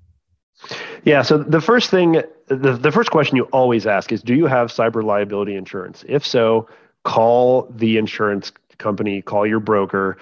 yeah 1.05 1.23
so 1.23 1.39
the 1.39 1.61
first 1.61 1.91
thing 1.91 2.23
the, 2.49 2.77
the 2.77 2.93
first 2.93 3.11
question 3.11 3.37
you 3.37 3.45
always 3.45 3.87
ask 3.87 4.13
is 4.13 4.23
do 4.23 4.35
you 4.35 4.47
have 4.47 4.69
cyber 4.69 5.03
liability 5.03 5.55
insurance 5.55 6.05
if 6.09 6.27
so 6.27 6.69
call 7.05 7.69
the 7.77 7.97
insurance 7.97 8.53
company 8.79 9.23
call 9.23 9.47
your 9.47 9.61
broker 9.61 10.19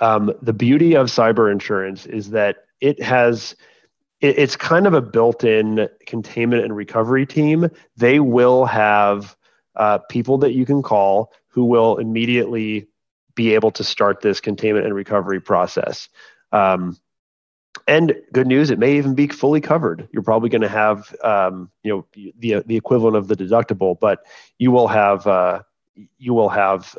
um, 0.00 0.32
the 0.42 0.52
beauty 0.52 0.94
of 0.94 1.08
cyber 1.08 1.50
insurance 1.50 2.06
is 2.06 2.30
that 2.30 2.64
it 2.80 3.02
has 3.02 3.56
it, 4.20 4.38
it's 4.38 4.56
kind 4.56 4.86
of 4.86 4.94
a 4.94 5.02
built-in 5.02 5.88
containment 6.06 6.64
and 6.64 6.76
recovery 6.76 7.26
team 7.26 7.68
they 7.96 8.20
will 8.20 8.64
have 8.64 9.36
uh, 9.76 9.98
people 9.98 10.38
that 10.38 10.52
you 10.52 10.64
can 10.64 10.82
call 10.82 11.32
who 11.48 11.64
will 11.64 11.98
immediately 11.98 12.88
be 13.34 13.54
able 13.54 13.70
to 13.72 13.84
start 13.84 14.20
this 14.20 14.40
containment 14.40 14.86
and 14.86 14.94
recovery 14.94 15.40
process. 15.40 16.08
Um, 16.52 16.96
and 17.88 18.14
good 18.32 18.46
news, 18.46 18.70
it 18.70 18.78
may 18.78 18.96
even 18.96 19.14
be 19.14 19.26
fully 19.28 19.60
covered. 19.60 20.08
You're 20.12 20.22
probably 20.22 20.48
going 20.48 20.62
to 20.62 20.68
have, 20.68 21.14
um, 21.22 21.70
you 21.82 21.92
know, 21.92 22.32
the 22.38 22.62
the 22.64 22.76
equivalent 22.76 23.16
of 23.16 23.26
the 23.28 23.36
deductible, 23.36 23.98
but 23.98 24.24
you 24.58 24.70
will 24.70 24.88
have 24.88 25.26
uh, 25.26 25.62
you 26.16 26.32
will 26.32 26.48
have 26.48 26.96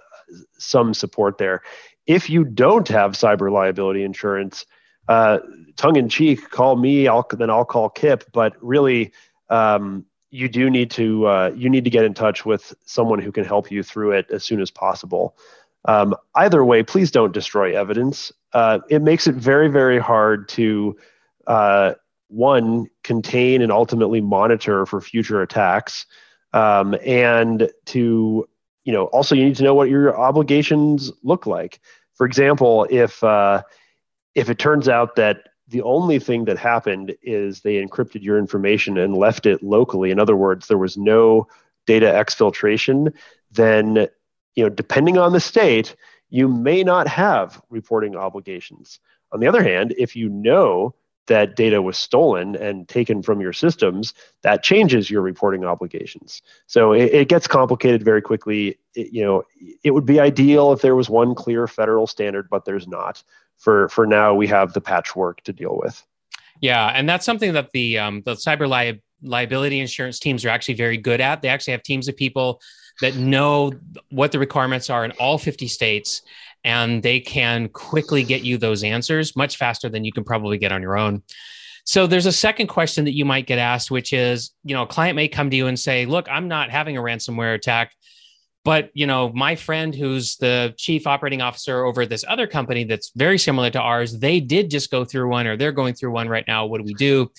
some 0.58 0.94
support 0.94 1.38
there. 1.38 1.62
If 2.08 2.30
you 2.30 2.44
don't 2.44 2.88
have 2.88 3.14
cyber 3.14 3.52
liability 3.52 4.04
insurance, 4.04 4.66
uh, 5.08 5.40
tongue 5.76 5.96
in 5.96 6.10
cheek, 6.10 6.50
call 6.50 6.76
me. 6.76 7.08
I'll 7.08 7.28
then 7.32 7.50
I'll 7.50 7.66
call 7.66 7.90
Kip. 7.90 8.24
But 8.32 8.56
really, 8.62 9.12
um, 9.50 10.06
you 10.32 10.50
do 10.50 10.70
need 10.70 10.92
to 10.92 11.28
uh, 11.28 11.52
you 11.56 11.70
need 11.70 11.84
to 11.84 11.90
get 11.90 12.06
in 12.06 12.14
touch 12.14 12.46
with 12.46 12.74
someone 12.86 13.20
who 13.20 13.32
can 13.32 13.44
help 13.44 13.72
you 13.72 13.84
through 13.84 14.12
it 14.12 14.28
as 14.32 14.44
soon 14.44 14.62
as 14.62 14.72
possible. 14.72 15.38
Um, 15.86 16.16
either 16.36 16.66
way, 16.66 16.84
please 16.84 17.12
don't 17.12 17.34
destroy 17.34 17.78
evidence. 17.78 18.32
Uh, 18.54 18.80
it 18.90 19.02
makes 19.02 19.28
it 19.28 19.36
very, 19.36 19.68
very 19.68 20.00
hard 20.00 20.50
to, 20.50 20.98
uh, 21.48 21.94
one, 22.28 22.88
contain 23.04 23.62
and 23.62 23.72
ultimately 23.72 24.20
monitor 24.20 24.86
for 24.86 25.00
future 25.00 25.42
attacks. 25.42 26.08
Um, 26.54 26.96
and 27.06 27.70
to, 27.86 28.48
you 28.86 28.94
know, 28.94 29.06
also 29.06 29.36
you 29.36 29.44
need 29.44 29.58
to 29.58 29.64
know 29.64 29.74
what 29.74 29.90
your 29.90 30.18
obligations 30.18 31.12
look 31.24 31.46
like. 31.46 31.82
For 32.14 32.26
example, 32.26 32.88
if, 32.90 33.22
uh, 33.24 33.64
if 34.36 34.50
it 34.50 34.58
turns 34.58 34.88
out 34.88 35.18
that 35.18 35.50
the 35.68 35.82
only 35.82 36.20
thing 36.20 36.46
that 36.46 36.58
happened 36.58 37.16
is 37.22 37.62
they 37.62 37.84
encrypted 37.84 38.22
your 38.22 38.38
information 38.38 38.98
and 38.98 39.18
left 39.18 39.46
it 39.46 39.64
locally, 39.64 40.12
in 40.12 40.20
other 40.20 40.36
words, 40.36 40.68
there 40.68 40.78
was 40.78 40.96
no 40.96 41.48
data 41.88 42.06
exfiltration, 42.06 43.14
then 43.52 44.08
you 44.56 44.64
know, 44.64 44.70
depending 44.70 45.18
on 45.18 45.34
the 45.34 45.40
state, 45.40 45.96
you 46.30 46.48
may 46.48 46.84
not 46.84 47.08
have 47.08 47.62
reporting 47.70 48.16
obligations. 48.16 49.00
On 49.32 49.40
the 49.40 49.48
other 49.48 49.64
hand, 49.64 49.94
if 49.98 50.16
you 50.16 50.30
know 50.30 50.96
that 51.28 51.56
data 51.56 51.82
was 51.82 51.98
stolen 51.98 52.56
and 52.56 52.88
taken 52.88 53.22
from 53.22 53.42
your 53.42 53.54
systems, 53.54 54.14
that 54.42 54.64
changes 54.64 55.10
your 55.10 55.22
reporting 55.22 55.66
obligations. 55.66 56.42
So 56.68 56.94
it, 56.94 57.14
it 57.14 57.30
gets 57.30 57.48
complicated 57.48 58.04
very 58.04 58.22
quickly. 58.22 58.78
It, 58.94 59.12
you 59.12 59.24
know, 59.24 59.44
it 59.84 59.92
would 59.92 60.06
be 60.06 60.20
ideal 60.20 60.72
if 60.72 60.82
there 60.82 60.96
was 60.96 61.10
one 61.10 61.36
clear 61.36 61.68
federal 61.68 62.08
standard, 62.08 62.50
but 62.50 62.66
there's 62.66 62.88
not. 62.88 63.24
For 63.58 63.88
for 63.90 64.06
now, 64.06 64.34
we 64.34 64.48
have 64.48 64.74
the 64.74 64.82
patchwork 64.82 65.42
to 65.44 65.54
deal 65.54 65.80
with. 65.82 66.04
Yeah, 66.62 66.88
and 66.88 67.08
that's 67.08 67.26
something 67.26 67.54
that 67.54 67.72
the 67.72 67.98
um, 68.00 68.22
the 68.26 68.34
cyber 68.34 68.70
li- 68.70 69.02
liability 69.22 69.80
insurance 69.80 70.20
teams 70.20 70.46
are 70.46 70.50
actually 70.50 70.76
very 70.76 70.98
good 70.98 71.22
at. 71.22 71.42
They 71.42 71.48
actually 71.48 71.72
have 71.72 71.84
teams 71.84 72.08
of 72.08 72.18
people 72.18 72.62
that 73.02 73.16
know 73.16 73.74
what 74.10 74.32
the 74.32 74.40
requirements 74.40 74.90
are 74.90 75.04
in 75.04 75.12
all 75.12 75.38
50 75.38 75.68
states 75.68 76.22
and 76.66 77.04
they 77.04 77.20
can 77.20 77.70
quickly 77.70 78.24
get 78.24 78.44
you 78.44 78.58
those 78.58 78.84
answers 78.84 79.36
much 79.36 79.56
faster 79.56 79.88
than 79.88 80.04
you 80.04 80.12
can 80.12 80.24
probably 80.24 80.58
get 80.58 80.72
on 80.72 80.82
your 80.82 80.98
own. 80.98 81.22
So 81.86 82.08
there's 82.08 82.26
a 82.26 82.32
second 82.32 82.68
question 82.68 83.06
that 83.06 83.14
you 83.14 83.24
might 83.24 83.46
get 83.46 83.60
asked, 83.60 83.92
which 83.92 84.12
is, 84.12 84.52
you 84.64 84.74
know, 84.74 84.82
a 84.82 84.88
client 84.88 85.16
may 85.16 85.28
come 85.28 85.52
to 85.52 85.56
you 85.56 85.68
and 85.68 85.80
say, 85.80 86.08
look, 86.08 86.28
I'm 86.28 86.48
not 86.48 86.72
having 86.72 86.98
a 86.98 87.02
ransomware 87.02 87.54
attack, 87.54 87.92
but 88.64 88.90
you 88.96 89.06
know, 89.06 89.32
my 89.34 89.56
friend 89.56 89.94
who's 89.94 90.38
the 90.38 90.74
chief 90.76 91.06
operating 91.06 91.44
officer 91.44 91.86
over 91.86 92.08
this 92.08 92.26
other 92.28 92.48
company 92.48 92.84
that's 92.84 93.12
very 93.16 93.38
similar 93.38 93.70
to 93.70 93.80
ours, 93.80 94.18
they 94.18 94.40
did 94.40 94.72
just 94.72 94.90
go 94.90 95.06
through 95.06 95.30
one 95.30 95.46
or 95.46 95.56
they're 95.56 95.72
going 95.72 95.94
through 95.94 96.12
one 96.12 96.28
right 96.28 96.46
now. 96.48 96.66
What 96.66 96.80
do 96.80 96.84
we 96.84 96.96
do? 96.96 97.32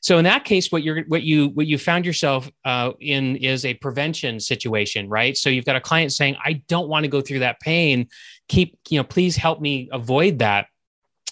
So 0.00 0.18
in 0.18 0.24
that 0.24 0.44
case, 0.44 0.70
what 0.70 0.82
you're 0.82 1.02
what 1.04 1.22
you 1.22 1.48
what 1.48 1.66
you 1.66 1.78
found 1.78 2.06
yourself 2.06 2.50
uh, 2.64 2.92
in 3.00 3.36
is 3.36 3.64
a 3.64 3.74
prevention 3.74 4.40
situation, 4.40 5.08
right? 5.08 5.36
So 5.36 5.50
you've 5.50 5.64
got 5.64 5.76
a 5.76 5.80
client 5.80 6.12
saying, 6.12 6.36
"I 6.44 6.62
don't 6.68 6.88
want 6.88 7.04
to 7.04 7.08
go 7.08 7.20
through 7.20 7.40
that 7.40 7.60
pain. 7.60 8.08
Keep 8.48 8.78
you 8.88 8.98
know, 8.98 9.04
please 9.04 9.36
help 9.36 9.60
me 9.60 9.88
avoid 9.92 10.40
that." 10.40 10.66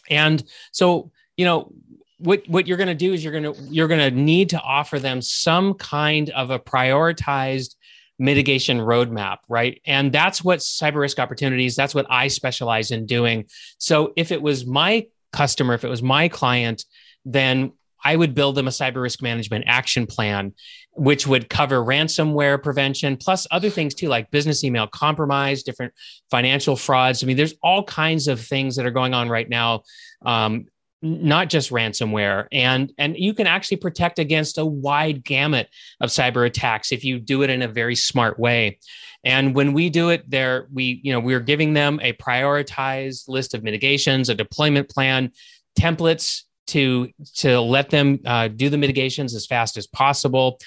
And 0.08 0.42
so 0.72 1.10
you 1.36 1.44
know 1.44 1.72
what 2.18 2.42
what 2.48 2.66
you're 2.66 2.78
going 2.78 2.88
to 2.88 2.94
do 2.94 3.12
is 3.12 3.22
you're 3.22 3.32
going 3.32 3.54
to 3.54 3.62
you're 3.64 3.88
going 3.88 4.00
to 4.00 4.10
need 4.10 4.50
to 4.50 4.60
offer 4.60 4.98
them 4.98 5.20
some 5.20 5.74
kind 5.74 6.30
of 6.30 6.50
a 6.50 6.58
prioritized 6.58 7.74
mitigation 8.18 8.78
roadmap, 8.78 9.38
right? 9.48 9.80
And 9.84 10.12
that's 10.12 10.42
what 10.42 10.60
cyber 10.60 10.96
risk 10.96 11.18
opportunities, 11.18 11.76
that's 11.76 11.94
what 11.94 12.06
I 12.08 12.28
specialize 12.28 12.90
in 12.90 13.06
doing. 13.06 13.46
So 13.78 14.12
if 14.16 14.32
it 14.32 14.40
was 14.40 14.66
my 14.66 15.06
customer, 15.32 15.74
if 15.74 15.84
it 15.84 15.88
was 15.88 16.02
my 16.02 16.28
client, 16.28 16.84
then 17.24 17.72
I 18.07 18.14
would 18.14 18.36
build 18.36 18.54
them 18.54 18.68
a 18.68 18.70
cyber 18.70 19.02
risk 19.02 19.20
management 19.20 19.64
action 19.66 20.07
plan, 20.07 20.54
which 20.92 21.26
would 21.26 21.50
cover 21.50 21.84
ransomware 21.84 22.62
prevention, 22.62 23.16
plus 23.16 23.48
other 23.50 23.68
things 23.68 23.94
too, 23.94 24.07
like 24.07 24.30
business 24.30 24.62
email 24.62 24.86
compromise, 24.86 25.64
different 25.64 25.92
financial 26.30 26.76
frauds. 26.76 27.24
I 27.24 27.26
mean, 27.26 27.36
there's 27.36 27.54
all 27.64 27.82
kinds 27.82 28.28
of 28.28 28.40
things 28.40 28.76
that 28.76 28.86
are 28.86 28.92
going 28.92 29.12
on 29.12 29.28
right 29.28 29.48
now. 29.48 29.82
Um, 30.24 30.66
not 31.02 31.48
just 31.50 31.70
ransomware 31.70 32.46
and 32.52 32.90
and 32.96 33.16
you 33.18 33.34
can 33.34 33.46
actually 33.46 33.76
protect 33.76 34.18
against 34.18 34.57
a 34.57 34.64
wide 34.64 35.22
gamut 35.22 35.68
of 36.00 36.09
cyber 36.09 36.46
attacks 36.46 36.90
if 36.90 37.04
you 37.04 37.18
do 37.18 37.42
it 37.42 37.50
in 37.50 37.61
a 37.61 37.68
very 37.68 37.94
smart 37.94 38.38
way 38.38 38.78
and 39.22 39.54
when 39.54 39.74
we 39.74 39.90
do 39.90 40.09
it 40.09 40.28
there 40.28 40.66
we 40.72 40.98
you 41.04 41.12
know 41.12 41.20
we're 41.20 41.38
giving 41.38 41.74
them 41.74 42.00
a 42.02 42.14
prioritized 42.14 43.28
list 43.28 43.52
of 43.52 43.62
mitigations 43.62 44.30
a 44.30 44.34
deployment 44.34 44.88
plan 44.88 45.30
templates 45.78 46.44
to 46.68 47.10
to 47.36 47.60
let 47.60 47.90
them 47.90 48.20
uh, 48.26 48.48
do 48.48 48.68
the 48.68 48.78
mitigations 48.78 49.34
as 49.34 49.46
fast 49.46 49.76
as 49.76 49.86
possible 49.86 50.58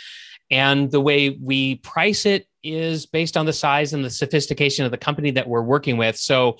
And 0.51 0.89
the 0.89 1.01
way 1.01 1.29
we 1.29 1.75
price 1.75 2.25
it 2.25 2.47
is 2.63 3.05
based 3.05 3.37
on 3.37 3.45
the 3.45 3.53
size 3.53 3.93
and 3.93 4.03
the 4.03 4.09
sophistication 4.09 4.85
of 4.85 4.91
the 4.91 4.97
company 4.97 5.31
that 5.31 5.47
we're 5.47 5.61
working 5.61 5.97
with. 5.97 6.17
So 6.17 6.57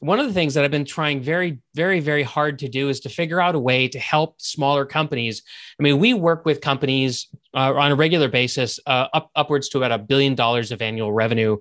one 0.00 0.20
of 0.20 0.26
the 0.26 0.32
things 0.32 0.54
that 0.54 0.64
I've 0.64 0.70
been 0.70 0.84
trying 0.84 1.22
very, 1.22 1.60
very, 1.74 2.00
very 2.00 2.22
hard 2.22 2.58
to 2.60 2.68
do 2.68 2.88
is 2.88 3.00
to 3.00 3.08
figure 3.08 3.40
out 3.40 3.54
a 3.54 3.58
way 3.58 3.88
to 3.88 3.98
help 3.98 4.40
smaller 4.40 4.84
companies. 4.84 5.42
I 5.78 5.82
mean, 5.82 5.98
we 5.98 6.14
work 6.14 6.44
with 6.44 6.60
companies 6.60 7.28
uh, 7.54 7.74
on 7.74 7.92
a 7.92 7.94
regular 7.94 8.28
basis, 8.28 8.78
uh, 8.86 9.08
up, 9.12 9.30
upwards 9.34 9.68
to 9.70 9.78
about 9.78 9.92
a 9.92 9.98
billion 9.98 10.34
dollars 10.34 10.72
of 10.72 10.82
annual 10.82 11.12
revenue, 11.12 11.58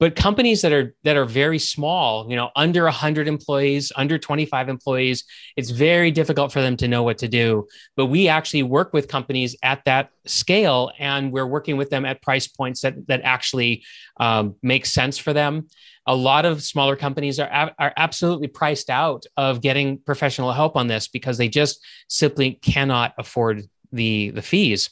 but 0.00 0.14
companies 0.14 0.62
that 0.62 0.72
are 0.72 0.94
that 1.04 1.16
are 1.16 1.24
very 1.24 1.58
small, 1.58 2.28
you 2.30 2.36
know, 2.36 2.50
under 2.54 2.84
100 2.84 3.26
employees, 3.26 3.92
under 3.96 4.18
25 4.18 4.68
employees, 4.68 5.24
it's 5.56 5.70
very 5.70 6.10
difficult 6.10 6.52
for 6.52 6.60
them 6.60 6.76
to 6.76 6.88
know 6.88 7.02
what 7.02 7.18
to 7.18 7.28
do. 7.28 7.66
But 7.96 8.06
we 8.06 8.28
actually 8.28 8.62
work 8.62 8.92
with 8.92 9.08
companies 9.08 9.56
at 9.62 9.84
that 9.86 10.10
scale, 10.26 10.92
and 10.98 11.32
we're 11.32 11.46
working 11.46 11.76
with 11.76 11.90
them 11.90 12.04
at 12.04 12.22
price 12.22 12.46
points 12.46 12.82
that 12.82 13.06
that 13.08 13.22
actually 13.22 13.84
um, 14.18 14.54
make 14.62 14.86
sense 14.86 15.18
for 15.18 15.32
them 15.32 15.68
a 16.08 16.16
lot 16.16 16.46
of 16.46 16.62
smaller 16.62 16.96
companies 16.96 17.38
are, 17.38 17.70
are 17.78 17.92
absolutely 17.98 18.48
priced 18.48 18.88
out 18.88 19.26
of 19.36 19.47
getting 19.60 19.98
professional 19.98 20.52
help 20.52 20.76
on 20.76 20.86
this 20.86 21.08
because 21.08 21.38
they 21.38 21.48
just 21.48 21.84
simply 22.08 22.52
cannot 22.62 23.14
afford 23.18 23.64
the 23.92 24.30
the 24.30 24.42
fees. 24.42 24.90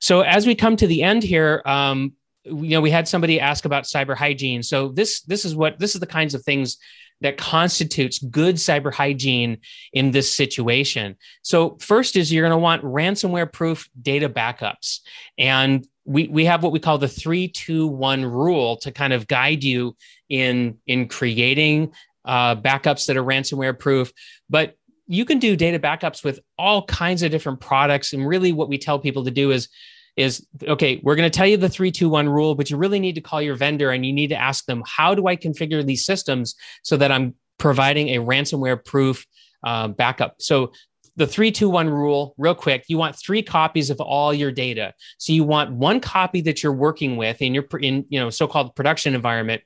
So 0.00 0.22
as 0.22 0.46
we 0.46 0.54
come 0.54 0.76
to 0.76 0.86
the 0.86 1.02
end 1.02 1.22
here, 1.22 1.62
um, 1.66 2.14
you 2.44 2.70
know, 2.70 2.80
we 2.80 2.90
had 2.90 3.06
somebody 3.06 3.38
ask 3.38 3.64
about 3.64 3.84
cyber 3.84 4.16
hygiene. 4.16 4.62
So 4.62 4.88
this 4.88 5.20
this 5.22 5.44
is 5.44 5.54
what 5.54 5.78
this 5.78 5.94
is 5.94 6.00
the 6.00 6.06
kinds 6.06 6.34
of 6.34 6.42
things 6.42 6.78
that 7.20 7.36
constitutes 7.36 8.18
good 8.18 8.56
cyber 8.56 8.92
hygiene 8.92 9.58
in 9.92 10.10
this 10.10 10.34
situation. 10.34 11.16
So 11.42 11.76
first 11.80 12.16
is 12.16 12.32
you're 12.32 12.46
going 12.46 12.58
to 12.58 12.62
want 12.62 12.82
ransomware 12.82 13.52
proof 13.52 13.88
data 14.00 14.28
backups. 14.28 15.00
And 15.38 15.86
we, 16.04 16.28
we 16.28 16.46
have 16.46 16.62
what 16.62 16.72
we 16.72 16.80
call 16.80 16.98
the 16.98 17.08
three, 17.08 17.46
two, 17.48 17.86
one 17.86 18.24
rule 18.24 18.76
to 18.78 18.90
kind 18.90 19.12
of 19.12 19.28
guide 19.28 19.62
you 19.62 19.96
in, 20.28 20.78
in 20.86 21.08
creating 21.08 21.92
uh, 22.24 22.56
backups 22.56 23.06
that 23.06 23.16
are 23.16 23.24
ransomware 23.24 23.78
proof. 23.78 24.12
But 24.48 24.74
you 25.06 25.24
can 25.24 25.38
do 25.38 25.56
data 25.56 25.78
backups 25.78 26.22
with 26.22 26.40
all 26.58 26.84
kinds 26.84 27.22
of 27.22 27.30
different 27.30 27.60
products. 27.60 28.12
And 28.12 28.26
really, 28.26 28.52
what 28.52 28.68
we 28.68 28.78
tell 28.78 28.98
people 28.98 29.24
to 29.24 29.30
do 29.30 29.50
is 29.50 29.68
is 30.16 30.46
okay, 30.66 31.00
we're 31.02 31.16
going 31.16 31.30
to 31.30 31.36
tell 31.36 31.46
you 31.46 31.56
the 31.56 31.68
321 31.68 32.28
rule, 32.28 32.54
but 32.54 32.68
you 32.70 32.76
really 32.76 33.00
need 33.00 33.14
to 33.14 33.20
call 33.20 33.40
your 33.40 33.54
vendor 33.54 33.90
and 33.90 34.04
you 34.04 34.12
need 34.12 34.28
to 34.28 34.36
ask 34.36 34.66
them, 34.66 34.82
how 34.86 35.14
do 35.14 35.26
I 35.26 35.36
configure 35.36 35.84
these 35.84 36.04
systems 36.04 36.56
so 36.82 36.96
that 36.96 37.10
I'm 37.10 37.34
providing 37.58 38.08
a 38.08 38.16
ransomware 38.16 38.84
proof 38.84 39.24
uh, 39.64 39.88
backup? 39.88 40.36
So 40.38 40.72
the 41.16 41.26
321 41.26 41.88
rule 41.90 42.34
real 42.38 42.54
quick 42.54 42.84
you 42.88 42.96
want 42.96 43.16
three 43.16 43.42
copies 43.42 43.90
of 43.90 44.00
all 44.00 44.32
your 44.32 44.50
data 44.50 44.94
so 45.18 45.32
you 45.32 45.44
want 45.44 45.70
one 45.72 46.00
copy 46.00 46.40
that 46.40 46.62
you're 46.62 46.72
working 46.72 47.16
with 47.16 47.42
in 47.42 47.52
your 47.52 47.64
in 47.80 48.06
you 48.08 48.18
know 48.18 48.30
so-called 48.30 48.74
production 48.74 49.14
environment 49.14 49.60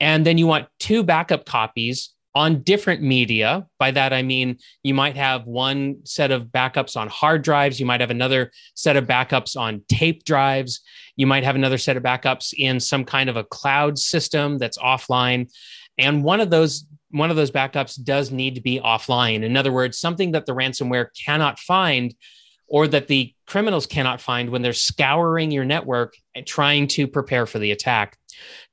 and 0.00 0.26
then 0.26 0.38
you 0.38 0.46
want 0.46 0.68
two 0.78 1.02
backup 1.02 1.44
copies 1.44 2.10
on 2.34 2.62
different 2.62 3.02
media. 3.02 3.66
By 3.78 3.90
that, 3.90 4.12
I 4.12 4.22
mean 4.22 4.58
you 4.82 4.94
might 4.94 5.16
have 5.16 5.46
one 5.46 5.98
set 6.04 6.30
of 6.30 6.46
backups 6.46 6.96
on 6.96 7.08
hard 7.08 7.42
drives, 7.42 7.78
you 7.78 7.86
might 7.86 8.00
have 8.00 8.10
another 8.10 8.52
set 8.74 8.96
of 8.96 9.06
backups 9.06 9.56
on 9.56 9.82
tape 9.88 10.24
drives, 10.24 10.80
you 11.16 11.26
might 11.26 11.44
have 11.44 11.56
another 11.56 11.78
set 11.78 11.96
of 11.96 12.02
backups 12.02 12.54
in 12.56 12.80
some 12.80 13.04
kind 13.04 13.28
of 13.28 13.36
a 13.36 13.44
cloud 13.44 13.98
system 13.98 14.58
that's 14.58 14.78
offline. 14.78 15.50
And 15.98 16.24
one 16.24 16.40
of 16.40 16.50
those 16.50 16.86
one 17.12 17.30
of 17.30 17.36
those 17.36 17.50
backups 17.50 18.00
does 18.02 18.30
need 18.30 18.54
to 18.54 18.60
be 18.60 18.78
offline. 18.78 19.42
In 19.42 19.56
other 19.56 19.72
words, 19.72 19.98
something 19.98 20.30
that 20.32 20.46
the 20.46 20.54
ransomware 20.54 21.08
cannot 21.24 21.58
find 21.58 22.14
or 22.68 22.86
that 22.86 23.08
the 23.08 23.34
criminals 23.50 23.84
cannot 23.84 24.20
find 24.20 24.48
when 24.48 24.62
they're 24.62 24.72
scouring 24.72 25.50
your 25.50 25.64
network 25.64 26.14
and 26.36 26.46
trying 26.46 26.86
to 26.86 27.08
prepare 27.08 27.46
for 27.46 27.58
the 27.58 27.72
attack. 27.72 28.16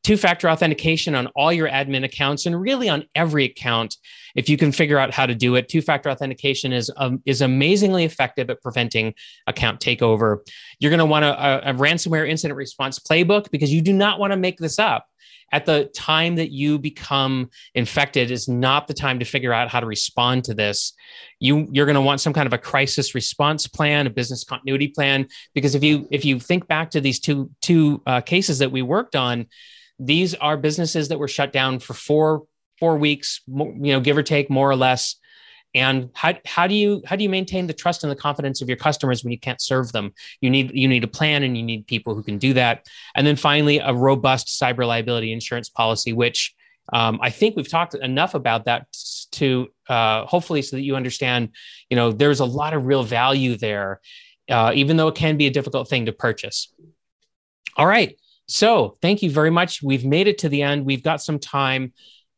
Two 0.03 0.15
factor 0.15 0.47
authentication 0.47 1.15
on 1.15 1.25
all 1.35 1.51
your 1.51 1.67
admin 1.67 2.05
accounts 2.05 2.45
and 2.45 2.61
really 2.61 2.87
on 2.87 3.03
every 3.15 3.43
account. 3.45 3.97
If 4.35 4.49
you 4.49 4.55
can 4.55 4.71
figure 4.71 4.99
out 4.99 5.11
how 5.11 5.25
to 5.25 5.33
do 5.33 5.55
it, 5.55 5.67
two 5.67 5.81
factor 5.81 6.11
authentication 6.11 6.73
is, 6.73 6.91
um, 6.97 7.23
is 7.25 7.41
amazingly 7.41 8.05
effective 8.05 8.51
at 8.51 8.61
preventing 8.61 9.15
account 9.47 9.79
takeover. 9.79 10.37
You're 10.79 10.91
going 10.91 10.99
to 10.99 11.05
want 11.05 11.25
a, 11.25 11.71
a 11.71 11.73
ransomware 11.73 12.29
incident 12.29 12.55
response 12.55 12.99
playbook 12.99 13.49
because 13.49 13.73
you 13.73 13.81
do 13.81 13.93
not 13.93 14.19
want 14.19 14.31
to 14.31 14.37
make 14.37 14.59
this 14.59 14.77
up 14.77 15.07
at 15.51 15.65
the 15.65 15.85
time 15.95 16.35
that 16.35 16.51
you 16.51 16.77
become 16.77 17.49
infected 17.73 18.31
is 18.31 18.47
not 18.47 18.87
the 18.87 18.93
time 18.93 19.19
to 19.19 19.25
figure 19.25 19.53
out 19.53 19.69
how 19.69 19.79
to 19.79 19.85
respond 19.85 20.43
to 20.45 20.53
this. 20.53 20.93
You 21.39 21.67
you're 21.71 21.85
going 21.85 21.95
to 21.95 22.01
want 22.01 22.21
some 22.21 22.33
kind 22.33 22.47
of 22.47 22.53
a 22.53 22.57
crisis 22.57 23.15
response 23.15 23.67
plan 23.67 24.07
a 24.07 24.09
business 24.09 24.43
continuity 24.43 24.89
plan 24.89 25.27
because 25.53 25.75
if 25.75 25.83
you 25.83 26.07
if 26.11 26.25
you 26.25 26.39
think 26.39 26.67
back 26.67 26.91
to 26.91 27.01
these 27.01 27.19
two 27.19 27.49
two 27.61 28.01
uh, 28.05 28.21
cases 28.21 28.59
that 28.59 28.71
we 28.71 28.81
worked 28.81 29.15
on 29.15 29.47
these 29.99 30.35
are 30.35 30.57
businesses 30.57 31.07
that 31.09 31.19
were 31.19 31.27
shut 31.27 31.51
down 31.51 31.79
for 31.79 31.93
four 31.93 32.43
four 32.79 32.97
weeks 32.97 33.41
you 33.47 33.93
know 33.93 33.99
give 33.99 34.17
or 34.17 34.23
take 34.23 34.49
more 34.49 34.69
or 34.69 34.75
less 34.75 35.15
and 35.75 36.09
how, 36.13 36.33
how 36.45 36.67
do 36.67 36.73
you 36.73 37.01
how 37.05 37.15
do 37.15 37.23
you 37.23 37.29
maintain 37.29 37.67
the 37.67 37.73
trust 37.73 38.03
and 38.03 38.11
the 38.11 38.15
confidence 38.15 38.61
of 38.61 38.67
your 38.67 38.77
customers 38.77 39.23
when 39.23 39.31
you 39.31 39.39
can't 39.39 39.61
serve 39.61 39.91
them? 39.91 40.13
You 40.41 40.49
need 40.49 40.71
you 40.73 40.87
need 40.87 41.03
a 41.03 41.07
plan 41.07 41.43
and 41.43 41.57
you 41.57 41.63
need 41.63 41.87
people 41.87 42.15
who 42.15 42.23
can 42.23 42.37
do 42.37 42.53
that. 42.53 42.87
And 43.15 43.27
then 43.27 43.35
finally 43.35 43.79
a 43.79 43.93
robust 43.93 44.47
cyber 44.47 44.87
liability 44.87 45.31
insurance 45.31 45.69
policy 45.69 46.13
which 46.13 46.55
um, 46.93 47.19
i 47.21 47.29
think 47.29 47.55
we've 47.57 47.69
talked 47.69 47.95
enough 47.95 48.33
about 48.33 48.63
that 48.65 48.87
to 49.31 49.67
uh, 49.89 50.25
hopefully 50.25 50.61
so 50.61 50.77
that 50.77 50.83
you 50.83 50.95
understand 50.95 51.49
you 51.89 51.97
know 51.97 52.13
there's 52.13 52.39
a 52.39 52.45
lot 52.45 52.73
of 52.73 52.85
real 52.85 53.03
value 53.03 53.57
there 53.57 53.99
uh, 54.49 54.71
even 54.73 54.97
though 54.97 55.07
it 55.07 55.15
can 55.15 55.37
be 55.37 55.47
a 55.47 55.51
difficult 55.51 55.89
thing 55.89 56.05
to 56.05 56.11
purchase. 56.11 56.73
All 57.75 57.85
right. 57.85 58.17
So 58.47 58.97
thank 59.01 59.21
you 59.21 59.29
very 59.29 59.49
much. 59.49 59.83
We've 59.83 60.05
made 60.05 60.27
it 60.27 60.39
to 60.39 60.49
the 60.49 60.61
end. 60.61 60.85
We've 60.85 61.03
got 61.03 61.21
some 61.21 61.39
time. 61.39 61.93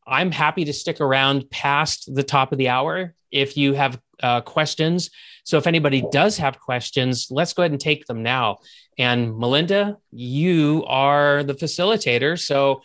I'm 0.08 0.32
happy 0.32 0.66
to 0.66 0.74
stick 0.74 1.02
around 1.02 1.50
past 1.52 2.14
the 2.14 2.24
top 2.24 2.52
of 2.52 2.58
the 2.58 2.70
hour 2.70 3.14
if 3.32 3.58
you 3.58 3.74
have 3.74 4.00
uh, 4.22 4.42
questions. 4.42 5.10
So 5.44 5.58
if 5.58 5.66
anybody 5.66 6.04
does 6.12 6.38
have 6.38 6.60
questions, 6.60 7.28
let's 7.32 7.54
go 7.54 7.64
ahead 7.64 7.72
and 7.72 7.80
take 7.80 8.06
them 8.06 8.22
now. 8.22 8.58
And 8.98 9.38
Melinda, 9.38 9.98
you 10.12 10.84
are 10.88 11.44
the 11.44 11.54
facilitator. 11.54 12.38
So 12.38 12.82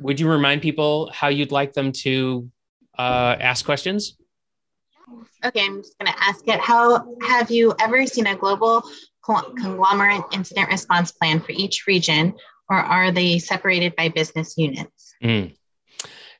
would 0.00 0.20
you 0.20 0.28
remind 0.28 0.62
people 0.62 1.10
how 1.12 1.28
you'd 1.28 1.50
like 1.50 1.72
them 1.72 1.92
to 1.92 2.48
uh, 2.98 3.36
ask 3.40 3.64
questions? 3.64 4.16
Okay, 5.44 5.64
I'm 5.64 5.82
just 5.82 5.98
going 5.98 6.12
to 6.12 6.22
ask 6.22 6.46
it. 6.46 6.60
How 6.60 7.16
have 7.22 7.50
you 7.50 7.74
ever 7.80 8.06
seen 8.06 8.26
a 8.26 8.36
global 8.36 8.82
conglomerate 9.24 10.22
incident 10.32 10.68
response 10.68 11.10
plan 11.10 11.40
for 11.40 11.52
each 11.52 11.86
region, 11.86 12.34
or 12.68 12.76
are 12.76 13.10
they 13.10 13.38
separated 13.38 13.96
by 13.96 14.08
business 14.08 14.56
units? 14.56 15.14
Mm. 15.22 15.55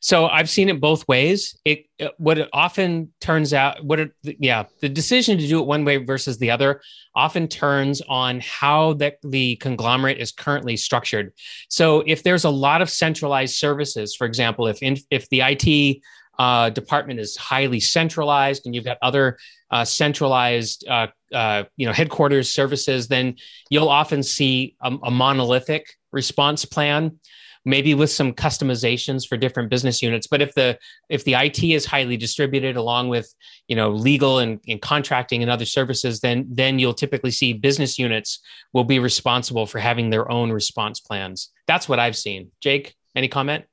So 0.06 0.28
I've 0.28 0.48
seen 0.48 0.68
it 0.68 0.80
both 0.80 1.08
ways. 1.08 1.58
It 1.64 1.86
what 2.18 2.38
it 2.38 2.48
often 2.52 3.12
turns 3.20 3.52
out 3.52 3.84
what 3.84 3.98
it 3.98 4.12
yeah 4.22 4.66
the 4.80 4.88
decision 4.88 5.36
to 5.36 5.48
do 5.48 5.58
it 5.58 5.66
one 5.66 5.84
way 5.84 5.96
versus 5.96 6.38
the 6.38 6.48
other 6.48 6.80
often 7.16 7.48
turns 7.48 8.00
on 8.08 8.38
how 8.38 8.92
that 9.00 9.16
the 9.24 9.56
conglomerate 9.56 10.18
is 10.18 10.30
currently 10.30 10.76
structured. 10.76 11.32
So 11.68 12.04
if 12.06 12.22
there's 12.22 12.44
a 12.44 12.50
lot 12.50 12.82
of 12.82 12.88
centralized 12.88 13.56
services, 13.56 14.14
for 14.14 14.28
example, 14.28 14.68
if 14.68 14.80
in, 14.80 14.96
if 15.10 15.28
the 15.30 15.42
IT 15.44 16.02
uh, 16.38 16.70
department 16.70 17.18
is 17.18 17.36
highly 17.36 17.80
centralized 17.80 18.64
and 18.64 18.76
you've 18.76 18.84
got 18.84 18.98
other 19.02 19.38
uh, 19.72 19.84
centralized 19.84 20.86
uh, 20.86 21.08
uh 21.34 21.64
you 21.76 21.84
know 21.84 21.92
headquarters 21.92 22.48
services, 22.54 23.08
then 23.08 23.34
you'll 23.70 23.88
often 23.88 24.22
see 24.22 24.76
a, 24.82 24.96
a 25.02 25.10
monolithic 25.10 25.96
response 26.12 26.64
plan 26.64 27.18
maybe 27.66 27.92
with 27.94 28.10
some 28.10 28.32
customizations 28.32 29.26
for 29.28 29.36
different 29.36 29.68
business 29.68 30.00
units 30.00 30.26
but 30.26 30.40
if 30.40 30.54
the 30.54 30.78
if 31.10 31.24
the 31.24 31.34
it 31.34 31.62
is 31.62 31.84
highly 31.84 32.16
distributed 32.16 32.76
along 32.76 33.08
with 33.08 33.34
you 33.68 33.76
know 33.76 33.90
legal 33.90 34.38
and, 34.38 34.60
and 34.68 34.80
contracting 34.80 35.42
and 35.42 35.50
other 35.50 35.66
services 35.66 36.20
then 36.20 36.46
then 36.50 36.78
you'll 36.78 36.94
typically 36.94 37.30
see 37.30 37.52
business 37.52 37.98
units 37.98 38.38
will 38.72 38.84
be 38.84 38.98
responsible 38.98 39.66
for 39.66 39.78
having 39.78 40.08
their 40.08 40.30
own 40.30 40.50
response 40.50 41.00
plans 41.00 41.50
that's 41.66 41.88
what 41.88 41.98
i've 41.98 42.16
seen 42.16 42.50
jake 42.60 42.94
any 43.14 43.28
comment 43.28 43.64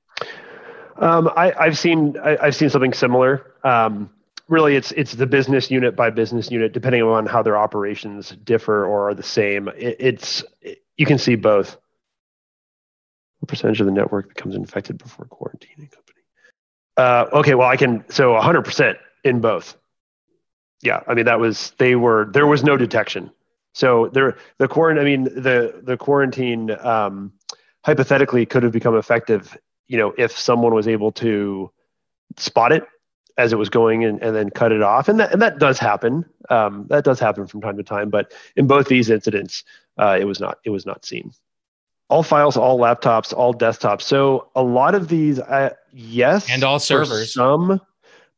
um, 0.97 1.31
I, 1.35 1.53
have 1.65 1.77
seen 1.77 2.17
I, 2.23 2.45
have 2.45 2.55
seen 2.55 2.69
something 2.69 2.93
similar. 2.93 3.53
Um, 3.63 4.09
really, 4.47 4.75
it's 4.75 4.91
it's 4.91 5.13
the 5.13 5.25
business 5.25 5.71
unit 5.71 5.95
by 5.95 6.09
business 6.09 6.51
unit, 6.51 6.73
depending 6.73 7.01
on 7.03 7.25
how 7.25 7.41
their 7.41 7.57
operations 7.57 8.29
differ 8.43 8.85
or 8.85 9.09
are 9.09 9.13
the 9.13 9.23
same. 9.23 9.67
It, 9.69 9.97
it's 9.99 10.43
it, 10.61 10.83
you 10.97 11.05
can 11.05 11.17
see 11.17 11.35
both. 11.35 11.77
What 13.43 13.49
percentage 13.49 13.81
of 13.81 13.87
the 13.87 13.91
network 13.91 14.29
becomes 14.29 14.55
infected 14.55 14.97
before 14.97 15.25
quarantining 15.25 15.91
company? 15.91 16.21
Uh, 16.95 17.25
okay, 17.33 17.55
well, 17.55 17.67
I 17.67 17.75
can, 17.75 18.05
so 18.09 18.31
100% 18.31 18.95
in 19.25 19.41
both. 19.41 19.75
Yeah, 20.81 21.01
I 21.09 21.13
mean, 21.13 21.25
that 21.25 21.41
was, 21.41 21.73
they 21.77 21.95
were, 21.95 22.29
there 22.31 22.47
was 22.47 22.63
no 22.63 22.77
detection. 22.77 23.31
So 23.73 24.07
there, 24.13 24.37
the 24.59 24.69
quarantine, 24.69 25.01
I 25.01 25.03
mean, 25.03 25.23
the, 25.25 25.81
the 25.83 25.97
quarantine 25.97 26.71
um, 26.71 27.33
hypothetically 27.83 28.45
could 28.45 28.63
have 28.63 28.71
become 28.71 28.95
effective, 28.95 29.57
you 29.89 29.97
know, 29.97 30.13
if 30.17 30.31
someone 30.39 30.73
was 30.73 30.87
able 30.87 31.11
to 31.11 31.69
spot 32.37 32.71
it 32.71 32.87
as 33.37 33.51
it 33.51 33.57
was 33.57 33.67
going 33.67 34.05
and, 34.05 34.23
and 34.23 34.33
then 34.33 34.51
cut 34.51 34.71
it 34.71 34.81
off. 34.81 35.09
And 35.09 35.19
that, 35.19 35.33
and 35.33 35.41
that 35.41 35.59
does 35.59 35.79
happen. 35.79 36.23
Um, 36.49 36.85
that 36.87 37.03
does 37.03 37.19
happen 37.19 37.45
from 37.45 37.59
time 37.59 37.75
to 37.75 37.83
time. 37.83 38.09
But 38.09 38.31
in 38.55 38.67
both 38.67 38.87
these 38.87 39.09
incidents, 39.09 39.65
uh, 39.97 40.17
it 40.17 40.23
was 40.23 40.39
not 40.39 40.59
it 40.63 40.69
was 40.69 40.85
not 40.85 41.03
seen. 41.03 41.33
All 42.09 42.23
files, 42.23 42.57
all 42.57 42.77
laptops, 42.79 43.33
all 43.33 43.53
desktops. 43.53 44.01
So 44.01 44.49
a 44.55 44.63
lot 44.63 44.93
of 44.93 45.07
these, 45.07 45.39
uh, 45.39 45.71
yes, 45.91 46.49
and 46.49 46.63
all 46.63 46.79
servers. 46.79 47.33
Some, 47.33 47.81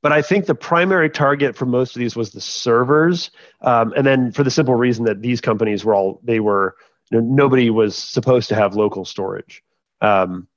but 0.01 0.11
I 0.11 0.21
think 0.21 0.45
the 0.45 0.55
primary 0.55 1.09
target 1.09 1.55
for 1.55 1.65
most 1.65 1.95
of 1.95 1.99
these 1.99 2.15
was 2.15 2.31
the 2.31 2.41
servers, 2.41 3.31
um, 3.61 3.91
and 3.97 4.05
then 4.05 4.31
for 4.31 4.43
the 4.43 4.51
simple 4.51 4.75
reason 4.75 5.05
that 5.05 5.21
these 5.21 5.41
companies 5.41 5.83
were 5.83 5.95
all 5.95 6.21
they 6.23 6.39
were 6.39 6.75
you 7.11 7.19
know, 7.19 7.27
nobody 7.27 7.69
was 7.69 7.95
supposed 7.95 8.49
to 8.49 8.55
have 8.55 8.75
local 8.75 9.03
storage. 9.03 9.63
Um, 10.01 10.47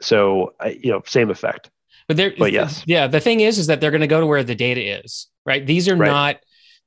so 0.00 0.54
you 0.66 0.90
know, 0.90 1.02
same 1.06 1.30
effect. 1.30 1.70
But 2.06 2.16
there, 2.16 2.32
but 2.38 2.52
yes, 2.52 2.82
yeah. 2.86 3.06
The 3.06 3.20
thing 3.20 3.40
is, 3.40 3.58
is 3.58 3.66
that 3.66 3.80
they're 3.80 3.90
going 3.90 4.00
to 4.00 4.06
go 4.06 4.20
to 4.20 4.26
where 4.26 4.42
the 4.42 4.54
data 4.54 5.02
is, 5.02 5.26
right? 5.44 5.66
These 5.66 5.88
are 5.88 5.96
right. 5.96 6.06
not 6.06 6.36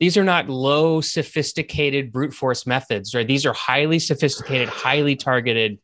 these 0.02 0.18
are 0.18 0.24
not 0.24 0.50
low 0.50 1.00
sophisticated 1.00 2.12
brute 2.12 2.34
force 2.34 2.66
methods, 2.66 3.14
right? 3.14 3.28
These 3.28 3.46
are 3.46 3.54
highly 3.54 4.00
sophisticated, 4.00 4.68
highly 4.68 5.16
targeted 5.16 5.78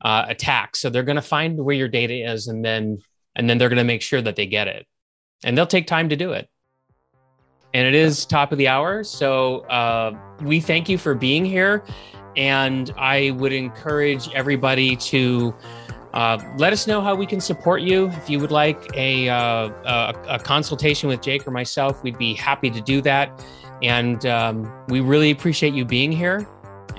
uh, 0.00 0.26
attacks. 0.28 0.80
So 0.80 0.90
they're 0.90 1.02
going 1.02 1.16
to 1.16 1.22
find 1.22 1.58
where 1.58 1.74
your 1.74 1.88
data 1.88 2.32
is, 2.32 2.46
and 2.46 2.64
then 2.64 2.98
and 3.34 3.50
then 3.50 3.58
they're 3.58 3.68
going 3.68 3.78
to 3.78 3.84
make 3.84 4.00
sure 4.00 4.22
that 4.22 4.36
they 4.36 4.46
get 4.46 4.68
it, 4.68 4.86
and 5.42 5.58
they'll 5.58 5.66
take 5.66 5.88
time 5.88 6.08
to 6.10 6.16
do 6.16 6.30
it. 6.34 6.48
And 7.74 7.84
it 7.84 7.96
is 7.96 8.24
top 8.24 8.52
of 8.52 8.58
the 8.58 8.68
hour, 8.68 9.02
so 9.02 9.62
uh, 9.62 10.16
we 10.40 10.60
thank 10.60 10.88
you 10.88 10.96
for 10.96 11.16
being 11.16 11.44
here, 11.44 11.84
and 12.36 12.94
I 12.96 13.32
would 13.32 13.52
encourage 13.52 14.32
everybody 14.34 14.94
to 14.96 15.52
uh, 16.12 16.38
let 16.58 16.72
us 16.72 16.86
know 16.86 17.00
how 17.00 17.16
we 17.16 17.26
can 17.26 17.40
support 17.40 17.82
you. 17.82 18.06
If 18.06 18.30
you 18.30 18.38
would 18.38 18.52
like 18.52 18.88
a, 18.94 19.28
uh, 19.28 19.68
a, 19.84 20.14
a, 20.28 20.38
consultation 20.38 21.08
with 21.08 21.20
Jake 21.20 21.44
or 21.44 21.50
myself, 21.50 22.04
we'd 22.04 22.16
be 22.16 22.34
happy 22.34 22.70
to 22.70 22.80
do 22.80 23.02
that. 23.02 23.44
And 23.84 24.24
um, 24.24 24.72
we 24.88 25.00
really 25.00 25.30
appreciate 25.30 25.74
you 25.74 25.84
being 25.84 26.10
here. 26.10 26.48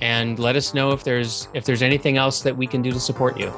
And 0.00 0.38
let 0.38 0.56
us 0.56 0.74
know 0.74 0.92
if 0.92 1.04
there's 1.04 1.48
if 1.54 1.64
there's 1.64 1.82
anything 1.82 2.16
else 2.16 2.42
that 2.42 2.56
we 2.56 2.66
can 2.66 2.82
do 2.82 2.92
to 2.92 3.00
support 3.00 3.38
you. 3.38 3.52